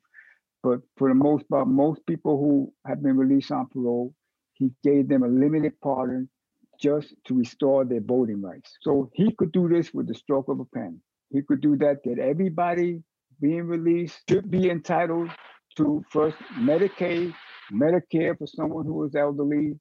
But 0.64 0.82
for 0.98 1.08
the 1.10 1.16
most 1.16 1.48
part, 1.50 1.68
most 1.68 2.06
people 2.06 2.38
who 2.38 2.74
have 2.86 3.02
been 3.02 3.18
released 3.18 3.52
on 3.52 3.68
parole, 3.68 4.14
he 4.54 4.72
gave 4.84 5.08
them 5.08 5.24
a 5.24 5.28
limited 5.28 5.80
pardon 5.82 6.30
just 6.80 7.14
to 7.26 7.36
restore 7.36 7.86
their 7.86 8.02
voting 8.02 8.42
rights. 8.42 8.78
So 8.82 9.10
he 9.14 9.32
could 9.34 9.52
do 9.52 9.68
this 9.70 9.94
with 9.94 10.08
the 10.08 10.16
stroke 10.16 10.50
of 10.50 10.60
a 10.60 10.66
pen. 10.66 11.02
He 11.30 11.42
could 11.42 11.62
do 11.62 11.78
that, 11.78 12.04
that 12.04 12.20
everybody 12.20 13.04
being 13.42 13.64
released 13.64 14.22
should 14.30 14.50
be 14.50 14.70
entitled 14.70 15.30
to 15.78 16.04
first 16.10 16.38
Medicaid, 16.58 17.34
Medicare 17.72 18.38
for 18.38 18.48
someone 18.48 18.86
who 18.86 19.04
is 19.06 19.16
elderly, 19.16 19.80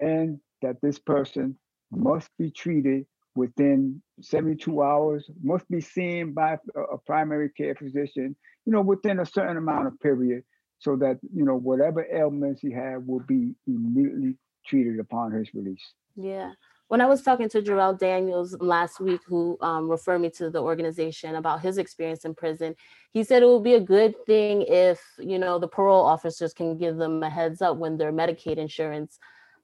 and 0.00 0.40
that 0.62 0.76
this 0.82 0.98
person 0.98 1.56
must 1.90 2.28
be 2.38 2.50
treated 2.50 3.06
within 3.34 4.02
72 4.20 4.82
hours, 4.82 5.30
must 5.42 5.68
be 5.70 5.80
seen 5.80 6.32
by 6.32 6.58
a 6.76 6.98
primary 7.06 7.50
care 7.50 7.74
physician, 7.74 8.36
you 8.66 8.72
know, 8.72 8.80
within 8.80 9.20
a 9.20 9.26
certain 9.26 9.56
amount 9.56 9.86
of 9.86 9.98
period, 10.00 10.42
so 10.78 10.96
that, 10.96 11.18
you 11.34 11.44
know, 11.44 11.56
whatever 11.56 12.06
ailments 12.12 12.60
he 12.60 12.72
had 12.72 13.06
will 13.06 13.20
be 13.20 13.54
immediately 13.66 14.36
treated 14.66 14.98
upon 14.98 15.32
his 15.32 15.52
release. 15.54 15.92
Yeah. 16.16 16.52
When 16.88 17.00
I 17.00 17.06
was 17.06 17.22
talking 17.22 17.48
to 17.50 17.62
Jarrell 17.62 17.96
Daniels 17.96 18.56
last 18.60 18.98
week, 18.98 19.20
who 19.24 19.56
um, 19.60 19.88
referred 19.88 20.18
me 20.18 20.30
to 20.30 20.50
the 20.50 20.60
organization 20.60 21.36
about 21.36 21.60
his 21.60 21.78
experience 21.78 22.24
in 22.24 22.34
prison, 22.34 22.74
he 23.12 23.22
said 23.22 23.44
it 23.44 23.46
would 23.46 23.62
be 23.62 23.74
a 23.74 23.80
good 23.80 24.14
thing 24.26 24.62
if, 24.62 25.00
you 25.18 25.38
know, 25.38 25.60
the 25.60 25.68
parole 25.68 26.04
officers 26.04 26.52
can 26.52 26.76
give 26.76 26.96
them 26.96 27.22
a 27.22 27.30
heads 27.30 27.62
up 27.62 27.76
when 27.76 27.96
their 27.96 28.12
Medicaid 28.12 28.56
insurance 28.56 29.20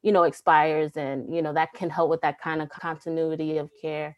you 0.06 0.12
know 0.12 0.22
expires 0.22 0.92
and 0.96 1.34
you 1.34 1.42
know 1.42 1.52
that 1.52 1.72
can 1.74 1.90
help 1.90 2.08
with 2.08 2.20
that 2.20 2.40
kind 2.40 2.62
of 2.62 2.68
continuity 2.68 3.58
of 3.58 3.68
care. 3.82 4.16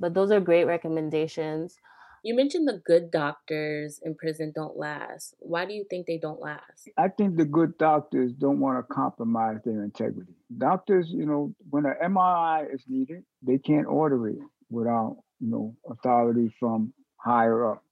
But 0.00 0.12
those 0.12 0.32
are 0.32 0.40
great 0.40 0.64
recommendations. 0.64 1.76
You 2.24 2.34
mentioned 2.34 2.66
the 2.66 2.82
good 2.84 3.12
doctors 3.12 4.00
in 4.04 4.16
prison 4.16 4.52
don't 4.52 4.76
last. 4.76 5.34
Why 5.38 5.66
do 5.66 5.72
you 5.72 5.84
think 5.88 6.06
they 6.06 6.18
don't 6.18 6.40
last? 6.40 6.90
I 6.98 7.08
think 7.08 7.36
the 7.36 7.44
good 7.44 7.78
doctors 7.78 8.32
don't 8.32 8.58
want 8.58 8.78
to 8.78 8.94
compromise 8.94 9.58
their 9.64 9.84
integrity. 9.84 10.32
Doctors 10.58 11.06
you 11.10 11.26
know 11.26 11.54
when 11.70 11.86
an 11.86 11.94
mri 12.12 12.74
is 12.74 12.82
needed 12.88 13.22
they 13.40 13.58
can't 13.58 13.86
order 13.86 14.28
it 14.28 14.38
without 14.68 15.16
you 15.38 15.48
know 15.48 15.76
authority 15.88 16.52
from 16.58 16.92
higher 17.18 17.70
up. 17.70 17.84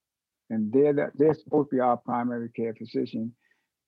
And 0.51 0.73
they're 0.73 0.93
the, 0.93 1.13
they're 1.15 1.35
supposed 1.35 1.71
to 1.71 1.77
be 1.77 1.81
our 1.81 1.99
primary 1.99 2.49
care 2.49 2.75
physician 2.75 3.33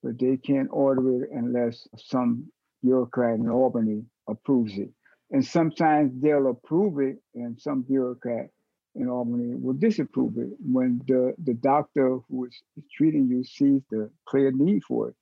but 0.03 0.19
they 0.19 0.37
can't 0.37 0.69
order 0.71 1.25
it 1.25 1.31
unless 1.33 1.87
some 1.97 2.51
bureaucrat 2.83 3.39
in 3.39 3.49
Albany 3.49 4.05
approves 4.29 4.77
it. 4.79 4.91
And 5.31 5.45
sometimes 5.45 6.13
they'll 6.21 6.49
approve 6.49 6.99
it, 7.01 7.19
and 7.35 7.61
some 7.61 7.83
bureaucrat 7.83 8.51
in 8.97 9.09
Albany 9.09 9.55
will 9.55 9.75
disapprove 9.75 10.37
it 10.39 10.49
when 10.61 11.01
the, 11.07 11.35
the 11.45 11.55
doctor 11.55 12.19
who 12.29 12.47
is 12.47 12.63
treating 12.93 13.29
you 13.29 13.45
sees 13.45 13.83
the 13.91 14.11
clear 14.27 14.51
need 14.51 14.83
for 14.85 15.11
it. 15.11 15.15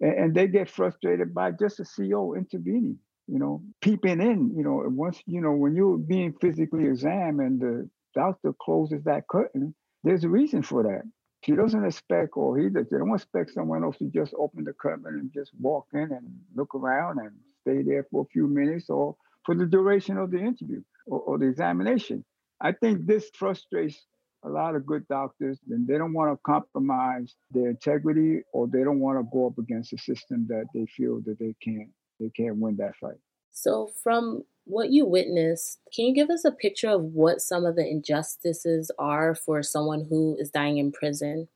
And, 0.00 0.12
and 0.18 0.34
they 0.34 0.46
get 0.46 0.70
frustrated 0.70 1.34
by 1.34 1.50
just 1.50 1.80
a 1.80 1.84
CO 1.84 2.34
intervening, 2.34 2.98
you 3.26 3.38
know, 3.38 3.62
peeping 3.80 4.20
in, 4.20 4.56
you 4.56 4.62
know, 4.62 4.82
once, 4.86 5.20
you 5.26 5.40
know, 5.40 5.52
when 5.52 5.74
you're 5.74 5.98
being 5.98 6.32
physically 6.40 6.86
examined, 6.86 7.60
the 7.60 7.90
doctor 8.14 8.54
closes 8.60 9.02
that 9.04 9.26
curtain, 9.28 9.74
there's 10.04 10.24
a 10.24 10.28
reason 10.28 10.62
for 10.62 10.84
that. 10.84 11.02
She 11.42 11.52
doesn't 11.52 11.84
expect, 11.84 12.36
or 12.36 12.58
he 12.58 12.68
does, 12.68 12.86
they 12.90 12.98
don't 12.98 13.14
expect 13.14 13.52
someone 13.52 13.82
else 13.82 13.96
to 13.98 14.06
just 14.06 14.34
open 14.38 14.64
the 14.64 14.74
curtain 14.74 15.06
and 15.06 15.32
just 15.32 15.52
walk 15.58 15.86
in 15.94 16.12
and 16.12 16.38
look 16.54 16.74
around 16.74 17.18
and 17.18 17.30
stay 17.62 17.82
there 17.82 18.06
for 18.10 18.22
a 18.22 18.32
few 18.32 18.46
minutes 18.46 18.90
or 18.90 19.16
for 19.44 19.54
the 19.54 19.66
duration 19.66 20.18
of 20.18 20.30
the 20.30 20.38
interview 20.38 20.82
or, 21.06 21.20
or 21.20 21.38
the 21.38 21.46
examination. 21.46 22.24
I 22.60 22.72
think 22.72 23.06
this 23.06 23.30
frustrates 23.34 24.04
a 24.44 24.48
lot 24.48 24.74
of 24.74 24.86
good 24.86 25.06
doctors 25.08 25.58
and 25.70 25.86
they 25.86 25.98
don't 25.98 26.12
want 26.12 26.32
to 26.32 26.40
compromise 26.44 27.34
their 27.50 27.70
integrity 27.70 28.42
or 28.52 28.66
they 28.66 28.82
don't 28.84 29.00
want 29.00 29.18
to 29.18 29.28
go 29.32 29.46
up 29.46 29.58
against 29.58 29.92
a 29.92 29.98
system 29.98 30.46
that 30.48 30.66
they 30.74 30.86
feel 30.86 31.20
that 31.26 31.38
they 31.38 31.54
can't 31.62 31.90
they 32.18 32.30
can't 32.30 32.56
win 32.56 32.76
that 32.76 32.96
fight. 32.96 33.18
So 33.50 33.90
from 34.02 34.44
what 34.70 34.90
you 34.90 35.04
witnessed, 35.06 35.78
can 35.94 36.06
you 36.06 36.14
give 36.14 36.30
us 36.30 36.44
a 36.44 36.52
picture 36.52 36.90
of 36.90 37.02
what 37.02 37.40
some 37.40 37.66
of 37.66 37.76
the 37.76 37.86
injustices 37.86 38.90
are 38.98 39.34
for 39.34 39.62
someone 39.62 40.06
who 40.08 40.36
is 40.38 40.50
dying 40.50 40.78
in 40.78 40.92
prison? 40.92 41.48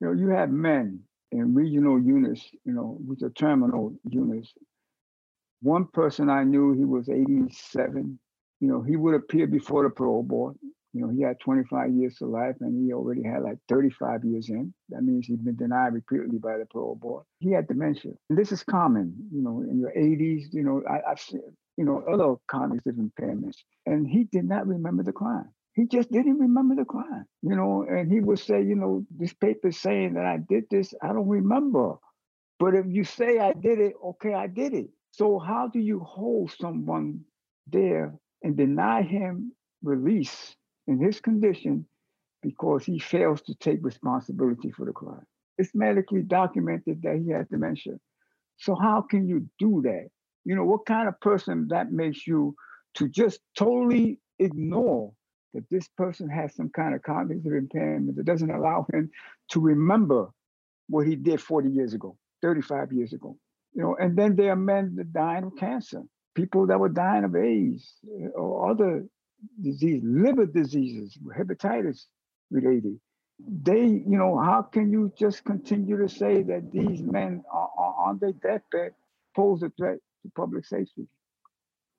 You 0.00 0.08
know, 0.08 0.12
you 0.12 0.28
have 0.30 0.50
men 0.50 1.00
in 1.32 1.54
regional 1.54 2.00
units, 2.00 2.42
you 2.64 2.72
know, 2.72 2.98
which 3.06 3.22
are 3.22 3.30
terminal 3.30 3.94
units. 4.08 4.52
One 5.62 5.86
person 5.86 6.30
I 6.30 6.44
knew, 6.44 6.72
he 6.72 6.84
was 6.84 7.08
87. 7.08 8.18
You 8.60 8.68
know, 8.68 8.82
he 8.82 8.96
would 8.96 9.14
appear 9.14 9.46
before 9.46 9.84
the 9.84 9.90
parole 9.90 10.22
board 10.22 10.56
You 10.92 11.02
know, 11.02 11.08
he 11.08 11.22
had 11.22 11.38
25 11.40 11.92
years 11.92 12.16
to 12.16 12.26
life 12.26 12.56
and 12.60 12.84
he 12.84 12.92
already 12.92 13.22
had 13.22 13.42
like 13.42 13.58
35 13.68 14.24
years 14.24 14.48
in. 14.50 14.74
That 14.88 15.02
means 15.02 15.26
he's 15.26 15.38
been 15.40 15.56
denied 15.56 15.94
repeatedly 15.94 16.38
by 16.38 16.58
the 16.58 16.66
parole 16.66 16.96
board. 16.96 17.24
He 17.38 17.52
had 17.52 17.68
dementia. 17.68 18.12
And 18.28 18.38
this 18.38 18.52
is 18.52 18.64
common, 18.64 19.14
you 19.32 19.42
know, 19.42 19.60
in 19.60 19.78
your 19.78 19.92
80s, 19.92 20.52
you 20.52 20.64
know, 20.64 20.82
I, 20.90 21.08
have 21.08 21.20
seen, 21.20 21.42
you 21.80 21.86
know, 21.86 22.04
other 22.12 22.34
cognitive 22.46 22.96
impairments. 22.96 23.56
And 23.86 24.06
he 24.06 24.24
did 24.24 24.44
not 24.44 24.66
remember 24.66 25.02
the 25.02 25.14
crime. 25.14 25.48
He 25.72 25.86
just 25.86 26.12
didn't 26.12 26.38
remember 26.38 26.74
the 26.74 26.84
crime, 26.84 27.24
you 27.40 27.56
know, 27.56 27.86
and 27.88 28.12
he 28.12 28.20
would 28.20 28.38
say, 28.38 28.60
you 28.62 28.74
know, 28.74 29.06
this 29.10 29.32
paper 29.32 29.72
saying 29.72 30.12
that 30.12 30.26
I 30.26 30.36
did 30.46 30.64
this, 30.70 30.92
I 31.02 31.06
don't 31.14 31.26
remember. 31.26 31.94
But 32.58 32.74
if 32.74 32.84
you 32.86 33.04
say 33.04 33.38
I 33.38 33.54
did 33.54 33.80
it, 33.80 33.94
okay, 34.04 34.34
I 34.34 34.46
did 34.46 34.74
it. 34.74 34.90
So 35.12 35.38
how 35.38 35.68
do 35.68 35.78
you 35.78 36.00
hold 36.00 36.52
someone 36.60 37.20
there 37.66 38.12
and 38.42 38.58
deny 38.58 39.00
him 39.00 39.52
release 39.82 40.54
in 40.86 40.98
his 40.98 41.18
condition 41.18 41.86
because 42.42 42.84
he 42.84 42.98
fails 42.98 43.40
to 43.42 43.54
take 43.54 43.78
responsibility 43.80 44.70
for 44.70 44.84
the 44.84 44.92
crime? 44.92 45.24
It's 45.56 45.74
medically 45.74 46.24
documented 46.24 47.00
that 47.04 47.22
he 47.24 47.30
had 47.30 47.48
dementia. 47.48 47.94
So 48.58 48.74
how 48.74 49.00
can 49.00 49.26
you 49.26 49.48
do 49.58 49.80
that? 49.84 50.08
You 50.44 50.56
know, 50.56 50.64
what 50.64 50.86
kind 50.86 51.08
of 51.08 51.20
person 51.20 51.68
that 51.68 51.92
makes 51.92 52.26
you 52.26 52.54
to 52.94 53.08
just 53.08 53.40
totally 53.56 54.18
ignore 54.38 55.12
that 55.54 55.68
this 55.70 55.88
person 55.96 56.28
has 56.28 56.54
some 56.54 56.70
kind 56.70 56.94
of 56.94 57.02
cognitive 57.02 57.52
impairment 57.52 58.16
that 58.16 58.24
doesn't 58.24 58.50
allow 58.50 58.86
him 58.92 59.10
to 59.50 59.60
remember 59.60 60.28
what 60.88 61.06
he 61.06 61.16
did 61.16 61.40
40 61.40 61.70
years 61.70 61.94
ago, 61.94 62.16
35 62.42 62.92
years 62.92 63.12
ago. 63.12 63.36
You 63.74 63.82
know, 63.82 63.96
and 64.00 64.16
then 64.16 64.36
there 64.36 64.52
are 64.52 64.56
men 64.56 64.96
that 64.96 65.12
dying 65.12 65.44
of 65.44 65.56
cancer, 65.56 66.02
people 66.34 66.66
that 66.66 66.78
were 66.78 66.88
dying 66.88 67.24
of 67.24 67.36
AIDS 67.36 67.94
uh, 68.06 68.28
or 68.30 68.70
other 68.70 69.06
disease, 69.60 70.02
liver 70.04 70.46
diseases, 70.46 71.16
hepatitis 71.36 72.06
related. 72.50 72.98
They, 73.38 73.84
you 73.86 74.18
know, 74.18 74.38
how 74.38 74.62
can 74.62 74.90
you 74.92 75.12
just 75.16 75.44
continue 75.44 75.96
to 75.98 76.08
say 76.08 76.42
that 76.42 76.70
these 76.72 77.00
men 77.00 77.42
are, 77.50 77.70
are 77.78 77.94
on 78.08 78.18
their 78.18 78.32
deathbed 78.32 78.92
pose 79.34 79.62
a 79.62 79.70
threat 79.70 79.98
to 80.22 80.30
public 80.36 80.64
safety? 80.66 81.08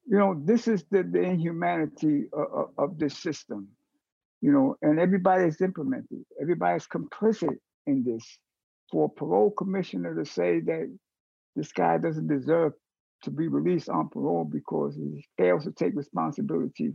you 0.07 0.17
know, 0.17 0.41
this 0.43 0.67
is 0.67 0.83
the, 0.91 1.03
the 1.03 1.21
inhumanity 1.21 2.25
of, 2.33 2.69
of, 2.77 2.97
this 2.97 3.17
system, 3.17 3.67
you 4.41 4.51
know, 4.51 4.75
and 4.81 4.99
everybody 4.99 5.45
is 5.45 5.61
implemented, 5.61 6.25
everybody's 6.41 6.87
complicit 6.87 7.57
in 7.87 8.03
this. 8.03 8.23
For 8.91 9.05
a 9.05 9.09
parole 9.09 9.51
commissioner 9.51 10.13
to 10.15 10.29
say 10.29 10.59
that 10.59 10.93
this 11.55 11.71
guy 11.71 11.97
doesn't 11.97 12.27
deserve 12.27 12.73
to 13.23 13.31
be 13.31 13.47
released 13.47 13.87
on 13.87 14.09
parole 14.09 14.43
because 14.43 14.95
he 14.95 15.25
fails 15.37 15.63
to 15.63 15.71
take 15.71 15.95
responsibility 15.95 16.91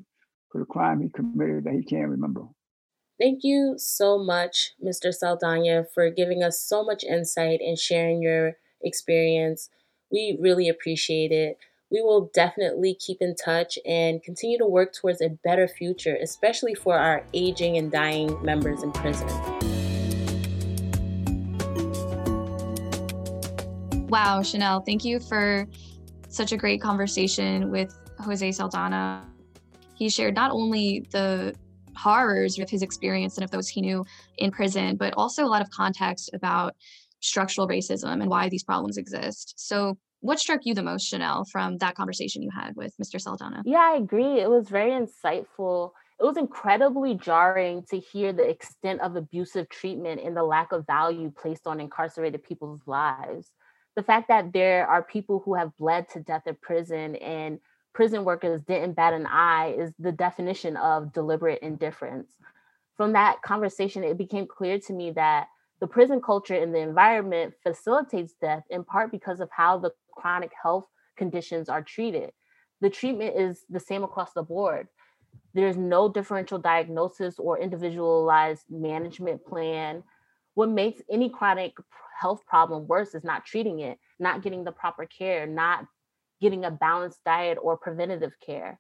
for 0.53 0.59
the 0.59 0.67
crime 0.67 1.01
he 1.01 1.09
committed 1.09 1.65
that 1.65 1.73
he 1.73 1.83
can't 1.83 2.09
remember. 2.09 2.43
Thank 3.19 3.45
you 3.45 3.77
so 3.79 4.19
much, 4.19 4.73
Mr. 4.85 5.11
Saldana, 5.11 5.85
for 5.95 6.11
giving 6.11 6.43
us 6.43 6.61
so 6.61 6.85
much 6.85 7.03
insight 7.03 7.61
and 7.61 7.79
sharing 7.79 8.21
your 8.21 8.59
experience. 8.83 9.71
We 10.11 10.39
really 10.41 10.69
appreciate 10.69 11.33
it 11.33 11.59
we 11.91 12.03
will 12.03 12.31
definitely 12.35 12.95
keep 12.95 13.19
in 13.21 13.35
touch 13.37 13.79
and 13.87 14.23
continue 14.23 14.59
to 14.59 14.67
work 14.67 14.93
towards 14.93 15.21
a 15.21 15.29
better 15.45 15.69
future, 15.69 16.17
especially 16.21 16.75
for 16.75 16.99
our 16.99 17.25
aging 17.33 17.77
and 17.77 17.93
dying 17.93 18.37
members 18.45 18.83
in 18.83 18.91
prison. 18.93 19.29
Wow, 24.09 24.43
Chanel, 24.43 24.81
thank 24.81 25.05
you 25.05 25.21
for 25.21 25.67
such 26.29 26.53
a 26.53 26.57
great 26.57 26.81
conversation 26.81 27.71
with 27.71 27.97
Jose 28.19 28.53
Saldana. 28.53 29.25
He 29.95 30.09
shared 30.09 30.35
not 30.35 30.51
only 30.51 31.07
the 31.13 31.55
horrors 31.95 32.59
of 32.59 32.69
his 32.69 32.83
experience 32.83 33.37
and 33.37 33.45
of 33.45 33.51
those 33.51 33.69
he 33.69 33.81
knew 33.81 34.05
in 34.39 34.51
prison, 34.51 34.97
but 34.97 35.15
also 35.17 35.45
a 35.45 35.49
lot 35.49 35.63
of 35.63 35.71
context 35.71 36.31
about 36.35 36.75
structural 37.21 37.69
racism 37.69 38.21
and 38.21 38.29
why 38.29 38.49
these 38.49 38.65
problems 38.65 38.97
exist. 38.97 39.55
So 39.57 39.99
what 40.21 40.39
struck 40.39 40.61
you 40.65 40.75
the 40.75 40.83
most, 40.83 41.07
Chanel, 41.07 41.45
from 41.45 41.79
that 41.79 41.95
conversation 41.95 42.43
you 42.43 42.51
had 42.51 42.75
with 42.77 42.95
Mr. 43.03 43.21
Saldana? 43.21 43.63
Yeah, 43.65 43.93
I 43.93 43.97
agree. 43.97 44.41
It 44.41 44.51
was 44.51 44.69
very 44.69 44.91
insightful. 44.91 45.93
It 46.19 46.25
was 46.25 46.37
incredibly 46.37 47.15
jarring 47.15 47.85
to 47.91 47.99
hear 47.99 48.33
the 48.33 48.49
extent 48.49 49.03
of 49.03 49.17
abusive 49.17 49.69
treatment 49.69 50.21
and 50.25 50.37
the 50.37 50.43
lack 50.43 50.73
of 50.73 50.87
value 50.87 51.31
placed 51.31 51.67
on 51.67 51.81
incarcerated 51.81 52.43
people's 52.43 52.81
lives. 52.87 53.53
The 53.97 54.03
fact 54.03 54.29
that 54.29 54.53
there 54.53 54.87
are 54.87 55.03
people 55.03 55.43
who 55.45 55.55
have 55.55 55.77
bled 55.77 56.09
to 56.11 56.21
death 56.21 56.47
in 56.47 56.57
prison 56.61 57.17
and 57.17 57.61
prison 57.95 58.25
workers 58.25 58.63
didn't 58.63 58.93
bat 58.93 59.15
an 59.15 59.27
eye 59.27 59.75
is 59.79 59.93
the 59.99 60.13
definition 60.13 60.77
of 60.77 61.13
deliberate 61.13 61.61
indifference. 61.63 62.31
From 62.97 63.13
that 63.13 63.43
conversation, 63.43 64.05
it 64.05 64.19
became 64.19 64.47
clear 64.47 64.79
to 64.81 64.93
me 64.93 65.13
that 65.13 65.49
the 65.81 65.87
prison 65.87 66.21
culture 66.21 66.55
and 66.55 66.75
the 66.75 66.79
environment 66.79 67.55
facilitates 67.63 68.35
death 68.41 68.63
in 68.71 68.85
part 68.85 69.11
because 69.11 69.41
of 69.41 69.49
how 69.51 69.79
the 69.79 69.91
chronic 70.13 70.53
health 70.63 70.87
conditions 71.17 71.69
are 71.69 71.83
treated. 71.83 72.33
The 72.81 72.91
treatment 72.91 73.37
is 73.37 73.65
the 73.69 73.81
same 73.81 74.03
across 74.03 74.33
the 74.33 74.43
board. 74.43 74.89
There's 75.55 75.77
no 75.77 76.09
differential 76.09 76.59
diagnosis 76.59 77.39
or 77.39 77.59
individualized 77.59 78.65
management 78.71 79.45
plan. 79.47 80.03
What 80.55 80.71
makes 80.71 81.03
any 81.11 81.29
chronic 81.29 81.75
health 82.19 82.45
problem 82.47 82.87
worse 82.87 83.15
is 83.15 83.25
not 83.25 83.45
treating 83.45 83.81
it, 83.81 83.99
not 84.19 84.43
getting 84.43 84.65
the 84.65 84.73
proper 84.73 85.07
care, 85.07 85.47
not 85.47 85.87
getting 86.41 86.65
a 86.65 86.71
balanced 86.71 87.25
diet 87.25 87.59
or 87.61 87.77
preventative 87.77 88.33
care. 88.45 88.79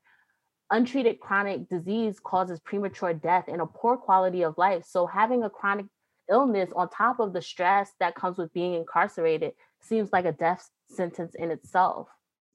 Untreated 0.70 1.20
chronic 1.20 1.68
disease 1.68 2.18
causes 2.20 2.60
premature 2.60 3.14
death 3.14 3.44
and 3.48 3.60
a 3.60 3.66
poor 3.66 3.96
quality 3.96 4.42
of 4.42 4.58
life. 4.58 4.84
So, 4.84 5.06
having 5.06 5.44
a 5.44 5.50
chronic 5.50 5.86
illness 6.30 6.70
on 6.74 6.88
top 6.88 7.20
of 7.20 7.32
the 7.32 7.42
stress 7.42 7.92
that 8.00 8.14
comes 8.14 8.38
with 8.38 8.52
being 8.52 8.74
incarcerated 8.74 9.52
seems 9.80 10.10
like 10.12 10.24
a 10.24 10.32
death 10.32 10.70
sentence 10.88 11.34
in 11.36 11.50
itself. 11.50 12.08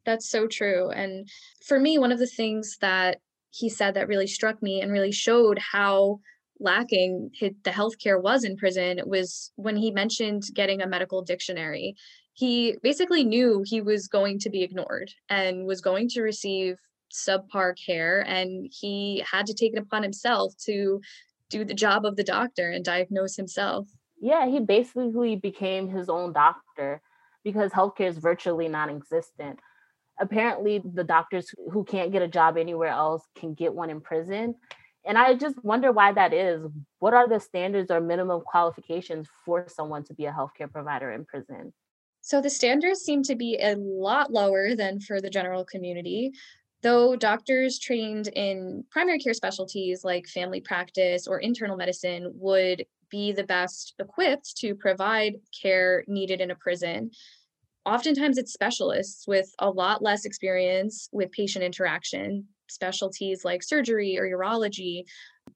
That's 0.06 0.30
so 0.30 0.48
true. 0.48 0.90
And 0.90 1.28
for 1.66 1.80
me, 1.80 1.98
one 1.98 2.12
of 2.12 2.20
the 2.20 2.28
things 2.28 2.78
that 2.82 3.20
he 3.52 3.70
said 3.70 3.94
that 3.94 4.08
really 4.08 4.28
struck 4.28 4.62
me 4.64 4.82
and 4.82 4.92
really 4.92 5.12
showed 5.12 5.60
how 5.60 6.20
lacking 6.60 7.32
the 7.40 7.72
healthcare 7.72 8.22
was 8.22 8.44
in 8.44 8.56
prison 8.56 9.02
was 9.06 9.52
when 9.56 9.76
he 9.76 9.92
mentioned 9.92 10.44
getting 10.54 10.82
a 10.82 10.88
medical 10.88 11.22
dictionary. 11.22 11.96
He 12.34 12.78
basically 12.82 13.24
knew 13.24 13.64
he 13.66 13.82
was 13.82 14.08
going 14.08 14.40
to 14.40 14.50
be 14.50 14.64
ignored 14.64 15.12
and 15.30 15.66
was 15.66 15.82
going 15.82 16.08
to 16.10 16.22
receive 16.22 16.78
subpar 17.12 17.74
care, 17.86 18.22
and 18.22 18.72
he 18.72 19.24
had 19.30 19.46
to 19.48 19.54
take 19.54 19.74
it 19.74 19.80
upon 19.80 20.02
himself 20.02 20.54
to 20.66 21.02
do 21.52 21.64
the 21.64 21.74
job 21.74 22.06
of 22.06 22.16
the 22.16 22.24
doctor 22.24 22.72
and 22.72 22.84
diagnose 22.84 23.36
himself. 23.36 23.88
Yeah, 24.20 24.48
he 24.48 24.60
basically 24.60 25.36
became 25.36 25.90
his 25.90 26.10
own 26.10 26.34
doctor 26.34 27.02
because 27.44 27.72
healthcare 27.72 28.10
is 28.10 28.18
virtually 28.18 28.68
non-existent. 28.68 29.60
Apparently, 30.20 30.82
the 30.84 31.04
doctors 31.04 31.54
who 31.72 31.84
can't 31.84 32.12
get 32.12 32.22
a 32.22 32.28
job 32.28 32.58
anywhere 32.58 32.90
else 32.90 33.24
can 33.36 33.54
get 33.54 33.74
one 33.74 33.90
in 33.90 34.02
prison. 34.02 34.56
And 35.06 35.18
I 35.18 35.34
just 35.34 35.64
wonder 35.64 35.92
why 35.92 36.12
that 36.14 36.34
is. 36.34 36.62
What 37.00 37.16
are 37.16 37.28
the 37.28 37.40
standards 37.40 37.90
or 37.90 38.00
minimum 38.00 38.42
qualifications 38.42 39.28
for 39.44 39.66
someone 39.68 40.04
to 40.06 40.14
be 40.14 40.26
a 40.26 40.32
healthcare 40.32 40.72
provider 40.72 41.12
in 41.12 41.26
prison? 41.26 41.74
So 42.22 42.40
the 42.40 42.52
standards 42.52 43.02
seem 43.02 43.24
to 43.24 43.36
be 43.36 43.58
a 43.60 43.76
lot 43.76 44.32
lower 44.32 44.76
than 44.76 45.00
for 45.00 45.20
the 45.20 45.30
general 45.32 45.66
community. 45.66 46.34
Though 46.82 47.16
doctors 47.16 47.78
trained 47.78 48.28
in 48.30 48.84
primary 48.90 49.20
care 49.20 49.34
specialties 49.34 50.04
like 50.04 50.28
family 50.28 50.62
practice 50.62 51.28
or 51.28 51.40
internal 51.40 51.78
medicine 51.78 52.32
would 52.36 52.86
be 53.10 53.32
the 53.32 53.44
best 53.44 53.94
equipped 54.00 54.58
to 54.58 54.74
provide 54.74 55.36
care 55.62 56.04
needed 56.08 56.42
in 56.42 56.50
a 56.50 56.56
prison. 56.56 57.12
Oftentimes, 57.86 58.38
it's 58.38 58.54
specialists 58.54 59.28
with 59.28 59.54
a 59.60 59.70
lot 59.70 60.02
less 60.02 60.26
experience 60.26 61.10
with 61.12 61.32
patient 61.32 61.64
interaction, 61.64 62.48
specialties 62.70 63.44
like 63.44 63.64
surgery 63.64 64.18
or 64.18 64.28
urology, 64.28 65.04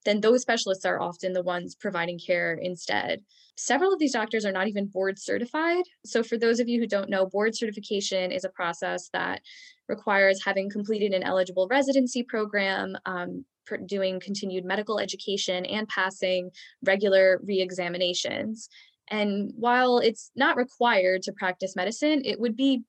then 0.06 0.20
those 0.20 0.40
specialists 0.40 0.86
are 0.86 1.00
often 1.00 1.32
the 1.32 1.42
ones 1.42 1.74
providing 1.74 2.18
care 2.18 2.54
instead. 2.54 3.22
Several 3.56 3.92
of 3.92 3.98
these 3.98 4.12
doctors 4.12 4.44
are 4.46 4.52
not 4.52 4.68
even 4.68 4.86
board 4.86 5.18
certified. 5.18 5.82
So, 6.04 6.22
for 6.22 6.38
those 6.38 6.60
of 6.60 6.68
you 6.68 6.80
who 6.80 6.86
don't 6.86 7.10
know, 7.10 7.26
board 7.26 7.54
certification 7.54 8.30
is 8.30 8.44
a 8.44 8.50
process 8.50 9.10
that 9.12 9.42
requires 9.88 10.44
having 10.44 10.70
completed 10.70 11.12
an 11.12 11.22
eligible 11.22 11.66
residency 11.68 12.22
program, 12.22 12.96
um, 13.04 13.44
doing 13.86 14.20
continued 14.20 14.64
medical 14.64 15.00
education 15.00 15.66
and 15.66 15.88
passing 15.88 16.50
regular 16.84 17.40
re-examinations. 17.44 18.68
And 19.08 19.52
while 19.56 19.98
it's 19.98 20.30
not 20.36 20.56
required 20.56 21.22
to 21.22 21.32
practice 21.32 21.74
medicine, 21.76 22.22
it 22.24 22.38
would 22.38 22.56
be 22.56 22.82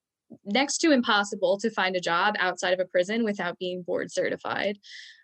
next 0.46 0.80
to 0.80 0.92
impossible 0.92 1.58
to 1.60 1.70
find 1.72 1.96
a 1.96 2.02
job 2.02 2.36
outside 2.40 2.74
of 2.74 2.80
a 2.80 2.86
prison 2.86 3.24
without 3.24 3.58
being 3.58 3.82
board 3.82 4.12
certified. 4.12 4.78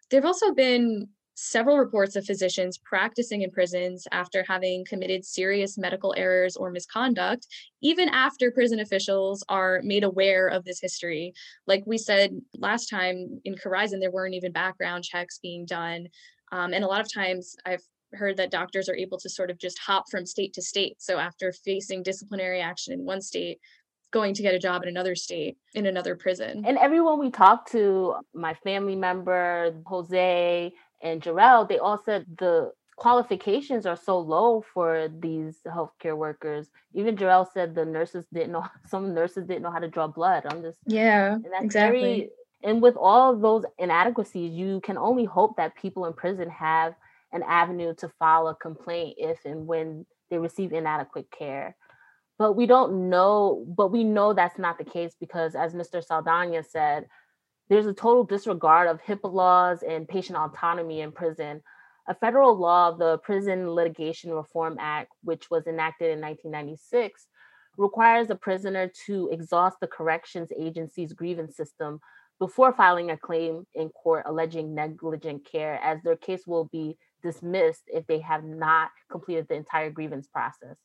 There 0.09 0.21
have 0.21 0.25
also 0.25 0.53
been 0.53 1.09
several 1.35 1.77
reports 1.77 2.15
of 2.15 2.25
physicians 2.25 2.77
practicing 2.77 3.41
in 3.41 3.51
prisons 3.51 4.07
after 4.11 4.43
having 4.47 4.85
committed 4.85 5.25
serious 5.25 5.77
medical 5.77 6.13
errors 6.17 6.55
or 6.55 6.71
misconduct, 6.71 7.47
even 7.81 8.09
after 8.09 8.51
prison 8.51 8.79
officials 8.79 9.43
are 9.49 9.81
made 9.83 10.03
aware 10.03 10.47
of 10.47 10.63
this 10.63 10.79
history. 10.79 11.33
Like 11.67 11.83
we 11.85 11.97
said 11.97 12.31
last 12.57 12.87
time 12.89 13.41
in 13.45 13.55
Corizon, 13.55 13.99
there 13.99 14.11
weren't 14.11 14.35
even 14.35 14.51
background 14.51 15.03
checks 15.03 15.39
being 15.41 15.65
done. 15.65 16.07
Um, 16.51 16.73
and 16.73 16.83
a 16.83 16.87
lot 16.87 17.01
of 17.01 17.11
times 17.11 17.55
I've 17.65 17.83
heard 18.13 18.37
that 18.37 18.51
doctors 18.51 18.87
are 18.89 18.95
able 18.95 19.17
to 19.17 19.29
sort 19.29 19.49
of 19.49 19.57
just 19.57 19.79
hop 19.79 20.05
from 20.11 20.25
state 20.25 20.53
to 20.53 20.61
state. 20.61 21.01
So 21.01 21.17
after 21.17 21.51
facing 21.51 22.03
disciplinary 22.03 22.61
action 22.61 22.93
in 22.93 23.05
one 23.05 23.21
state, 23.21 23.59
going 24.11 24.35
to 24.35 24.43
get 24.43 24.53
a 24.53 24.59
job 24.59 24.83
in 24.83 24.89
another 24.89 25.15
state 25.15 25.57
in 25.73 25.87
another 25.87 26.15
prison. 26.15 26.63
And 26.65 26.77
everyone 26.77 27.19
we 27.19 27.31
talked 27.31 27.71
to, 27.71 28.15
my 28.33 28.53
family 28.53 28.95
member, 28.95 29.73
Jose 29.87 30.71
and 31.03 31.21
Jarrell, 31.21 31.67
they 31.67 31.77
all 31.77 32.01
said 32.03 32.25
the 32.39 32.71
qualifications 32.95 33.85
are 33.85 33.97
so 33.97 34.19
low 34.19 34.63
for 34.73 35.09
these 35.19 35.57
healthcare 35.67 36.15
workers. 36.15 36.69
Even 36.93 37.17
Jarrell 37.17 37.45
said 37.53 37.75
the 37.75 37.85
nurses 37.85 38.25
didn't 38.33 38.53
know 38.53 38.65
some 38.87 39.13
nurses 39.13 39.45
didn't 39.45 39.63
know 39.63 39.71
how 39.71 39.79
to 39.79 39.89
draw 39.89 40.07
blood. 40.07 40.43
I'm 40.49 40.61
just 40.61 40.79
yeah, 40.87 41.37
exactly. 41.59 41.99
Very, 42.01 42.29
and 42.63 42.81
with 42.81 42.95
all 42.95 43.35
those 43.35 43.65
inadequacies, 43.77 44.53
you 44.53 44.79
can 44.81 44.97
only 44.97 45.25
hope 45.25 45.57
that 45.57 45.75
people 45.75 46.05
in 46.05 46.13
prison 46.13 46.49
have 46.49 46.95
an 47.33 47.43
avenue 47.43 47.93
to 47.95 48.07
file 48.19 48.47
a 48.47 48.55
complaint 48.55 49.15
if 49.17 49.43
and 49.43 49.67
when 49.67 50.05
they 50.29 50.37
receive 50.37 50.71
inadequate 50.71 51.29
care. 51.29 51.75
But 52.39 52.53
we 52.53 52.65
don't 52.65 53.09
know, 53.09 53.65
but 53.67 53.91
we 53.91 54.03
know 54.03 54.33
that's 54.33 54.57
not 54.57 54.77
the 54.77 54.85
case 54.85 55.15
because, 55.19 55.55
as 55.55 55.73
Mr. 55.73 56.03
Saldana 56.03 56.63
said, 56.63 57.05
there's 57.73 57.87
a 57.87 57.93
total 57.93 58.23
disregard 58.23 58.87
of 58.87 59.01
HIPAA 59.01 59.33
laws 59.33 59.81
and 59.81 60.07
patient 60.07 60.37
autonomy 60.37 61.01
in 61.01 61.11
prison. 61.11 61.59
A 62.07 62.13
federal 62.13 62.55
law, 62.55 62.91
the 62.91 63.17
Prison 63.19 63.71
Litigation 63.71 64.31
Reform 64.31 64.77
Act, 64.79 65.11
which 65.23 65.49
was 65.49 65.65
enacted 65.65 66.11
in 66.11 66.21
1996, 66.21 67.25
requires 67.77 68.29
a 68.29 68.35
prisoner 68.35 68.91
to 69.07 69.27
exhaust 69.31 69.77
the 69.81 69.87
corrections 69.87 70.49
agency's 70.55 71.13
grievance 71.13 71.57
system 71.57 71.99
before 72.37 72.73
filing 72.73 73.09
a 73.09 73.17
claim 73.17 73.65
in 73.73 73.89
court 73.89 74.23
alleging 74.27 74.75
negligent 74.75 75.43
care, 75.43 75.79
as 75.83 75.99
their 76.03 76.17
case 76.17 76.45
will 76.45 76.65
be 76.65 76.95
dismissed 77.23 77.83
if 77.87 78.05
they 78.05 78.19
have 78.19 78.43
not 78.43 78.91
completed 79.09 79.47
the 79.47 79.55
entire 79.55 79.89
grievance 79.89 80.27
process. 80.27 80.77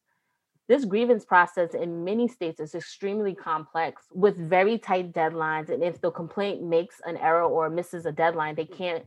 This 0.68 0.84
grievance 0.84 1.24
process 1.24 1.72
in 1.72 2.04
many 2.04 2.28
states 2.28 2.60
is 2.60 2.74
extremely 2.74 3.34
complex 3.34 4.02
with 4.12 4.36
very 4.36 4.78
tight 4.78 5.14
deadlines. 5.14 5.70
And 5.70 5.82
if 5.82 6.00
the 6.00 6.10
complaint 6.10 6.62
makes 6.62 6.96
an 7.06 7.16
error 7.16 7.44
or 7.44 7.70
misses 7.70 8.04
a 8.04 8.12
deadline, 8.12 8.54
they 8.54 8.66
can't, 8.66 9.04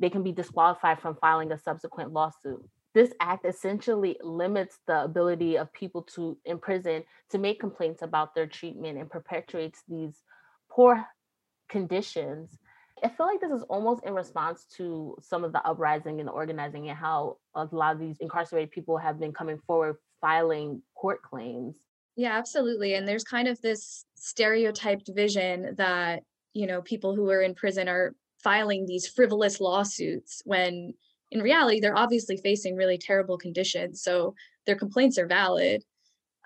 they 0.00 0.08
can 0.08 0.22
be 0.22 0.32
disqualified 0.32 1.00
from 1.00 1.16
filing 1.16 1.52
a 1.52 1.58
subsequent 1.58 2.12
lawsuit. 2.12 2.64
This 2.94 3.12
act 3.20 3.44
essentially 3.44 4.16
limits 4.22 4.78
the 4.86 5.04
ability 5.04 5.56
of 5.56 5.72
people 5.74 6.02
to 6.14 6.38
in 6.46 6.58
prison 6.58 7.04
to 7.30 7.38
make 7.38 7.60
complaints 7.60 8.00
about 8.00 8.34
their 8.34 8.46
treatment 8.46 8.98
and 8.98 9.10
perpetuates 9.10 9.82
these 9.88 10.22
poor 10.70 11.04
conditions 11.68 12.58
I 13.04 13.08
feel 13.08 13.26
like 13.26 13.40
this 13.40 13.50
is 13.50 13.64
almost 13.64 14.04
in 14.04 14.14
response 14.14 14.64
to 14.76 15.16
some 15.20 15.42
of 15.42 15.52
the 15.52 15.66
uprising 15.66 16.20
and 16.20 16.28
organizing 16.28 16.88
and 16.88 16.96
how 16.96 17.38
a 17.54 17.66
lot 17.72 17.94
of 17.94 18.00
these 18.00 18.16
incarcerated 18.20 18.70
people 18.70 18.96
have 18.96 19.18
been 19.18 19.32
coming 19.32 19.58
forward 19.66 19.96
filing 20.20 20.80
court 21.02 21.20
claims. 21.22 21.76
Yeah, 22.16 22.38
absolutely. 22.38 22.94
And 22.94 23.06
there's 23.08 23.24
kind 23.24 23.48
of 23.48 23.60
this 23.60 24.04
stereotyped 24.14 25.10
vision 25.14 25.74
that, 25.76 26.22
you 26.54 26.66
know, 26.66 26.80
people 26.82 27.16
who 27.16 27.28
are 27.30 27.42
in 27.42 27.54
prison 27.54 27.88
are 27.88 28.14
filing 28.42 28.86
these 28.86 29.08
frivolous 29.08 29.60
lawsuits 29.60 30.42
when 30.44 30.94
in 31.32 31.40
reality 31.40 31.80
they're 31.80 31.98
obviously 31.98 32.36
facing 32.36 32.76
really 32.76 32.98
terrible 32.98 33.36
conditions. 33.36 34.02
So 34.02 34.34
their 34.66 34.76
complaints 34.76 35.18
are 35.18 35.26
valid. 35.26 35.82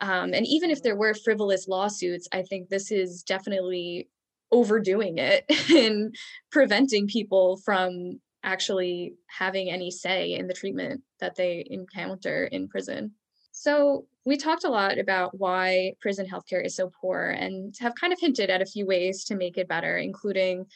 Um, 0.00 0.32
and 0.32 0.46
even 0.46 0.70
if 0.70 0.82
there 0.82 0.96
were 0.96 1.14
frivolous 1.14 1.68
lawsuits, 1.68 2.26
I 2.32 2.42
think 2.42 2.68
this 2.68 2.90
is 2.90 3.22
definitely 3.22 4.08
overdoing 4.52 5.18
it 5.18 5.44
and 5.70 6.14
preventing 6.50 7.08
people 7.08 7.58
from 7.58 8.20
actually 8.42 9.14
having 9.26 9.68
any 9.68 9.90
say 9.90 10.32
in 10.32 10.46
the 10.46 10.54
treatment 10.54 11.02
that 11.20 11.34
they 11.34 11.66
encounter 11.68 12.44
in 12.44 12.68
prison. 12.68 13.10
So, 13.50 14.06
we 14.26 14.36
talked 14.36 14.64
a 14.64 14.68
lot 14.68 14.98
about 14.98 15.38
why 15.38 15.92
prison 16.00 16.26
healthcare 16.26 16.64
is 16.64 16.74
so 16.74 16.90
poor 17.00 17.30
and 17.30 17.74
have 17.78 17.94
kind 17.94 18.12
of 18.12 18.18
hinted 18.18 18.50
at 18.50 18.60
a 18.60 18.66
few 18.66 18.84
ways 18.84 19.24
to 19.24 19.36
make 19.36 19.56
it 19.56 19.68
better, 19.68 19.96
including 19.96 20.66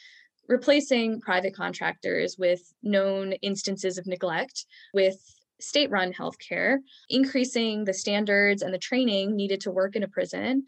replacing 0.47 1.19
private 1.19 1.53
contractors 1.53 2.37
with 2.39 2.61
known 2.81 3.33
instances 3.33 3.97
of 3.97 4.07
neglect 4.07 4.65
with 4.93 5.17
state 5.59 5.91
run 5.91 6.13
healthcare, 6.13 6.77
increasing 7.09 7.83
the 7.83 7.93
standards 7.93 8.61
and 8.61 8.73
the 8.73 8.79
training 8.79 9.35
needed 9.35 9.59
to 9.59 9.69
work 9.69 9.97
in 9.97 10.03
a 10.03 10.07
prison, 10.07 10.65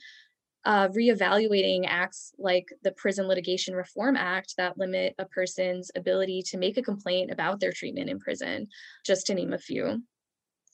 uh, 0.66 0.90
reevaluating 0.90 1.86
acts 1.88 2.34
like 2.38 2.68
the 2.84 2.92
Prison 2.92 3.28
Litigation 3.28 3.76
Reform 3.76 4.18
Act 4.18 4.56
that 4.58 4.78
limit 4.78 5.16
a 5.18 5.26
person's 5.26 5.90
ability 5.96 6.42
to 6.48 6.58
make 6.58 6.78
a 6.78 6.82
complaint 6.84 7.32
about 7.32 7.62
their 7.62 7.72
treatment 7.72 8.10
in 8.10 8.20
prison, 8.20 8.68
just 9.06 9.26
to 9.28 9.34
name 9.34 9.54
a 9.54 9.58
few. 9.58 10.04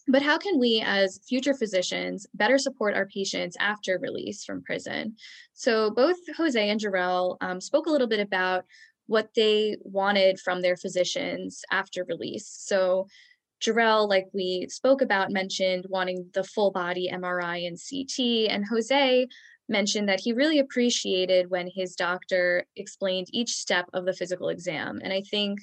But 0.07 0.21
how 0.21 0.37
can 0.37 0.59
we, 0.59 0.81
as 0.85 1.19
future 1.27 1.53
physicians, 1.53 2.25
better 2.33 2.57
support 2.57 2.95
our 2.95 3.05
patients 3.05 3.55
after 3.59 3.99
release 3.99 4.43
from 4.43 4.63
prison? 4.63 5.15
So, 5.53 5.91
both 5.91 6.17
Jose 6.35 6.69
and 6.69 6.79
Jarrell 6.79 7.37
um, 7.41 7.61
spoke 7.61 7.85
a 7.85 7.91
little 7.91 8.07
bit 8.07 8.19
about 8.19 8.65
what 9.07 9.29
they 9.35 9.77
wanted 9.81 10.39
from 10.39 10.61
their 10.61 10.77
physicians 10.77 11.63
after 11.71 12.05
release. 12.05 12.47
So, 12.47 13.07
Jarrell, 13.61 14.07
like 14.07 14.27
we 14.33 14.67
spoke 14.69 15.01
about, 15.01 15.31
mentioned 15.31 15.85
wanting 15.89 16.29
the 16.33 16.43
full 16.43 16.71
body 16.71 17.09
MRI 17.11 17.67
and 17.67 17.77
CT, 17.77 18.49
and 18.49 18.65
Jose 18.67 19.27
mentioned 19.67 20.09
that 20.09 20.19
he 20.19 20.33
really 20.33 20.59
appreciated 20.59 21.49
when 21.49 21.69
his 21.73 21.95
doctor 21.95 22.65
explained 22.75 23.27
each 23.31 23.51
step 23.51 23.85
of 23.93 24.05
the 24.05 24.13
physical 24.13 24.49
exam. 24.49 24.99
And 25.03 25.13
I 25.13 25.21
think 25.21 25.59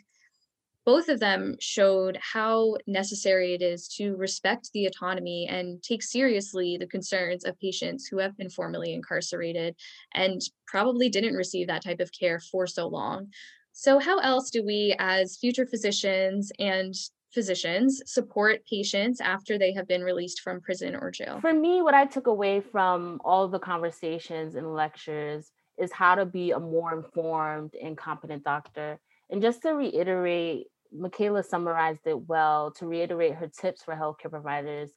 both 0.86 1.08
of 1.08 1.18
them 1.18 1.56
showed 1.60 2.16
how 2.22 2.76
necessary 2.86 3.54
it 3.54 3.60
is 3.60 3.88
to 3.88 4.14
respect 4.14 4.70
the 4.72 4.86
autonomy 4.86 5.48
and 5.50 5.82
take 5.82 6.00
seriously 6.00 6.76
the 6.78 6.86
concerns 6.86 7.44
of 7.44 7.58
patients 7.58 8.06
who 8.06 8.18
have 8.18 8.36
been 8.36 8.48
formerly 8.48 8.94
incarcerated 8.94 9.74
and 10.14 10.40
probably 10.68 11.08
didn't 11.08 11.34
receive 11.34 11.66
that 11.66 11.82
type 11.82 11.98
of 11.98 12.12
care 12.12 12.38
for 12.38 12.68
so 12.68 12.86
long. 12.86 13.26
So, 13.72 13.98
how 13.98 14.20
else 14.20 14.48
do 14.50 14.64
we, 14.64 14.94
as 15.00 15.36
future 15.36 15.66
physicians 15.66 16.52
and 16.60 16.94
physicians 17.34 18.00
support 18.06 18.64
patients 18.64 19.20
after 19.20 19.58
they 19.58 19.74
have 19.74 19.88
been 19.88 20.02
released 20.02 20.40
from 20.40 20.60
prison 20.60 20.94
or 20.94 21.10
jail? 21.10 21.40
For 21.40 21.52
me, 21.52 21.82
what 21.82 21.94
I 21.94 22.06
took 22.06 22.28
away 22.28 22.60
from 22.60 23.20
all 23.24 23.48
the 23.48 23.58
conversations 23.58 24.54
and 24.54 24.72
lectures 24.72 25.50
is 25.78 25.92
how 25.92 26.14
to 26.14 26.24
be 26.24 26.52
a 26.52 26.60
more 26.60 26.94
informed 26.94 27.74
and 27.74 27.98
competent 27.98 28.44
doctor. 28.44 29.00
And 29.28 29.42
just 29.42 29.62
to 29.62 29.70
reiterate, 29.70 30.68
Michaela 30.92 31.42
summarized 31.42 32.06
it 32.06 32.28
well 32.28 32.70
to 32.72 32.86
reiterate 32.86 33.34
her 33.34 33.48
tips 33.48 33.82
for 33.82 33.94
healthcare 33.94 34.30
providers 34.30 34.90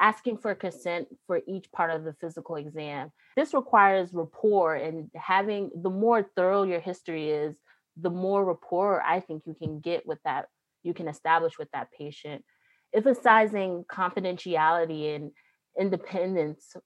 asking 0.00 0.36
for 0.36 0.54
consent 0.54 1.06
for 1.26 1.40
each 1.46 1.70
part 1.70 1.90
of 1.90 2.02
the 2.02 2.12
physical 2.14 2.56
exam. 2.56 3.12
This 3.36 3.54
requires 3.54 4.12
rapport 4.12 4.74
and 4.74 5.08
having 5.14 5.70
the 5.82 5.90
more 5.90 6.28
thorough 6.36 6.64
your 6.64 6.80
history 6.80 7.30
is, 7.30 7.54
the 7.96 8.10
more 8.10 8.44
rapport 8.44 9.02
I 9.06 9.20
think 9.20 9.44
you 9.46 9.54
can 9.54 9.78
get 9.78 10.04
with 10.04 10.18
that 10.24 10.46
you 10.84 10.94
can 10.94 11.08
establish 11.08 11.58
with 11.58 11.70
that 11.72 11.90
patient, 11.90 12.44
emphasizing 12.94 13.84
confidentiality 13.90 15.16
and 15.16 15.32
independence 15.80 16.76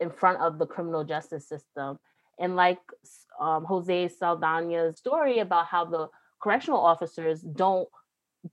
in 0.00 0.10
front 0.10 0.40
of 0.40 0.58
the 0.58 0.66
criminal 0.66 1.04
justice 1.04 1.48
system. 1.48 1.98
And 2.38 2.56
like 2.56 2.80
um, 3.40 3.64
Jose 3.64 4.10
Saldana's 4.20 4.98
story 4.98 5.38
about 5.38 5.66
how 5.66 5.84
the 5.84 6.08
correctional 6.40 6.80
officers 6.80 7.40
don't 7.40 7.88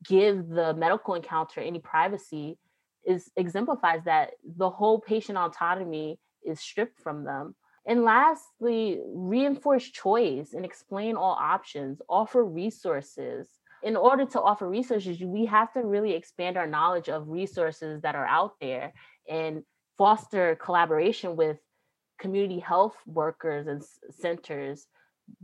give 0.05 0.49
the 0.49 0.73
medical 0.73 1.13
encounter 1.13 1.61
any 1.61 1.79
privacy 1.79 2.57
is 3.05 3.31
exemplifies 3.37 4.03
that 4.03 4.31
the 4.57 4.69
whole 4.69 4.99
patient 4.99 5.37
autonomy 5.37 6.19
is 6.45 6.59
stripped 6.59 6.99
from 6.99 7.23
them. 7.23 7.55
And 7.85 8.03
lastly, 8.03 8.99
reinforce 9.05 9.85
choice 9.85 10.53
and 10.53 10.65
explain 10.65 11.15
all 11.15 11.37
options, 11.39 12.01
offer 12.09 12.43
resources, 12.43 13.47
in 13.83 13.95
order 13.95 14.25
to 14.25 14.41
offer 14.41 14.67
resources, 14.67 15.21
we 15.21 15.45
have 15.45 15.71
to 15.73 15.81
really 15.81 16.13
expand 16.13 16.57
our 16.57 16.67
knowledge 16.67 17.09
of 17.09 17.29
resources 17.29 18.01
that 18.01 18.15
are 18.15 18.25
out 18.25 18.53
there 18.59 18.93
and 19.29 19.63
foster 19.97 20.55
collaboration 20.55 21.35
with 21.35 21.57
community 22.19 22.59
health 22.59 22.95
workers 23.05 23.67
and 23.67 23.83
centers 24.09 24.87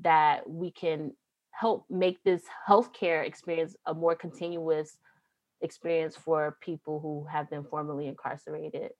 that 0.01 0.49
we 0.49 0.71
can 0.71 1.11
help 1.53 1.85
make 1.89 2.23
this 2.23 2.43
healthcare 2.67 3.25
experience 3.25 3.75
a 3.85 3.93
more 3.93 4.15
continuous 4.15 4.97
experience 5.61 6.15
for 6.15 6.57
people 6.61 6.99
who 6.99 7.25
have 7.31 7.49
been 7.49 7.63
formerly 7.63 8.07
incarcerated. 8.07 8.91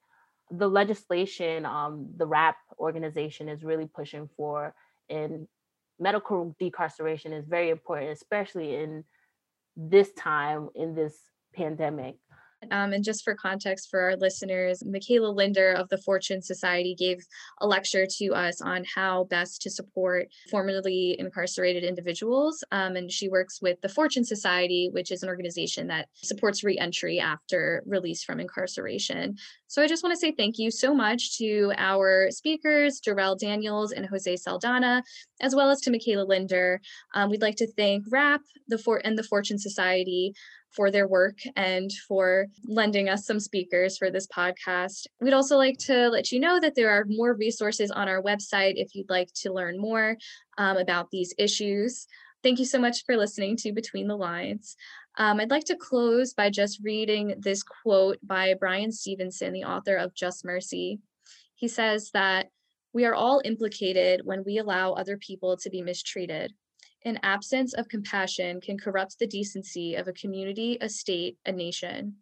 The 0.52 0.68
legislation, 0.68 1.66
um, 1.66 2.08
the 2.18 2.26
RAP 2.26 2.56
organization 2.80 3.50
is 3.50 3.64
really 3.64 3.88
pushing 3.88 4.30
for, 4.38 4.74
and 5.10 5.48
medical 6.00 6.56
decarceration 6.62 7.38
is 7.38 7.46
very 7.46 7.70
important, 7.70 8.12
especially 8.12 8.76
in 8.76 9.04
this 9.76 10.12
time 10.14 10.70
in 10.76 10.94
this 10.94 11.16
pandemic. 11.56 12.16
Um, 12.72 12.94
and 12.94 13.04
just 13.04 13.24
for 13.24 13.36
context 13.36 13.90
for 13.90 14.00
our 14.00 14.16
listeners, 14.16 14.84
Michaela 14.86 15.28
Linder 15.28 15.74
of 15.74 15.90
the 15.90 15.98
Fortune 15.98 16.42
Society 16.42 16.96
gave 16.96 17.26
a 17.62 17.68
lecture 17.68 18.06
to 18.20 18.34
us 18.34 18.62
on 18.62 18.84
how 18.96 19.26
best 19.26 19.62
to 19.62 19.70
support 19.70 20.28
formerly 20.50 21.16
incarcerated 21.20 21.84
individuals. 21.84 22.64
Um, 22.72 22.96
and 22.96 23.12
she 23.12 23.30
works 23.30 23.62
with 23.62 23.82
the 23.82 23.90
Fortune 23.90 24.26
Society, 24.26 24.90
which 24.92 25.12
is 25.12 25.24
an 25.24 25.30
organization 25.30 25.88
that 25.88 26.10
supports 26.16 26.64
reentry 26.64 27.20
after 27.20 27.84
release 27.86 28.24
from 28.24 28.40
incarceration. 28.40 29.36
So 29.68 29.82
I 29.82 29.88
just 29.88 30.04
want 30.04 30.14
to 30.14 30.20
say 30.20 30.32
thank 30.32 30.60
you 30.60 30.70
so 30.70 30.94
much 30.94 31.38
to 31.40 31.74
our 31.78 32.30
speakers, 32.30 33.02
Jarrell 33.02 33.40
Daniels 33.40 33.92
and 33.92 34.06
Jose 34.06 34.36
Saldana, 34.36 35.04
as 35.42 35.56
well 35.56 35.72
as 35.72 35.82
to 35.82 35.92
Michaela 35.92 36.26
Linder. 36.26 36.80
Um, 37.16 37.30
we'd 37.30 37.42
like 37.42 37.56
to 37.56 37.72
thank 37.74 38.06
RAP 38.12 38.42
the 38.68 38.78
For- 38.78 39.02
and 39.04 39.18
the 39.18 39.24
Fortune 39.24 39.58
Society 39.58 40.34
for 40.76 40.92
their 40.92 41.08
work 41.08 41.40
and 41.56 41.92
for 42.08 42.48
lending 42.66 43.10
us 43.10 43.26
some 43.26 43.40
speakers 43.40 43.98
for 43.98 44.10
this 44.10 44.28
podcast. 44.28 45.08
We'd 45.22 45.34
also 45.34 45.58
like 45.58 45.78
to 45.80 46.10
let 46.10 46.32
you 46.32 46.40
know 46.40 46.60
that 46.60 46.76
there 46.76 46.90
are 46.90 47.06
more 47.08 47.34
resources 47.34 47.92
on 47.92 48.08
our 48.08 48.22
website 48.22 48.74
if 48.76 48.96
you'd 48.96 49.10
like 49.10 49.30
to 49.42 49.54
learn 49.54 49.80
more 49.80 50.18
um, 50.58 50.78
about 50.78 51.12
these 51.12 51.34
issues. 51.38 52.08
Thank 52.44 52.60
you 52.60 52.66
so 52.66 52.80
much 52.80 53.06
for 53.06 53.16
listening 53.16 53.56
to 53.58 53.72
Between 53.72 54.08
the 54.08 54.18
Lines. 54.18 54.76
Um, 55.18 55.40
I'd 55.40 55.52
like 55.52 55.66
to 55.66 55.76
close 55.76 56.34
by 56.34 56.50
just 56.50 56.82
reading 56.84 57.36
this 57.40 57.64
quote 57.64 58.18
by 58.24 58.56
Bryan 58.60 58.92
Stevenson, 58.92 59.54
the 59.54 59.64
author 59.64 59.96
of 59.96 60.16
Just 60.16 60.44
Mercy. 60.44 61.00
He 61.56 61.68
says 61.68 62.10
that 62.14 62.48
we 62.94 63.06
are 63.06 63.16
all 63.16 63.42
implicated 63.46 64.22
when 64.24 64.44
we 64.46 64.58
allow 64.58 64.94
other 64.94 65.18
people 65.18 65.56
to 65.58 65.70
be 65.70 65.82
mistreated. 65.82 66.54
An 67.06 67.20
absence 67.22 67.74
of 67.74 67.90
compassion 67.90 68.62
can 68.62 68.78
corrupt 68.78 69.20
the 69.20 69.28
decency 69.28 69.96
of 69.96 70.08
a 70.08 70.14
community, 70.14 70.78
a 70.80 70.88
state, 70.88 71.38
a 71.46 71.52
nation. 71.52 72.16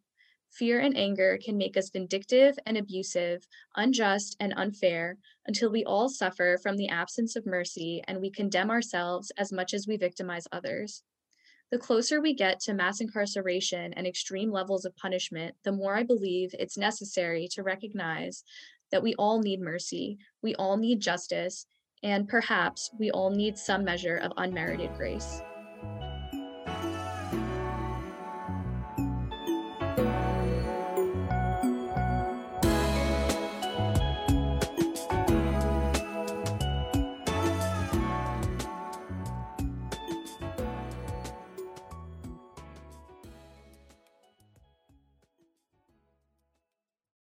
Fear 0.50 0.80
and 0.80 0.98
anger 0.98 1.38
can 1.44 1.56
make 1.56 1.78
us 1.78 1.92
vindictive 1.92 2.58
and 2.66 2.78
abusive, 2.78 3.48
unjust 3.76 4.36
and 4.40 4.54
unfair, 4.58 5.18
until 5.46 5.72
we 5.72 5.86
all 5.86 6.10
suffer 6.10 6.58
from 6.62 6.78
the 6.78 6.90
absence 6.90 7.36
of 7.36 7.46
mercy 7.46 8.02
and 8.08 8.20
we 8.20 8.32
condemn 8.32 8.72
ourselves 8.72 9.32
as 9.38 9.54
much 9.54 9.74
as 9.74 9.88
we 9.88 9.98
victimize 9.98 10.48
others. 10.52 11.04
The 11.72 11.78
closer 11.78 12.20
we 12.20 12.34
get 12.34 12.60
to 12.62 12.74
mass 12.74 13.00
incarceration 13.00 13.94
and 13.94 14.06
extreme 14.06 14.52
levels 14.52 14.84
of 14.84 14.98
punishment, 14.98 15.56
the 15.64 15.72
more 15.72 15.96
I 15.96 16.04
believe 16.04 16.54
it's 16.60 16.78
necessary 16.78 17.48
to 17.52 17.64
recognize 17.64 18.44
that 18.92 19.04
we 19.04 19.16
all 19.16 19.40
need 19.40 19.62
mercy, 19.62 20.18
we 20.42 20.54
all 20.56 20.76
need 20.76 21.00
justice, 21.00 21.66
and 22.04 22.28
perhaps 22.28 22.92
we 22.98 23.12
all 23.12 23.30
need 23.30 23.58
some 23.58 23.84
measure 23.84 24.18
of 24.18 24.34
unmerited 24.38 24.94
grace. 24.98 25.42